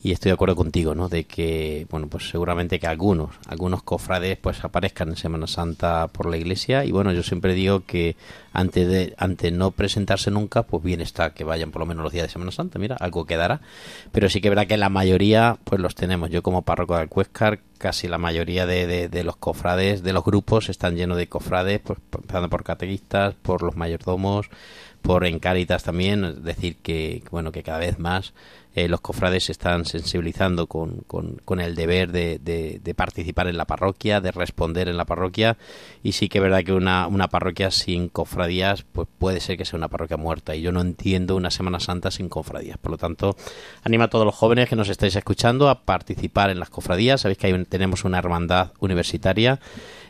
Y 0.05 0.11
estoy 0.11 0.31
de 0.31 0.35
acuerdo 0.35 0.57
contigo, 0.57 0.97
¿no? 0.97 1.09
De 1.09 1.25
que, 1.25 1.87
bueno, 1.89 2.09
pues 2.09 2.29
seguramente 2.29 2.81
que 2.81 2.89
algunos, 2.89 3.37
algunos 3.47 3.85
cofrades, 3.85 4.37
pues 4.37 4.65
aparezcan 4.65 5.11
en 5.11 5.17
Semana 5.17 5.47
Santa 5.47 6.09
por 6.09 6.29
la 6.29 6.37
iglesia 6.37 6.85
y 6.85 6.91
bueno, 6.91 7.13
yo 7.13 7.23
siempre 7.23 7.55
digo 7.55 7.85
que 7.87 8.17
antes 8.53 8.89
de, 8.89 9.15
ante 9.17 9.53
no 9.53 9.71
presentarse 9.71 10.33
nunca, 10.33 10.65
pues 10.65 10.83
bien 10.83 11.01
está 11.01 11.35
que 11.35 11.45
vayan 11.45 11.71
por 11.71 11.79
lo 11.81 11.87
menos 11.87 12.03
los 12.03 12.13
días 12.13 12.27
de 12.27 12.33
Semana 12.33 12.51
Santa, 12.51 12.81
mira, 12.81 12.97
algo 12.99 13.27
quedará. 13.27 13.61
Pero 14.11 14.29
sí 14.29 14.41
que 14.41 14.49
verá 14.51 14.67
que 14.67 14.77
la 14.77 14.89
mayoría, 14.89 15.57
pues 15.63 15.81
los 15.81 15.95
tenemos. 15.95 16.31
Yo 16.31 16.43
como 16.43 16.63
párroco 16.63 16.97
de 16.97 17.03
Alcuéscar, 17.03 17.61
casi 17.79 18.09
la 18.09 18.19
mayoría 18.19 18.67
de, 18.67 18.89
de- 18.89 19.09
de 19.09 19.23
los 19.23 19.37
cofrades, 19.37 20.03
de 20.03 20.13
los 20.13 20.25
grupos, 20.25 20.69
están 20.69 20.97
llenos 20.97 21.17
de 21.17 21.29
cofrades, 21.29 21.79
pues 21.81 22.01
empezando 22.13 22.49
por 22.51 22.65
catequistas, 22.65 23.35
por 23.41 23.63
los 23.63 23.77
mayordomos, 23.77 24.47
por 25.03 25.27
en 25.27 25.39
Cáritas 25.41 25.83
también, 25.83 26.25
es 26.25 26.43
decir, 26.45 26.77
que 26.77 27.23
bueno, 27.31 27.53
que 27.53 27.63
cada 27.63 27.79
vez 27.79 27.99
más 27.99 28.33
eh, 28.75 28.89
los 28.89 29.03
cofrades 29.03 29.45
se 29.45 29.53
están 29.53 29.85
sensibilizando 29.85 30.67
con, 30.67 30.99
con, 31.07 31.37
con 31.45 31.61
el 31.61 31.75
deber 31.75 32.11
de, 32.11 32.39
de- 32.39 32.81
de 32.83 32.95
participar 32.95 33.47
en 33.49 33.59
la 33.59 33.67
parroquia, 33.67 34.23
de 34.23 34.31
responder 34.33 34.89
en 34.89 34.97
la 34.97 35.05
parroquia, 35.05 35.59
y 36.03 36.13
sí 36.13 36.31
que 36.31 36.39
es 36.39 36.43
verdad 36.43 36.65
que 36.65 36.73
una, 36.73 37.07
una 37.07 37.29
parroquia 37.29 37.71
sin 37.71 38.09
cofradías, 38.09 38.85
pues 38.91 39.09
puede 39.19 39.41
ser 39.41 39.59
que 39.59 39.67
sea 39.67 39.77
una 39.77 39.89
parroquia 39.89 40.17
muerta, 40.17 40.55
y 40.57 40.63
yo 40.63 40.73
no 40.73 40.81
entiendo 40.81 41.37
una 41.37 41.51
Semana 41.51 41.81
Santa 41.81 42.11
sin 42.11 42.31
cofradías, 42.31 42.79
por 42.79 42.93
lo 42.93 42.97
tanto, 42.97 43.37
animo 43.85 44.05
a 44.05 44.09
todos 44.09 44.25
los 44.25 44.35
jóvenes 44.35 44.71
que 44.71 44.77
nos 44.77 44.89
estáis 44.89 45.17
escuchando 45.17 45.69
a 45.69 45.83
participar 45.83 46.49
en 46.49 46.59
las 46.59 46.71
cofradías, 46.71 47.21
sabéis 47.21 47.37
que 47.39 47.53
un- 47.53 47.67
tenemos 47.67 48.05
una 48.05 48.19
hermandad 48.19 48.73
universitaria, 48.81 49.61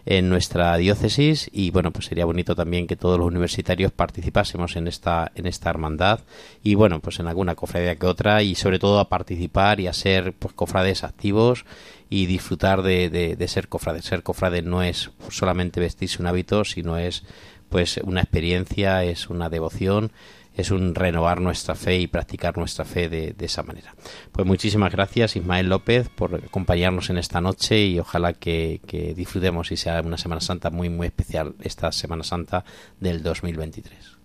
en 0.05 0.29
nuestra 0.29 0.77
diócesis 0.77 1.49
y 1.53 1.71
bueno 1.71 1.93
pues 1.93 2.07
sería 2.07 2.25
bonito 2.25 2.57
también 2.57 2.87
que 2.87 2.97
todos 2.97 3.19
los 3.19 3.29
universitarios 3.29 3.93
participásemos 3.93 4.77
en 4.77 4.89
esta 4.89 5.31
en 5.35 5.47
esta 5.47 5.71
hermandad 5.71 6.21
y 6.63 6.75
bueno 6.75 7.01
pues 7.01 7.21
en 7.21 7.29
alguna 7.29 7.55
cofradía 7.55 7.97
que 7.97 8.07
otra 8.07 8.43
y 8.43 8.55
sobre 8.55 8.79
todo 8.79 8.99
a 8.99 9.09
participar 9.09 9.79
y 9.81 9.87
a 9.87 9.93
ser 9.93 10.33
pues 10.33 10.55
cofrades 10.55 11.05
activos 11.05 11.65
y 12.11 12.27
disfrutar 12.27 12.83
de, 12.83 13.09
de, 13.09 13.49
ser 13.49 13.69
cofrade. 13.69 14.03
Ser 14.03 14.23
cofrade 14.23 14.61
no 14.61 14.83
es 14.83 15.11
solamente 15.31 15.81
vestirse 15.81 16.21
un 16.21 16.27
hábito 16.27 16.65
sino 16.65 16.99
es 16.99 17.25
pues 17.71 17.99
una 18.05 18.21
experiencia 18.21 19.03
es 19.05 19.31
una 19.31 19.49
devoción 19.49 20.13
es 20.55 20.71
un 20.71 20.95
renovar 20.95 21.41
nuestra 21.41 21.75
fe 21.75 21.99
y 21.99 22.07
practicar 22.07 22.57
nuestra 22.59 22.85
fe 22.85 23.09
de, 23.09 23.35
esa 23.41 23.63
manera. 23.63 23.95
Pues 24.31 24.47
muchísimas 24.47 24.93
gracias 24.93 25.37
Ismael 25.37 25.69
López 25.69 26.09
por 26.09 26.35
acompañarnos 26.35 27.11
en 27.11 27.19
esta 27.19 27.41
noche 27.41 27.85
y 27.85 27.99
ojalá 27.99 28.33
que, 28.33 28.81
que 28.87 29.15
disfrutemos 29.15 29.73
y 29.73 29.77
sea 29.77 30.01
una 30.01 30.19
Semana 30.19 30.41
Santa 30.41 30.71
muy 30.71 30.89
muy 30.89 31.07
especial 31.07 31.55
esta 31.61 31.91
Semana 31.93 32.23
Santa 32.23 32.65
del 33.01 33.23
2023. 33.23 34.19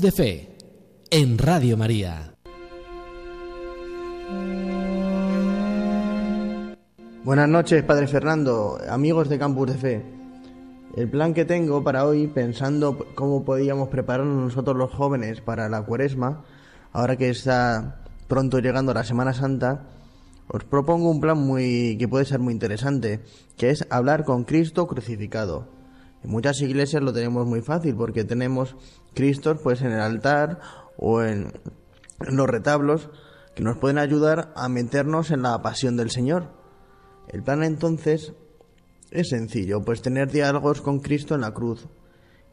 De 0.00 0.10
Fe 0.10 0.56
en 1.10 1.36
Radio 1.36 1.76
María. 1.76 2.34
Buenas 7.24 7.48
noches, 7.48 7.82
Padre 7.82 8.06
Fernando, 8.06 8.78
amigos 8.88 9.28
de 9.28 9.38
Campus 9.38 9.66
de 9.70 9.74
Fe. 9.74 10.02
El 10.96 11.10
plan 11.10 11.34
que 11.34 11.44
tengo 11.44 11.84
para 11.84 12.06
hoy, 12.06 12.26
pensando 12.26 13.06
cómo 13.14 13.44
podíamos 13.44 13.90
prepararnos 13.90 14.42
nosotros 14.42 14.78
los 14.78 14.90
jóvenes 14.92 15.42
para 15.42 15.68
la 15.68 15.82
cuaresma, 15.82 16.42
ahora 16.92 17.16
que 17.16 17.28
está 17.28 18.02
pronto 18.28 18.60
llegando 18.60 18.94
la 18.94 19.04
Semana 19.04 19.34
Santa, 19.34 19.82
os 20.48 20.64
propongo 20.64 21.10
un 21.10 21.20
plan 21.20 21.36
muy 21.36 21.98
que 21.98 22.08
puede 22.08 22.24
ser 22.24 22.38
muy 22.38 22.54
interesante, 22.54 23.20
que 23.58 23.68
es 23.68 23.86
hablar 23.90 24.24
con 24.24 24.44
Cristo 24.44 24.86
crucificado. 24.86 25.81
En 26.24 26.30
muchas 26.30 26.60
iglesias 26.60 27.02
lo 27.02 27.12
tenemos 27.12 27.46
muy 27.46 27.62
fácil 27.62 27.94
porque 27.96 28.24
tenemos 28.24 28.76
Cristos 29.14 29.58
pues 29.62 29.82
en 29.82 29.92
el 29.92 30.00
altar 30.00 30.60
o 30.96 31.22
en, 31.22 31.52
los 32.20 32.48
retablos 32.48 33.10
que 33.54 33.62
nos 33.62 33.76
pueden 33.78 33.98
ayudar 33.98 34.52
a 34.54 34.68
meternos 34.68 35.30
en 35.30 35.42
la 35.42 35.60
pasión 35.62 35.96
del 35.96 36.10
Señor. 36.10 36.50
El 37.28 37.42
plan 37.42 37.62
entonces 37.62 38.32
es 39.10 39.28
sencillo, 39.28 39.82
pues 39.82 40.02
tener 40.02 40.30
diálogos 40.30 40.80
con 40.80 41.00
Cristo 41.00 41.34
en 41.34 41.42
la 41.42 41.52
cruz. 41.52 41.88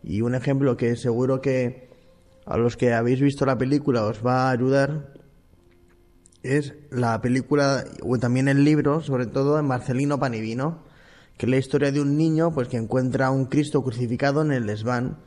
Y 0.03 0.21
un 0.21 0.35
ejemplo 0.35 0.75
que 0.77 0.95
seguro 0.95 1.41
que 1.41 1.89
a 2.45 2.57
los 2.57 2.75
que 2.75 2.93
habéis 2.93 3.21
visto 3.21 3.45
la 3.45 3.57
película 3.57 4.05
os 4.05 4.25
va 4.25 4.47
a 4.47 4.51
ayudar 4.51 5.13
es 6.41 6.73
la 6.89 7.21
película 7.21 7.83
o 8.01 8.17
también 8.17 8.47
el 8.47 8.63
libro, 8.63 9.01
sobre 9.01 9.27
todo 9.27 9.59
en 9.59 9.65
Marcelino 9.65 10.19
Panivino, 10.19 10.83
que 11.39 11.45
es 11.45 11.49
la 11.49 11.57
historia 11.57 11.93
de 11.93 12.01
un 12.01 12.17
niño 12.17 12.51
pues 12.51 12.67
que 12.67 12.75
encuentra 12.75 13.27
a 13.27 13.31
un 13.31 13.45
Cristo 13.45 13.81
crucificado 13.81 14.41
en 14.41 14.51
el 14.51 14.67
desván 14.67 15.19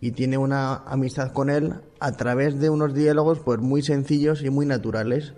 y 0.00 0.12
tiene 0.12 0.38
una 0.38 0.76
amistad 0.86 1.32
con 1.32 1.50
él 1.50 1.74
a 2.00 2.12
través 2.12 2.58
de 2.58 2.70
unos 2.70 2.94
diálogos 2.94 3.40
pues 3.40 3.60
muy 3.60 3.82
sencillos 3.82 4.42
y 4.42 4.48
muy 4.48 4.64
naturales. 4.64 5.34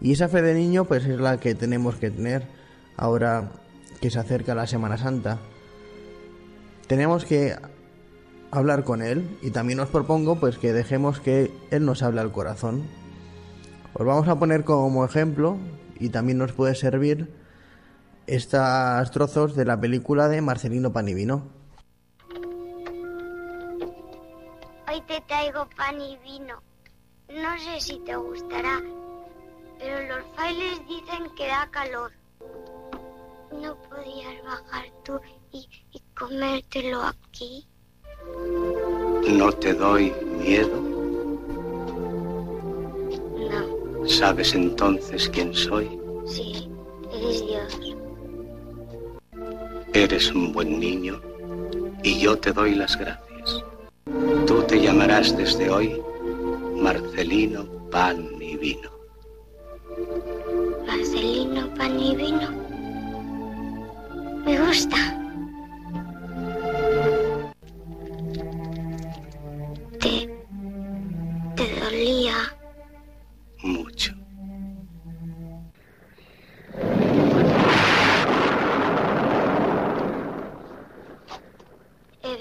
Y 0.00 0.12
esa 0.12 0.30
fe 0.30 0.40
de 0.40 0.54
niño 0.54 0.86
pues 0.86 1.04
es 1.04 1.20
la 1.20 1.36
que 1.36 1.54
tenemos 1.54 1.96
que 1.96 2.10
tener 2.10 2.48
ahora 2.96 3.52
que 4.00 4.10
se 4.10 4.18
acerca 4.18 4.54
la 4.54 4.66
Semana 4.66 4.96
Santa. 4.96 5.38
Tenemos 6.86 7.26
que 7.26 7.54
hablar 8.50 8.84
con 8.84 9.02
él 9.02 9.36
y 9.42 9.50
también 9.50 9.80
os 9.80 9.90
propongo 9.90 10.40
pues 10.40 10.56
que 10.56 10.72
dejemos 10.72 11.20
que 11.20 11.52
él 11.70 11.84
nos 11.84 12.02
hable 12.02 12.22
al 12.22 12.32
corazón. 12.32 12.84
Os 13.92 14.06
vamos 14.06 14.28
a 14.28 14.38
poner 14.38 14.64
como 14.64 15.04
ejemplo, 15.04 15.58
y 16.00 16.08
también 16.08 16.38
nos 16.38 16.52
puede 16.52 16.74
servir, 16.74 17.41
estos 18.26 19.10
trozos 19.10 19.54
de 19.56 19.64
la 19.64 19.80
película 19.80 20.28
de 20.28 20.40
Marcelino 20.40 20.92
Panivino. 20.92 21.42
Hoy 24.88 25.00
te 25.06 25.20
traigo 25.22 25.68
pan 25.76 26.00
y 26.00 26.16
vino. 26.18 26.62
No 27.28 27.58
sé 27.58 27.80
si 27.80 27.98
te 28.00 28.14
gustará, 28.16 28.80
pero 29.78 30.06
los 30.08 30.26
frailes 30.34 30.80
dicen 30.86 31.34
que 31.36 31.46
da 31.48 31.68
calor. 31.70 32.12
¿No 33.52 33.76
podías 33.88 34.42
bajar 34.44 34.84
tú 35.04 35.20
y, 35.52 35.68
y 35.92 36.00
comértelo 36.18 37.02
aquí? 37.02 37.66
¿No 39.30 39.52
te 39.52 39.72
doy 39.74 40.12
miedo? 40.42 40.80
No, 43.50 44.06
¿Sabes 44.08 44.54
entonces 44.54 45.28
quién 45.28 45.54
soy? 45.54 45.98
sí, 46.26 46.68
eres 47.12 47.46
Dios. 47.46 47.91
Eres 49.94 50.32
un 50.32 50.52
buen 50.52 50.80
niño 50.80 51.20
y 52.02 52.18
yo 52.18 52.38
te 52.38 52.52
doy 52.52 52.74
las 52.74 52.96
gracias. 52.96 53.62
Tú 54.46 54.62
te 54.62 54.80
llamarás 54.80 55.36
desde 55.36 55.68
hoy 55.68 56.00
Marcelino 56.76 57.66
Pan 57.90 58.26
y 58.40 58.56
Vino. 58.56 58.90
Marcelino, 60.86 61.68
pan 61.74 62.00
y 62.00 62.16
vino. 62.16 62.50
Me 64.44 64.58
gusta. 64.58 65.21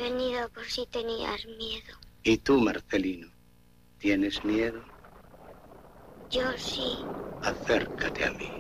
Venido 0.02 0.50
por 0.50 0.66
si 0.66 0.86
tenías 0.88 1.46
miedo. 1.46 1.94
¿Y 2.24 2.38
tú, 2.38 2.60
Marcelino? 2.60 3.28
¿Tienes 4.00 4.44
miedo? 4.44 4.82
Yo 6.32 6.42
sí. 6.58 6.98
Acércate 7.44 8.26
a 8.26 8.32
mí. 8.32 8.52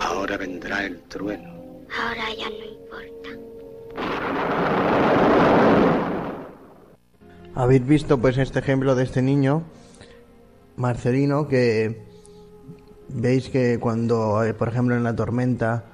Ahora 0.00 0.36
vendrá 0.36 0.84
el 0.84 1.00
trueno. 1.02 1.50
Ahora 1.96 2.34
ya 2.34 2.50
no 2.50 2.64
importa. 2.64 3.28
Habéis 7.54 7.86
visto 7.86 8.18
pues 8.18 8.38
este 8.38 8.58
ejemplo 8.58 8.94
de 8.94 9.04
este 9.04 9.22
niño, 9.22 9.64
Marcelino, 10.76 11.46
que 11.46 12.09
veis 13.14 13.48
que 13.48 13.78
cuando, 13.78 14.42
eh, 14.44 14.54
por 14.54 14.68
ejemplo, 14.68 14.96
en 14.96 15.04
la 15.04 15.14
tormenta 15.14 15.84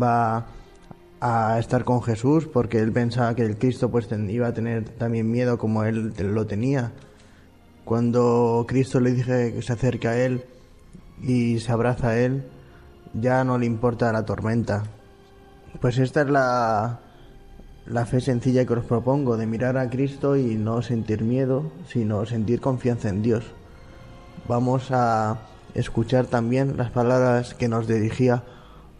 va 0.00 0.46
a 1.20 1.58
estar 1.58 1.84
con 1.84 2.02
Jesús 2.02 2.46
porque 2.46 2.78
él 2.78 2.92
pensaba 2.92 3.34
que 3.34 3.42
el 3.42 3.58
Cristo 3.58 3.90
pues 3.90 4.08
iba 4.28 4.48
a 4.48 4.54
tener 4.54 4.88
también 4.90 5.30
miedo 5.30 5.58
como 5.58 5.84
él 5.84 6.14
lo 6.16 6.46
tenía. 6.46 6.92
Cuando 7.84 8.64
Cristo 8.68 9.00
le 9.00 9.12
dice 9.12 9.54
que 9.54 9.62
se 9.62 9.72
acerca 9.72 10.10
a 10.10 10.18
él 10.18 10.44
y 11.22 11.58
se 11.58 11.72
abraza 11.72 12.10
a 12.10 12.18
él, 12.18 12.44
ya 13.14 13.42
no 13.44 13.58
le 13.58 13.66
importa 13.66 14.12
la 14.12 14.24
tormenta. 14.24 14.84
Pues 15.80 15.98
esta 15.98 16.22
es 16.22 16.28
la, 16.28 17.00
la 17.86 18.06
fe 18.06 18.20
sencilla 18.20 18.64
que 18.66 18.74
os 18.74 18.84
propongo, 18.84 19.36
de 19.36 19.46
mirar 19.46 19.78
a 19.78 19.88
Cristo 19.88 20.36
y 20.36 20.56
no 20.56 20.82
sentir 20.82 21.22
miedo, 21.22 21.72
sino 21.88 22.26
sentir 22.26 22.60
confianza 22.60 23.08
en 23.08 23.22
Dios. 23.22 23.44
Vamos 24.46 24.90
a 24.90 25.38
escuchar 25.74 26.26
también 26.26 26.76
las 26.76 26.90
palabras 26.90 27.54
que 27.54 27.68
nos 27.68 27.86
dirigía 27.86 28.44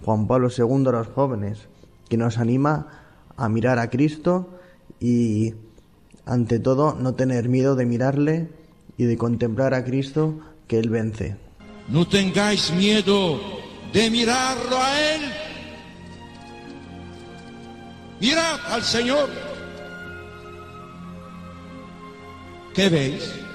Juan 0.04 0.26
Pablo 0.26 0.48
II 0.56 0.88
a 0.88 0.92
los 0.92 1.08
jóvenes, 1.08 1.68
que 2.08 2.16
nos 2.16 2.38
anima 2.38 2.88
a 3.36 3.48
mirar 3.48 3.78
a 3.78 3.90
Cristo 3.90 4.58
y, 5.00 5.54
ante 6.24 6.58
todo, 6.58 6.94
no 6.94 7.14
tener 7.14 7.48
miedo 7.48 7.76
de 7.76 7.86
mirarle 7.86 8.48
y 8.96 9.04
de 9.04 9.16
contemplar 9.16 9.74
a 9.74 9.84
Cristo 9.84 10.38
que 10.66 10.78
Él 10.78 10.90
vence. 10.90 11.36
No 11.88 12.06
tengáis 12.06 12.72
miedo 12.72 13.40
de 13.92 14.10
mirarlo 14.10 14.76
a 14.76 15.00
Él. 15.14 15.20
Mirad 18.20 18.60
al 18.66 18.82
Señor. 18.82 19.28
¿Qué 22.74 22.88
veis? 22.88 23.47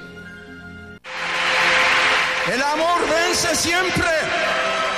El 2.52 2.62
amor 2.62 3.00
vence 3.10 3.56
siempre. 3.56 4.10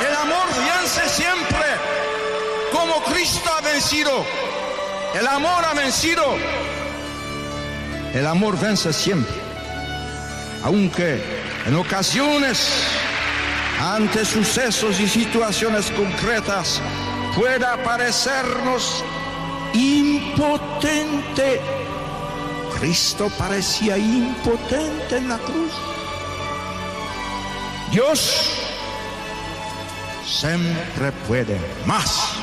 El 0.07 0.15
amor 0.15 0.47
vence 0.49 1.07
siempre. 1.09 1.65
Como 2.71 3.03
Cristo 3.03 3.51
ha 3.55 3.61
vencido. 3.61 4.25
El 5.13 5.27
amor 5.27 5.63
ha 5.63 5.73
vencido. 5.73 6.23
El 8.13 8.25
amor 8.25 8.59
vence 8.59 8.91
siempre. 8.91 9.35
Aunque 10.63 11.21
en 11.67 11.75
ocasiones, 11.75 12.67
ante 13.79 14.25
sucesos 14.25 14.99
y 14.99 15.07
situaciones 15.07 15.91
concretas, 15.91 16.81
pueda 17.35 17.77
parecernos 17.83 19.03
impotente. 19.73 21.61
Cristo 22.79 23.29
parecía 23.37 23.97
impotente 23.97 25.17
en 25.17 25.29
la 25.29 25.37
cruz. 25.37 25.71
Dios 27.91 28.51
siempre 30.25 31.11
puede 31.27 31.57
más. 31.85 32.37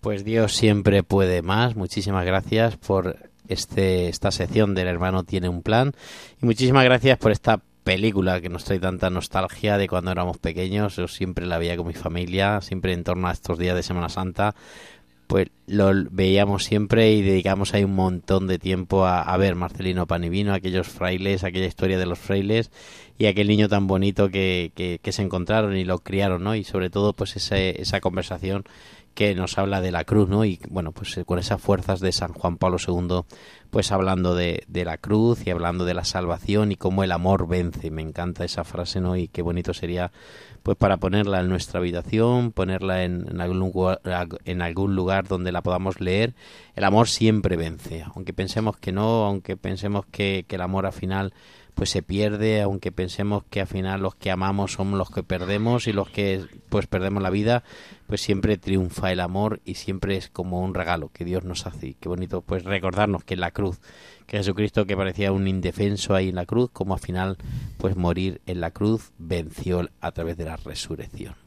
Pues 0.00 0.24
Dios 0.24 0.54
siempre 0.54 1.02
puede 1.02 1.42
más. 1.42 1.76
Muchísimas 1.76 2.24
gracias 2.24 2.76
por 2.76 3.30
este 3.48 4.08
esta 4.08 4.30
sección 4.30 4.74
del 4.74 4.86
hermano 4.86 5.24
tiene 5.24 5.48
un 5.48 5.62
plan 5.62 5.92
y 6.40 6.46
muchísimas 6.46 6.84
gracias 6.84 7.18
por 7.18 7.32
esta 7.32 7.60
película 7.82 8.40
que 8.40 8.48
nos 8.48 8.64
trae 8.64 8.78
tanta 8.78 9.10
nostalgia 9.10 9.76
de 9.78 9.88
cuando 9.88 10.12
éramos 10.12 10.38
pequeños. 10.38 10.96
Yo 10.96 11.08
siempre 11.08 11.46
la 11.46 11.58
veía 11.58 11.76
con 11.76 11.86
mi 11.86 11.94
familia, 11.94 12.60
siempre 12.60 12.92
en 12.92 13.04
torno 13.04 13.28
a 13.28 13.32
estos 13.32 13.58
días 13.58 13.74
de 13.74 13.82
Semana 13.82 14.08
Santa. 14.08 14.54
Pues 15.26 15.48
lo 15.66 15.90
veíamos 16.10 16.64
siempre 16.64 17.12
y 17.12 17.22
dedicamos 17.22 17.72
ahí 17.72 17.84
un 17.84 17.94
montón 17.94 18.46
de 18.46 18.58
tiempo 18.58 19.06
a, 19.06 19.22
a 19.22 19.36
ver 19.38 19.54
Marcelino 19.54 20.06
Panivino, 20.06 20.52
aquellos 20.52 20.88
frailes, 20.88 21.44
aquella 21.44 21.66
historia 21.66 21.98
de 21.98 22.06
los 22.06 22.18
frailes 22.18 22.70
y 23.18 23.26
aquel 23.26 23.48
niño 23.48 23.68
tan 23.68 23.86
bonito 23.86 24.28
que, 24.30 24.72
que, 24.74 24.98
que 25.00 25.12
se 25.12 25.22
encontraron 25.22 25.76
y 25.76 25.84
lo 25.84 26.00
criaron, 26.00 26.42
¿no? 26.42 26.54
Y 26.54 26.64
sobre 26.64 26.90
todo 26.90 27.12
pues 27.12 27.36
esa, 27.36 27.56
esa 27.56 28.00
conversación 28.00 28.64
que 29.14 29.34
nos 29.34 29.58
habla 29.58 29.80
de 29.80 29.92
la 29.92 30.04
cruz, 30.04 30.28
¿no? 30.28 30.44
Y 30.44 30.58
bueno, 30.68 30.92
pues 30.92 31.16
eh, 31.18 31.24
con 31.24 31.38
esas 31.38 31.60
fuerzas 31.60 32.00
de 32.00 32.12
San 32.12 32.32
Juan 32.32 32.56
Pablo 32.56 32.78
II, 32.86 33.22
pues 33.70 33.92
hablando 33.92 34.34
de, 34.34 34.64
de 34.68 34.84
la 34.84 34.98
cruz 34.98 35.46
y 35.46 35.50
hablando 35.50 35.84
de 35.84 35.94
la 35.94 36.04
salvación 36.04 36.72
y 36.72 36.76
cómo 36.76 37.04
el 37.04 37.12
amor 37.12 37.46
vence. 37.46 37.90
Me 37.90 38.02
encanta 38.02 38.44
esa 38.44 38.64
frase, 38.64 39.00
¿no? 39.00 39.16
Y 39.16 39.28
qué 39.28 39.42
bonito 39.42 39.74
sería, 39.74 40.12
pues 40.62 40.76
para 40.76 40.96
ponerla 40.96 41.40
en 41.40 41.48
nuestra 41.48 41.80
habitación, 41.80 42.52
ponerla 42.52 43.04
en, 43.04 43.40
algún 43.40 43.58
lugar, 43.58 44.00
en 44.44 44.62
algún 44.62 44.94
lugar 44.94 45.26
donde 45.26 45.52
la 45.52 45.62
podamos 45.62 46.00
leer. 46.00 46.34
El 46.74 46.84
amor 46.84 47.08
siempre 47.08 47.56
vence, 47.56 48.04
aunque 48.14 48.32
pensemos 48.32 48.76
que 48.76 48.92
no, 48.92 49.24
aunque 49.24 49.56
pensemos 49.56 50.06
que, 50.06 50.44
que 50.46 50.56
el 50.56 50.62
amor 50.62 50.86
al 50.86 50.92
final 50.92 51.32
pues 51.74 51.90
se 51.90 52.02
pierde, 52.02 52.60
aunque 52.60 52.92
pensemos 52.92 53.44
que 53.44 53.60
al 53.60 53.66
final 53.66 54.02
los 54.02 54.14
que 54.14 54.30
amamos 54.30 54.72
somos 54.72 54.98
los 54.98 55.10
que 55.10 55.22
perdemos 55.22 55.86
y 55.86 55.92
los 55.92 56.08
que 56.08 56.44
pues 56.68 56.86
perdemos 56.86 57.22
la 57.22 57.30
vida, 57.30 57.64
pues 58.06 58.20
siempre 58.20 58.58
triunfa 58.58 59.10
el 59.12 59.20
amor 59.20 59.60
y 59.64 59.74
siempre 59.74 60.16
es 60.16 60.28
como 60.28 60.62
un 60.62 60.74
regalo 60.74 61.10
que 61.12 61.24
Dios 61.24 61.44
nos 61.44 61.66
hace. 61.66 61.88
Y 61.88 61.94
qué 61.94 62.08
bonito 62.08 62.42
pues 62.42 62.64
recordarnos 62.64 63.24
que 63.24 63.34
en 63.34 63.40
la 63.40 63.50
cruz, 63.50 63.80
que 64.26 64.36
Jesucristo 64.38 64.86
que 64.86 64.96
parecía 64.96 65.32
un 65.32 65.48
indefenso 65.48 66.14
ahí 66.14 66.28
en 66.28 66.36
la 66.36 66.46
cruz, 66.46 66.70
como 66.72 66.94
al 66.94 67.00
final 67.00 67.36
pues 67.78 67.96
morir 67.96 68.40
en 68.46 68.60
la 68.60 68.70
cruz 68.70 69.12
venció 69.18 69.88
a 70.00 70.12
través 70.12 70.36
de 70.36 70.44
la 70.44 70.56
resurrección. 70.56 71.41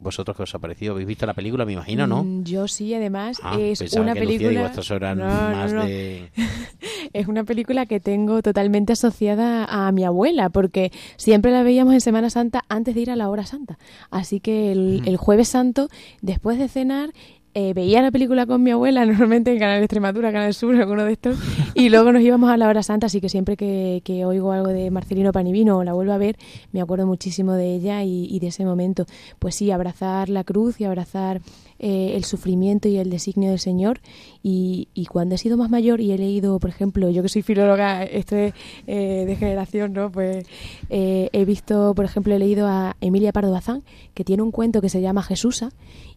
¿Vosotros 0.00 0.36
qué 0.36 0.44
os 0.44 0.54
ha 0.54 0.58
parecido? 0.60 0.92
¿Habéis 0.92 1.08
visto 1.08 1.26
la 1.26 1.34
película, 1.34 1.64
me 1.64 1.72
imagino, 1.72 2.06
no? 2.06 2.22
Mm, 2.22 2.44
Yo 2.44 2.68
sí, 2.68 2.94
además 2.94 3.38
Ah, 3.42 3.58
es 3.58 3.80
una 3.94 4.14
que 4.14 4.20
Lucía, 4.20 4.38
película. 4.38 4.50
digo, 4.50 5.14
No, 5.16 5.68
no. 5.74 5.84
de... 5.86 6.30
Es 7.14 7.26
una 7.26 7.42
película 7.44 7.86
que 7.86 8.00
tengo 8.00 8.42
totalmente 8.42 8.92
asociada 8.92 9.64
a 9.64 9.90
mi 9.92 10.04
abuela, 10.04 10.50
porque 10.50 10.92
siempre 11.16 11.50
la 11.50 11.62
veíamos 11.62 11.94
en 11.94 12.00
Semana 12.02 12.28
Santa 12.30 12.64
antes 12.68 12.94
de 12.94 13.00
ir 13.00 13.10
a 13.10 13.16
la 13.16 13.30
hora 13.30 13.46
santa. 13.46 13.78
Así 14.10 14.40
que 14.40 14.72
el, 14.72 15.00
Mm. 15.02 15.08
el 15.08 15.16
jueves 15.16 15.48
santo, 15.48 15.88
después 16.20 16.58
de 16.58 16.68
cenar, 16.68 17.10
eh, 17.54 17.72
veía 17.74 18.02
la 18.02 18.10
película 18.10 18.46
con 18.46 18.62
mi 18.62 18.70
abuela, 18.70 19.04
normalmente 19.06 19.52
en 19.52 19.58
Canal 19.58 19.82
Extremadura, 19.82 20.32
Canal 20.32 20.54
Sur, 20.54 20.74
alguno 20.76 21.04
de 21.04 21.12
estos, 21.12 21.38
y 21.74 21.88
luego 21.88 22.12
nos 22.12 22.22
íbamos 22.22 22.50
a 22.50 22.56
la 22.56 22.68
hora 22.68 22.82
santa, 22.82 23.06
así 23.06 23.20
que 23.20 23.28
siempre 23.28 23.56
que, 23.56 24.02
que 24.04 24.24
oigo 24.24 24.52
algo 24.52 24.68
de 24.68 24.90
Marcelino 24.90 25.32
Panivino 25.32 25.78
o 25.78 25.84
la 25.84 25.92
vuelvo 25.92 26.12
a 26.12 26.18
ver, 26.18 26.36
me 26.72 26.80
acuerdo 26.80 27.06
muchísimo 27.06 27.54
de 27.54 27.74
ella 27.74 28.02
y, 28.04 28.38
de 28.38 28.48
ese 28.48 28.64
momento. 28.64 29.06
Pues 29.38 29.54
sí, 29.54 29.70
abrazar 29.70 30.28
la 30.28 30.44
cruz 30.44 30.80
y 30.80 30.84
abrazar 30.84 31.40
eh, 31.78 32.12
el 32.14 32.24
sufrimiento 32.24 32.88
y 32.88 32.98
el 32.98 33.10
designio 33.10 33.50
del 33.50 33.58
Señor. 33.58 34.00
Y, 34.42 34.88
y 34.94 35.06
cuando 35.06 35.34
he 35.34 35.38
sido 35.38 35.56
más 35.56 35.70
mayor 35.70 36.00
y 36.00 36.12
he 36.12 36.18
leído, 36.18 36.58
por 36.58 36.70
ejemplo, 36.70 37.10
yo 37.10 37.22
que 37.22 37.28
soy 37.28 37.42
filóloga, 37.42 38.04
esto 38.04 38.36
es 38.36 38.54
eh, 38.86 39.24
de 39.26 39.36
generación, 39.36 39.92
¿no? 39.92 40.10
Pues 40.10 40.46
eh, 40.90 41.28
he 41.32 41.44
visto, 41.44 41.94
por 41.94 42.04
ejemplo, 42.04 42.34
he 42.34 42.38
leído 42.38 42.66
a 42.66 42.96
Emilia 43.00 43.32
Pardo 43.32 43.52
Bazán, 43.52 43.82
que 44.14 44.24
tiene 44.24 44.42
un 44.42 44.50
cuento 44.50 44.80
que 44.80 44.88
se 44.88 45.00
llama 45.00 45.22
Jesusa 45.22 45.70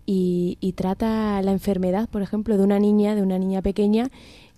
y, 0.06 0.58
y 0.60 0.74
trata 0.74 1.42
la 1.42 1.52
enfermedad, 1.52 2.10
por 2.10 2.22
ejemplo, 2.22 2.58
de 2.58 2.64
una 2.64 2.80
niña, 2.80 3.16
de 3.16 3.22
una 3.22 3.40
niña 3.40 3.62
pequeña, 3.62 4.12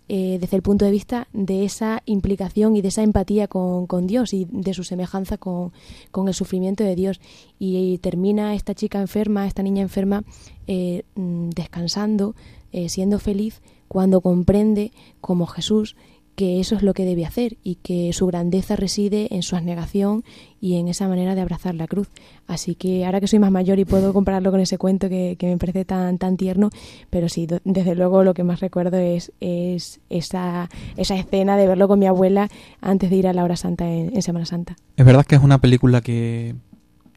eh, 0.09 0.37
desde 0.39 0.57
el 0.57 0.63
punto 0.63 0.83
de 0.83 0.91
vista 0.91 1.29
de 1.31 1.63
esa 1.63 2.03
implicación 2.05 2.75
y 2.75 2.81
de 2.81 2.89
esa 2.89 3.03
empatía 3.03 3.47
con, 3.47 3.87
con 3.87 4.05
Dios 4.05 4.33
y 4.33 4.45
de 4.51 4.73
su 4.73 4.83
semejanza 4.83 5.37
con, 5.37 5.71
con 6.11 6.27
el 6.27 6.33
sufrimiento 6.33 6.83
de 6.83 6.95
Dios. 6.95 7.21
Y, 7.57 7.97
termina 7.99 8.53
esta 8.53 8.75
chica 8.75 8.99
enferma, 8.99 9.47
esta 9.47 9.63
niña 9.63 9.81
enferma, 9.81 10.25
eh, 10.67 11.03
mm, 11.15 11.49
descansando, 11.51 12.35
eh, 12.73 12.89
siendo 12.89 13.17
feliz, 13.17 13.61
cuando 13.87 14.19
comprende, 14.19 14.91
como 15.21 15.47
Jesús, 15.47 15.95
que 16.35 16.59
eso 16.59 16.75
es 16.75 16.83
lo 16.83 16.93
que 16.93 17.05
debe 17.05 17.25
hacer 17.25 17.57
y 17.63 17.75
que 17.75 18.11
su 18.13 18.25
grandeza 18.27 18.75
reside 18.75 19.27
en 19.35 19.43
su 19.43 19.55
abnegación 19.55 20.23
y 20.59 20.77
en 20.77 20.87
esa 20.87 21.07
manera 21.07 21.35
de 21.35 21.41
abrazar 21.41 21.75
la 21.75 21.87
cruz. 21.87 22.09
Así 22.47 22.75
que 22.75 23.05
ahora 23.05 23.19
que 23.19 23.27
soy 23.27 23.39
más 23.39 23.51
mayor 23.51 23.79
y 23.79 23.85
puedo 23.85 24.13
compararlo 24.13 24.51
con 24.51 24.59
ese 24.59 24.77
cuento 24.77 25.09
que, 25.09 25.35
que 25.37 25.47
me 25.47 25.57
parece 25.57 25.85
tan, 25.85 26.17
tan 26.17 26.37
tierno, 26.37 26.69
pero 27.09 27.29
sí, 27.29 27.47
desde 27.63 27.95
luego 27.95 28.23
lo 28.23 28.33
que 28.33 28.43
más 28.43 28.59
recuerdo 28.59 28.97
es, 28.97 29.31
es 29.39 29.99
esa, 30.09 30.69
esa 30.97 31.15
escena 31.15 31.57
de 31.57 31.67
verlo 31.67 31.87
con 31.87 31.99
mi 31.99 32.07
abuela 32.07 32.49
antes 32.81 33.09
de 33.09 33.15
ir 33.15 33.27
a 33.27 33.33
la 33.33 33.43
hora 33.43 33.55
santa 33.55 33.87
en, 33.87 34.15
en 34.15 34.21
Semana 34.21 34.45
Santa. 34.45 34.75
Es 34.97 35.05
verdad 35.05 35.25
que 35.25 35.35
es 35.35 35.43
una 35.43 35.59
película 35.59 36.01
que, 36.01 36.55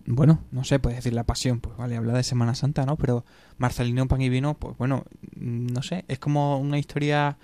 bueno, 0.07 0.41
no 0.53 0.65
sé, 0.65 0.79
puedes 0.79 0.99
decir 0.99 1.15
la 1.15 1.25
pasión, 1.25 1.61
pues 1.61 1.77
vale, 1.77 1.97
habla 1.97 2.15
de 2.15 2.23
Semana 2.23 2.55
Santa, 2.55 2.85
¿no? 2.85 2.97
Pero 2.97 3.25
Marcelino 3.59 4.07
Pan 4.07 4.21
y 4.21 4.29
Vino, 4.29 4.55
pues 4.55 4.77
bueno, 4.77 5.05
mm, 5.37 5.67
no 5.69 5.83
sé, 5.83 6.05
es 6.09 6.19
como 6.19 6.59
una 6.59 6.79
historia 6.79 7.39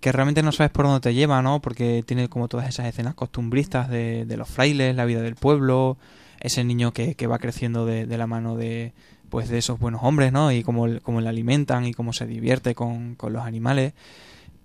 que 0.00 0.12
realmente 0.12 0.42
no 0.42 0.52
sabes 0.52 0.70
por 0.70 0.86
dónde 0.86 1.00
te 1.00 1.14
lleva, 1.14 1.42
¿no? 1.42 1.60
Porque 1.60 2.04
tiene 2.06 2.28
como 2.28 2.48
todas 2.48 2.68
esas 2.68 2.86
escenas 2.86 3.14
costumbristas 3.14 3.88
de, 3.88 4.24
de 4.24 4.36
los 4.36 4.48
frailes, 4.48 4.94
la 4.94 5.04
vida 5.04 5.22
del 5.22 5.34
pueblo, 5.34 5.98
ese 6.40 6.64
niño 6.64 6.92
que, 6.92 7.14
que 7.14 7.26
va 7.26 7.38
creciendo 7.38 7.84
de, 7.84 8.06
de 8.06 8.18
la 8.18 8.26
mano 8.26 8.56
de 8.56 8.92
pues 9.28 9.48
de 9.48 9.58
esos 9.58 9.78
buenos 9.78 10.00
hombres, 10.04 10.32
¿no? 10.32 10.52
Y 10.52 10.62
cómo, 10.62 10.86
cómo 11.02 11.20
le 11.20 11.28
alimentan 11.28 11.84
y 11.84 11.92
cómo 11.92 12.12
se 12.12 12.26
divierte 12.26 12.74
con, 12.74 13.14
con 13.14 13.32
los 13.32 13.42
animales. 13.42 13.92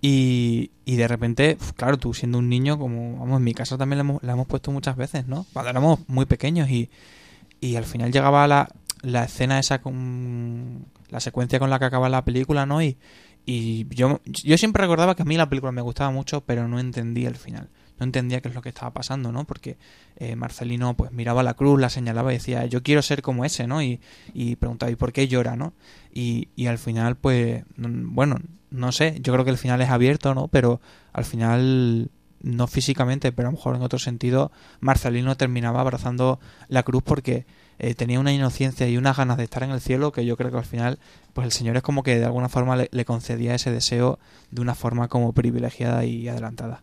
Y, 0.00 0.70
y 0.84 0.96
de 0.96 1.08
repente, 1.08 1.58
claro, 1.76 1.98
tú 1.98 2.14
siendo 2.14 2.38
un 2.38 2.48
niño, 2.48 2.78
como 2.78 3.18
vamos, 3.18 3.38
en 3.38 3.44
mi 3.44 3.54
casa 3.54 3.76
también 3.76 3.98
la 3.98 4.00
hemos, 4.02 4.22
la 4.22 4.32
hemos 4.32 4.46
puesto 4.46 4.70
muchas 4.70 4.96
veces, 4.96 5.26
¿no? 5.26 5.46
Cuando 5.52 5.70
éramos 5.70 6.00
muy 6.08 6.26
pequeños 6.26 6.70
y, 6.70 6.90
y 7.60 7.76
al 7.76 7.84
final 7.84 8.12
llegaba 8.12 8.46
la, 8.46 8.68
la 9.02 9.24
escena 9.24 9.58
esa 9.58 9.80
con 9.80 10.86
la 11.10 11.20
secuencia 11.20 11.58
con 11.58 11.70
la 11.70 11.78
que 11.78 11.86
acaba 11.86 12.08
la 12.08 12.24
película, 12.24 12.66
¿no? 12.66 12.82
Y, 12.82 12.96
y 13.46 13.86
yo, 13.94 14.20
yo 14.24 14.56
siempre 14.56 14.82
recordaba 14.82 15.14
que 15.14 15.22
a 15.22 15.26
mí 15.26 15.36
la 15.36 15.48
película 15.48 15.72
me 15.72 15.82
gustaba 15.82 16.10
mucho, 16.10 16.42
pero 16.42 16.66
no 16.68 16.78
entendía 16.78 17.28
el 17.28 17.36
final. 17.36 17.68
No 17.98 18.04
entendía 18.04 18.40
qué 18.40 18.48
es 18.48 18.54
lo 18.54 18.62
que 18.62 18.70
estaba 18.70 18.92
pasando, 18.92 19.30
¿no? 19.30 19.44
Porque 19.44 19.76
eh, 20.16 20.34
Marcelino 20.34 20.94
pues 20.96 21.12
miraba 21.12 21.42
la 21.42 21.54
cruz, 21.54 21.80
la 21.80 21.90
señalaba 21.90 22.32
y 22.32 22.36
decía, 22.36 22.66
yo 22.66 22.82
quiero 22.82 23.02
ser 23.02 23.22
como 23.22 23.44
ese, 23.44 23.66
¿no? 23.66 23.82
Y, 23.82 24.00
y 24.32 24.56
preguntaba, 24.56 24.90
¿y 24.90 24.96
por 24.96 25.12
qué 25.12 25.28
llora, 25.28 25.56
no? 25.56 25.74
Y, 26.12 26.48
y 26.56 26.66
al 26.66 26.78
final, 26.78 27.16
pues, 27.16 27.64
bueno, 27.76 28.38
no 28.70 28.90
sé, 28.90 29.18
yo 29.20 29.32
creo 29.32 29.44
que 29.44 29.52
el 29.52 29.58
final 29.58 29.80
es 29.80 29.90
abierto, 29.90 30.34
¿no? 30.34 30.48
Pero 30.48 30.80
al 31.12 31.24
final, 31.24 32.10
no 32.40 32.66
físicamente, 32.66 33.30
pero 33.30 33.48
a 33.48 33.52
lo 33.52 33.56
mejor 33.56 33.76
en 33.76 33.82
otro 33.82 33.98
sentido, 34.00 34.50
Marcelino 34.80 35.36
terminaba 35.36 35.80
abrazando 35.80 36.40
la 36.68 36.82
cruz 36.82 37.02
porque 37.04 37.46
eh, 37.78 37.94
tenía 37.94 38.20
una 38.20 38.32
inocencia 38.32 38.88
y 38.88 38.96
unas 38.96 39.16
ganas 39.16 39.36
de 39.36 39.44
estar 39.44 39.62
en 39.62 39.70
el 39.70 39.80
cielo 39.80 40.12
que 40.12 40.24
yo 40.24 40.36
creo 40.36 40.50
que 40.50 40.58
al 40.58 40.64
final, 40.64 40.98
pues 41.32 41.44
el 41.46 41.52
Señor 41.52 41.76
es 41.76 41.82
como 41.82 42.02
que 42.02 42.18
de 42.18 42.24
alguna 42.24 42.48
forma 42.48 42.76
le, 42.76 42.88
le 42.92 43.04
concedía 43.04 43.54
ese 43.54 43.70
deseo 43.70 44.18
de 44.50 44.60
una 44.60 44.74
forma 44.74 45.08
como 45.08 45.32
privilegiada 45.32 46.04
y 46.04 46.28
adelantada. 46.28 46.82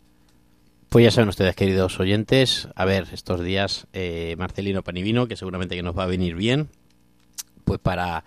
Pues 0.88 1.04
ya 1.04 1.10
saben 1.10 1.30
ustedes, 1.30 1.56
queridos 1.56 1.98
oyentes, 2.00 2.68
a 2.74 2.84
ver, 2.84 3.08
estos 3.12 3.42
días 3.42 3.86
eh, 3.94 4.34
Marcelino 4.38 4.82
Panivino, 4.82 5.26
que 5.26 5.36
seguramente 5.36 5.74
que 5.74 5.82
nos 5.82 5.96
va 5.96 6.02
a 6.04 6.06
venir 6.06 6.34
bien, 6.34 6.68
pues 7.64 7.78
para 7.80 8.24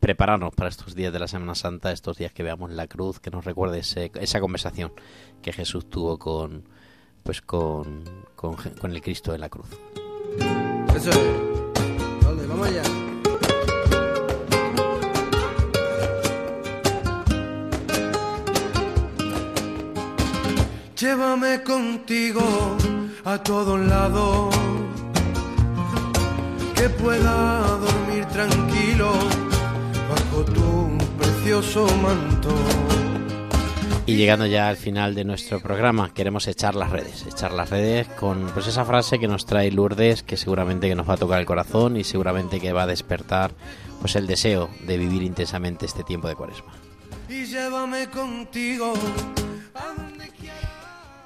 prepararnos 0.00 0.52
para 0.54 0.68
estos 0.68 0.94
días 0.96 1.12
de 1.12 1.18
la 1.20 1.28
Semana 1.28 1.54
Santa, 1.54 1.92
estos 1.92 2.16
días 2.18 2.32
que 2.32 2.42
veamos 2.42 2.70
la 2.72 2.86
cruz, 2.88 3.20
que 3.20 3.30
nos 3.30 3.44
recuerde 3.44 3.80
ese- 3.80 4.10
esa 4.20 4.40
conversación 4.40 4.92
que 5.42 5.52
Jesús 5.52 5.88
tuvo 5.90 6.18
con, 6.18 6.64
pues 7.22 7.40
con, 7.42 8.02
con, 8.34 8.56
el 8.90 9.00
Cristo 9.00 9.34
en 9.34 9.40
la 9.40 9.48
cruz. 9.48 9.66
Eso 10.96 11.10
es. 11.10 11.57
Llévame 21.00 21.62
contigo 21.62 22.42
a 23.24 23.38
todos 23.38 23.78
lados, 23.78 24.52
que 26.74 26.88
pueda 26.88 27.78
dormir 27.86 28.24
tranquilo 28.26 29.12
bajo 30.10 30.44
tu 30.44 30.98
precioso 31.16 31.86
manto. 32.02 32.97
Y 34.08 34.16
llegando 34.16 34.46
ya 34.46 34.70
al 34.70 34.78
final 34.78 35.14
de 35.14 35.22
nuestro 35.22 35.60
programa, 35.60 36.14
queremos 36.14 36.48
echar 36.48 36.74
las 36.74 36.88
redes, 36.88 37.26
echar 37.26 37.52
las 37.52 37.68
redes 37.68 38.08
con 38.08 38.48
pues 38.54 38.66
esa 38.66 38.86
frase 38.86 39.18
que 39.18 39.28
nos 39.28 39.44
trae 39.44 39.70
Lourdes, 39.70 40.22
que 40.22 40.38
seguramente 40.38 40.88
que 40.88 40.94
nos 40.94 41.06
va 41.06 41.12
a 41.12 41.18
tocar 41.18 41.38
el 41.38 41.44
corazón 41.44 41.98
y 41.98 42.04
seguramente 42.04 42.58
que 42.58 42.72
va 42.72 42.84
a 42.84 42.86
despertar 42.86 43.52
pues 44.00 44.16
el 44.16 44.26
deseo 44.26 44.70
de 44.86 44.96
vivir 44.96 45.22
intensamente 45.22 45.84
este 45.84 46.04
tiempo 46.04 46.26
de 46.26 46.36
Cuaresma. 46.36 46.72
Y 47.28 47.44
llévame 47.44 48.08
contigo 48.08 48.94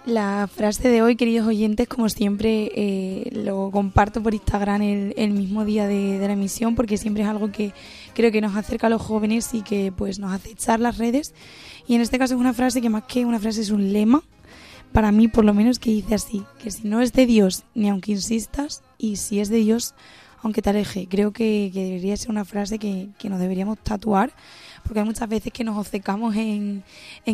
La 0.05 0.49
frase 0.53 0.89
de 0.89 1.01
hoy, 1.01 1.15
queridos 1.15 1.47
oyentes, 1.47 1.87
como 1.87 2.09
siempre, 2.09 2.73
eh, 2.75 3.31
lo 3.33 3.71
comparto 3.71 4.21
por 4.21 4.35
Instagram 4.35 4.83
el, 4.83 5.31
mismo 5.31 5.65
día 5.65 5.87
de, 5.87 6.19
de 6.19 6.27
la 6.27 6.33
emisión, 6.33 6.75
porque 6.75 6.97
siempre 6.97 7.23
es 7.23 7.29
algo 7.29 7.53
que 7.53 7.73
creo 8.13 8.33
que 8.33 8.41
nos 8.41 8.57
acerca 8.57 8.89
a 8.89 8.91
los 8.91 9.01
jóvenes 9.01 9.55
y 9.55 9.63
que 9.63 9.93
pues 9.97 10.19
nos 10.19 10.33
hace 10.33 10.51
echar 10.51 10.81
las 10.81 10.99
redes. 10.99 11.35
Y 11.87 11.95
en 11.95 12.01
este 12.01 12.19
caso 12.19 12.35
es 12.35 12.41
una 12.41 12.53
frase 12.53 12.81
que 12.81 12.91
más 12.91 13.05
que 13.05 13.25
una 13.25 13.39
frase 13.39 13.61
es 13.61 13.71
un 13.71 13.93
lema, 13.93 14.25
para 14.91 15.13
mí 15.13 15.29
por 15.29 15.45
lo 15.45 15.55
menos, 15.55 15.79
que 15.79 15.91
dice 15.91 16.17
así, 16.17 16.43
que 16.61 16.73
si 16.73 16.89
no 16.89 17.01
es 17.01 17.13
de 17.13 17.25
Dios, 17.25 17.63
ni 17.75 17.89
aunque 17.89 18.11
insistas, 18.11 18.83
y 18.99 19.17
si 19.17 19.39
es 19.39 19.51
de 19.51 19.59
Dios, 19.59 19.95
aunque 20.43 20.61
te 20.63 20.71
aleje. 20.71 21.07
Creo 21.09 21.33
que, 21.33 21.71
que 21.73 21.85
debería 21.85 22.17
ser 22.17 22.31
una 22.31 22.45
frase 22.45 22.79
que, 22.79 23.09
que 23.19 23.31
nos 23.31 23.41
deberíamos 23.41 23.79
tatuar 23.79 24.33
porque 24.83 25.01
hay 25.01 25.07
muchas 25.07 25.29
veces 25.29 25.53
que 25.53 25.65
nos 25.65 25.77
obcecamos 25.79 26.35
en, 26.37 26.83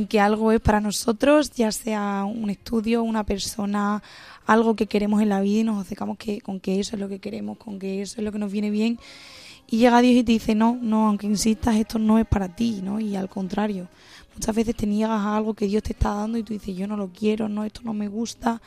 que 0.09 0.21
algo 0.21 0.53
es 0.53 0.61
para 0.61 0.81
nosotros, 0.81 1.51
ya 1.53 1.73
sea 1.73 2.25
un 2.25 2.51
estudio, 2.51 3.03
una 3.03 3.25
persona, 3.25 4.03
algo 4.47 4.77
que 4.77 4.87
queremos 4.87 5.23
en 5.23 5.31
la 5.31 5.41
vida 5.41 5.61
y 5.61 5.65
nos 5.65 5.83
obcecamos 5.83 6.19
que, 6.19 6.41
con 6.41 6.61
que 6.61 6.81
eso 6.81 6.97
es 6.97 7.01
lo 7.01 7.09
que 7.09 7.19
queremos, 7.19 7.59
con 7.59 7.79
que 7.79 8.03
eso 8.03 8.17
es 8.19 8.25
lo 8.25 8.33
que 8.33 8.39
nos 8.39 8.53
viene 8.53 8.71
bien. 8.71 8.99
Y 9.67 9.79
llega 9.79 10.01
Dios 10.01 10.17
y 10.17 10.25
te 10.25 10.33
dice, 10.33 10.55
no, 10.55 10.79
no, 10.81 11.09
aunque 11.09 11.27
insistas, 11.27 11.77
esto 11.77 11.99
no 11.99 12.19
es 12.19 12.27
para 12.27 12.49
ti, 12.49 12.81
¿no? 12.83 13.01
Y 13.01 13.17
al 13.17 13.29
contrario, 13.29 13.89
muchas 14.35 14.55
veces 14.55 14.75
te 14.75 14.87
niegas 14.87 15.21
a 15.21 15.37
algo 15.37 15.55
que 15.55 15.67
Dios 15.67 15.83
te 15.83 15.93
está 15.93 16.15
dando 16.15 16.39
y 16.39 16.43
tú 16.43 16.55
dices, 16.55 16.75
yo 16.75 16.87
no 16.87 16.97
lo 16.97 17.09
quiero, 17.09 17.49
no, 17.49 17.65
esto 17.65 17.83
no 17.85 17.93
me 17.93 18.09
gusta. 18.09 18.63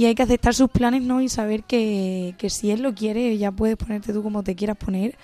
Y 0.00 0.06
hay 0.06 0.14
que 0.14 0.22
aceptar 0.22 0.54
sus 0.54 0.70
planes, 0.70 1.02
¿no? 1.02 1.20
Y 1.20 1.28
saber 1.28 1.64
que, 1.64 2.34
que 2.38 2.48
si 2.48 2.70
Él 2.70 2.80
lo 2.80 2.94
quiere, 2.94 3.36
ya 3.36 3.52
puedes 3.52 3.76
ponerte 3.76 4.14
tú 4.14 4.22
como 4.22 4.42
te 4.42 4.56
quieras 4.56 4.78
poner 4.78 5.14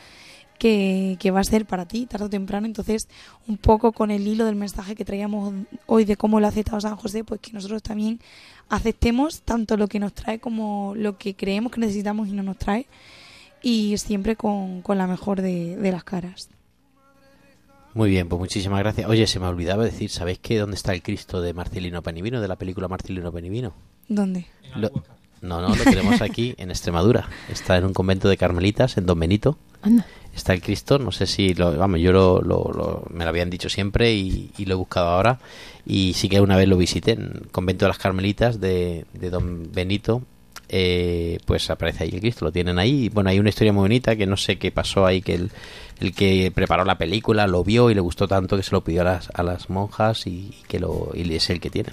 que, 0.58 1.16
que 1.18 1.30
va 1.30 1.40
a 1.40 1.44
ser 1.44 1.64
para 1.64 1.88
ti 1.88 2.04
tarde 2.04 2.26
o 2.26 2.28
temprano. 2.28 2.66
Entonces, 2.66 3.08
un 3.48 3.56
poco 3.56 3.92
con 3.92 4.10
el 4.10 4.26
hilo 4.28 4.44
del 4.44 4.54
mensaje 4.54 4.94
que 4.94 5.06
traíamos 5.06 5.54
hoy 5.86 6.04
de 6.04 6.18
cómo 6.18 6.40
lo 6.40 6.44
ha 6.44 6.50
aceptado 6.50 6.78
San 6.78 6.96
José, 6.96 7.24
pues 7.24 7.40
que 7.40 7.54
nosotros 7.54 7.82
también 7.82 8.20
aceptemos 8.68 9.40
tanto 9.40 9.78
lo 9.78 9.88
que 9.88 9.98
nos 9.98 10.12
trae 10.12 10.40
como 10.40 10.92
lo 10.94 11.16
que 11.16 11.34
creemos 11.34 11.72
que 11.72 11.80
necesitamos 11.80 12.28
y 12.28 12.32
no 12.32 12.42
nos 12.42 12.58
trae. 12.58 12.86
Y 13.62 13.96
siempre 13.96 14.36
con, 14.36 14.82
con 14.82 14.98
la 14.98 15.06
mejor 15.06 15.40
de, 15.40 15.76
de 15.76 15.90
las 15.90 16.04
caras. 16.04 16.50
Muy 17.94 18.10
bien, 18.10 18.28
pues 18.28 18.38
muchísimas 18.38 18.80
gracias. 18.80 19.08
Oye, 19.08 19.26
se 19.26 19.40
me 19.40 19.46
olvidaba 19.46 19.84
decir, 19.84 20.10
¿sabéis 20.10 20.38
que 20.38 20.58
dónde 20.58 20.76
está 20.76 20.92
el 20.92 21.02
Cristo 21.02 21.40
de 21.40 21.54
Marcelino 21.54 22.02
Panivino, 22.02 22.42
de 22.42 22.48
la 22.48 22.56
película 22.56 22.88
Marcelino 22.88 23.32
Panivino? 23.32 23.95
¿Dónde? 24.08 24.46
Lo- 24.76 24.90
no, 25.42 25.60
no, 25.60 25.74
lo 25.76 25.84
tenemos 25.84 26.20
aquí 26.22 26.54
en 26.58 26.70
Extremadura. 26.70 27.28
Está 27.50 27.76
en 27.76 27.84
un 27.84 27.92
convento 27.92 28.28
de 28.28 28.36
carmelitas, 28.36 28.96
en 28.96 29.06
Don 29.06 29.18
Benito. 29.18 29.58
Está 30.34 30.52
el 30.52 30.60
Cristo, 30.60 30.98
no 30.98 31.12
sé 31.12 31.26
si, 31.26 31.54
lo, 31.54 31.76
vamos, 31.76 32.00
yo 32.00 32.12
lo, 32.12 32.42
lo- 32.42 32.70
lo- 32.74 33.04
me 33.10 33.24
lo 33.24 33.30
habían 33.30 33.48
dicho 33.50 33.68
siempre 33.68 34.14
y, 34.14 34.50
y 34.58 34.64
lo 34.66 34.74
he 34.74 34.76
buscado 34.76 35.08
ahora. 35.08 35.38
Y 35.86 36.12
sí 36.14 36.28
que 36.28 36.40
una 36.40 36.56
vez 36.56 36.68
lo 36.68 36.76
visité 36.76 37.12
en 37.12 37.22
el 37.22 37.48
convento 37.52 37.84
de 37.84 37.88
las 37.90 37.98
carmelitas 37.98 38.60
de, 38.60 39.06
de 39.14 39.30
Don 39.30 39.70
Benito, 39.72 40.22
eh, 40.68 41.38
pues 41.44 41.70
aparece 41.70 42.04
ahí 42.04 42.10
el 42.12 42.20
Cristo, 42.20 42.44
lo 42.44 42.52
tienen 42.52 42.78
ahí. 42.78 43.08
Bueno, 43.08 43.30
hay 43.30 43.38
una 43.38 43.50
historia 43.50 43.72
muy 43.72 43.82
bonita 43.82 44.16
que 44.16 44.26
no 44.26 44.36
sé 44.36 44.56
qué 44.56 44.72
pasó 44.72 45.06
ahí, 45.06 45.22
que 45.22 45.34
el, 45.34 45.50
el 46.00 46.14
que 46.14 46.50
preparó 46.54 46.84
la 46.84 46.98
película 46.98 47.46
lo 47.46 47.64
vio 47.64 47.90
y 47.90 47.94
le 47.94 48.00
gustó 48.00 48.28
tanto 48.28 48.56
que 48.56 48.62
se 48.62 48.72
lo 48.72 48.82
pidió 48.82 49.02
a 49.02 49.04
las, 49.04 49.30
a 49.32 49.42
las 49.42 49.70
monjas 49.70 50.26
y, 50.26 50.54
que 50.68 50.78
lo 50.78 51.10
y 51.14 51.34
es 51.34 51.48
el 51.50 51.60
que 51.60 51.70
tiene. 51.70 51.90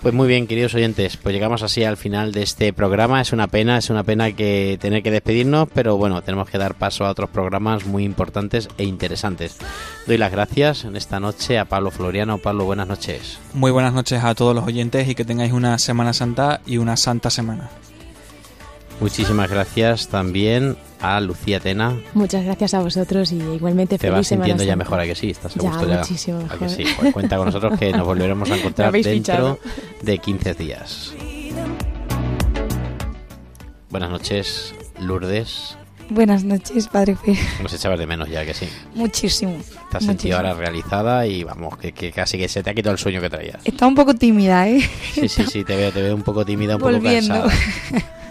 Pues 0.00 0.14
muy 0.14 0.28
bien, 0.28 0.46
queridos 0.46 0.74
oyentes, 0.74 1.16
pues 1.16 1.34
llegamos 1.34 1.62
así 1.62 1.84
al 1.84 1.96
final 1.96 2.32
de 2.32 2.42
este 2.42 2.72
programa. 2.72 3.20
Es 3.20 3.32
una 3.32 3.48
pena, 3.48 3.78
es 3.78 3.90
una 3.90 4.04
pena 4.04 4.32
que 4.32 4.78
tener 4.80 5.02
que 5.02 5.10
despedirnos, 5.10 5.68
pero 5.74 5.96
bueno, 5.96 6.22
tenemos 6.22 6.48
que 6.48 6.58
dar 6.58 6.74
paso 6.74 7.04
a 7.04 7.10
otros 7.10 7.30
programas 7.30 7.86
muy 7.86 8.04
importantes 8.04 8.68
e 8.78 8.84
interesantes. 8.84 9.58
Doy 10.06 10.18
las 10.18 10.32
gracias 10.32 10.84
en 10.84 10.96
esta 10.96 11.20
noche 11.20 11.58
a 11.58 11.64
Pablo 11.64 11.90
Floriano. 11.90 12.38
Pablo, 12.38 12.64
buenas 12.64 12.88
noches. 12.88 13.38
Muy 13.54 13.70
buenas 13.70 13.92
noches 13.92 14.22
a 14.24 14.34
todos 14.34 14.54
los 14.54 14.64
oyentes 14.64 15.08
y 15.08 15.14
que 15.14 15.24
tengáis 15.24 15.52
una 15.52 15.78
Semana 15.78 16.12
Santa 16.12 16.60
y 16.66 16.78
una 16.78 16.96
Santa 16.96 17.30
Semana. 17.30 17.70
Muchísimas 19.02 19.50
gracias 19.50 20.06
también 20.06 20.76
a 21.00 21.20
Lucía 21.20 21.58
Tena. 21.58 21.98
Muchas 22.14 22.44
gracias 22.44 22.72
a 22.74 22.80
vosotros 22.80 23.32
y 23.32 23.36
igualmente 23.40 23.96
Te 23.98 24.06
feliz 24.06 24.14
vas 24.18 24.26
Semana 24.28 24.46
sintiendo 24.46 24.62
ya 24.64 24.76
mejor 24.76 25.00
a 25.00 25.04
que 25.04 25.16
sí, 25.16 25.30
estás 25.30 25.56
a 25.56 25.60
Ya, 25.60 25.70
gusto 25.70 25.88
ya. 25.88 25.98
muchísimo 25.98 26.38
¿A 26.38 26.42
que 26.56 26.64
mejor. 26.64 26.70
sí? 26.70 26.84
Pues 27.00 27.12
cuenta 27.12 27.36
con 27.36 27.46
nosotros 27.46 27.76
que 27.80 27.90
nos 27.92 28.06
volveremos 28.06 28.48
a 28.50 28.56
encontrar 28.58 28.92
dentro 28.92 29.10
fichado. 29.12 29.58
de 30.02 30.18
15 30.18 30.54
días. 30.54 31.14
Buenas 33.90 34.08
noches, 34.10 34.72
Lourdes. 35.00 35.76
Buenas 36.08 36.44
noches, 36.44 36.86
Padre 36.86 37.16
Fe. 37.16 37.36
Nos 37.60 37.72
echabas 37.74 37.98
de 37.98 38.06
menos 38.06 38.28
ya 38.28 38.44
que 38.44 38.54
sí. 38.54 38.68
Muchísimo. 38.94 39.56
Te 39.90 39.96
has 39.96 40.04
sentido 40.04 40.36
ahora 40.36 40.54
realizada 40.54 41.26
y 41.26 41.42
vamos, 41.42 41.76
que, 41.76 41.90
que 41.92 42.12
casi 42.12 42.38
que 42.38 42.48
se 42.48 42.62
te 42.62 42.70
ha 42.70 42.74
quitado 42.74 42.92
el 42.92 42.98
sueño 42.98 43.20
que 43.20 43.28
traías. 43.30 43.58
Está 43.64 43.86
un 43.88 43.96
poco 43.96 44.14
tímida, 44.14 44.68
¿eh? 44.68 44.80
Sí, 45.14 45.28
sí, 45.28 45.44
sí, 45.50 45.64
te 45.64 45.74
veo, 45.76 45.90
te 45.90 46.02
veo 46.02 46.14
un 46.14 46.22
poco 46.22 46.44
tímida, 46.44 46.76
un 46.76 46.82
Volviendo. 46.82 47.34
poco 47.34 47.48
cansada. 47.48 48.12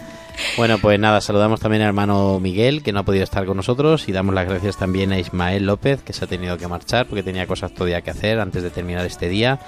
Bueno, 0.57 0.77
pues 0.79 0.99
nada, 0.99 1.21
saludamos 1.21 1.59
también 1.59 1.81
al 1.81 1.89
hermano 1.89 2.39
Miguel, 2.39 2.83
que 2.83 2.91
no 2.91 2.99
ha 2.99 3.03
podido 3.03 3.23
estar 3.23 3.45
con 3.45 3.57
nosotros, 3.57 4.07
y 4.09 4.11
damos 4.11 4.35
las 4.35 4.47
gracias 4.47 4.77
también 4.77 5.11
a 5.13 5.19
Ismael 5.19 5.65
López, 5.65 6.01
que 6.03 6.13
se 6.13 6.25
ha 6.25 6.27
tenido 6.27 6.57
que 6.57 6.67
marchar 6.67 7.05
porque 7.05 7.23
tenía 7.23 7.47
cosas 7.47 7.73
todavía 7.73 8.01
que 8.01 8.11
hacer 8.11 8.39
antes 8.39 8.61
de 8.61 8.69
terminar 8.69 9.05
este 9.05 9.29
día, 9.29 9.59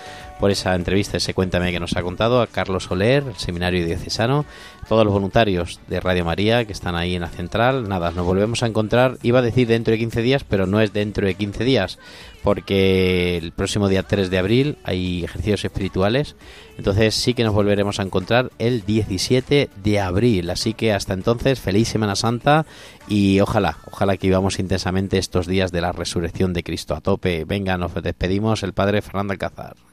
por 0.43 0.51
esa 0.51 0.75
entrevista, 0.75 1.15
ese 1.15 1.33
cuéntame 1.33 1.71
que 1.71 1.79
nos 1.79 1.95
ha 1.95 2.03
contado, 2.03 2.41
a 2.41 2.47
Carlos 2.47 2.83
Soler, 2.83 3.23
el 3.25 3.35
seminario 3.35 3.85
diocesano, 3.85 4.43
todos 4.89 5.05
los 5.05 5.13
voluntarios 5.13 5.79
de 5.87 6.01
Radio 6.01 6.25
María 6.25 6.65
que 6.65 6.73
están 6.73 6.95
ahí 6.95 7.15
en 7.15 7.21
la 7.21 7.29
central. 7.29 7.87
Nada, 7.87 8.11
nos 8.11 8.25
volvemos 8.25 8.61
a 8.61 8.67
encontrar, 8.67 9.17
iba 9.23 9.39
a 9.39 9.41
decir 9.41 9.69
dentro 9.69 9.93
de 9.93 9.99
15 9.99 10.21
días, 10.21 10.43
pero 10.43 10.67
no 10.67 10.81
es 10.81 10.91
dentro 10.91 11.25
de 11.25 11.35
15 11.35 11.63
días, 11.63 11.97
porque 12.43 13.37
el 13.37 13.53
próximo 13.53 13.87
día 13.87 14.03
3 14.03 14.29
de 14.29 14.37
abril 14.37 14.77
hay 14.83 15.23
ejercicios 15.23 15.63
espirituales, 15.63 16.35
entonces 16.77 17.15
sí 17.15 17.33
que 17.33 17.45
nos 17.45 17.53
volveremos 17.53 18.01
a 18.01 18.03
encontrar 18.03 18.51
el 18.59 18.85
17 18.85 19.69
de 19.81 19.99
abril. 20.01 20.49
Así 20.49 20.73
que 20.73 20.91
hasta 20.91 21.13
entonces, 21.13 21.61
feliz 21.61 21.87
Semana 21.87 22.17
Santa 22.17 22.65
y 23.07 23.39
ojalá, 23.39 23.77
ojalá 23.89 24.17
que 24.17 24.27
vivamos 24.27 24.59
intensamente 24.59 25.19
estos 25.19 25.47
días 25.47 25.71
de 25.71 25.79
la 25.79 25.93
resurrección 25.93 26.51
de 26.51 26.63
Cristo 26.63 26.95
a 26.95 26.99
tope. 26.99 27.45
Venga, 27.45 27.77
nos 27.77 27.93
despedimos 27.93 28.61
el 28.63 28.73
Padre 28.73 29.01
Fernando 29.01 29.31
Alcázar. 29.31 29.92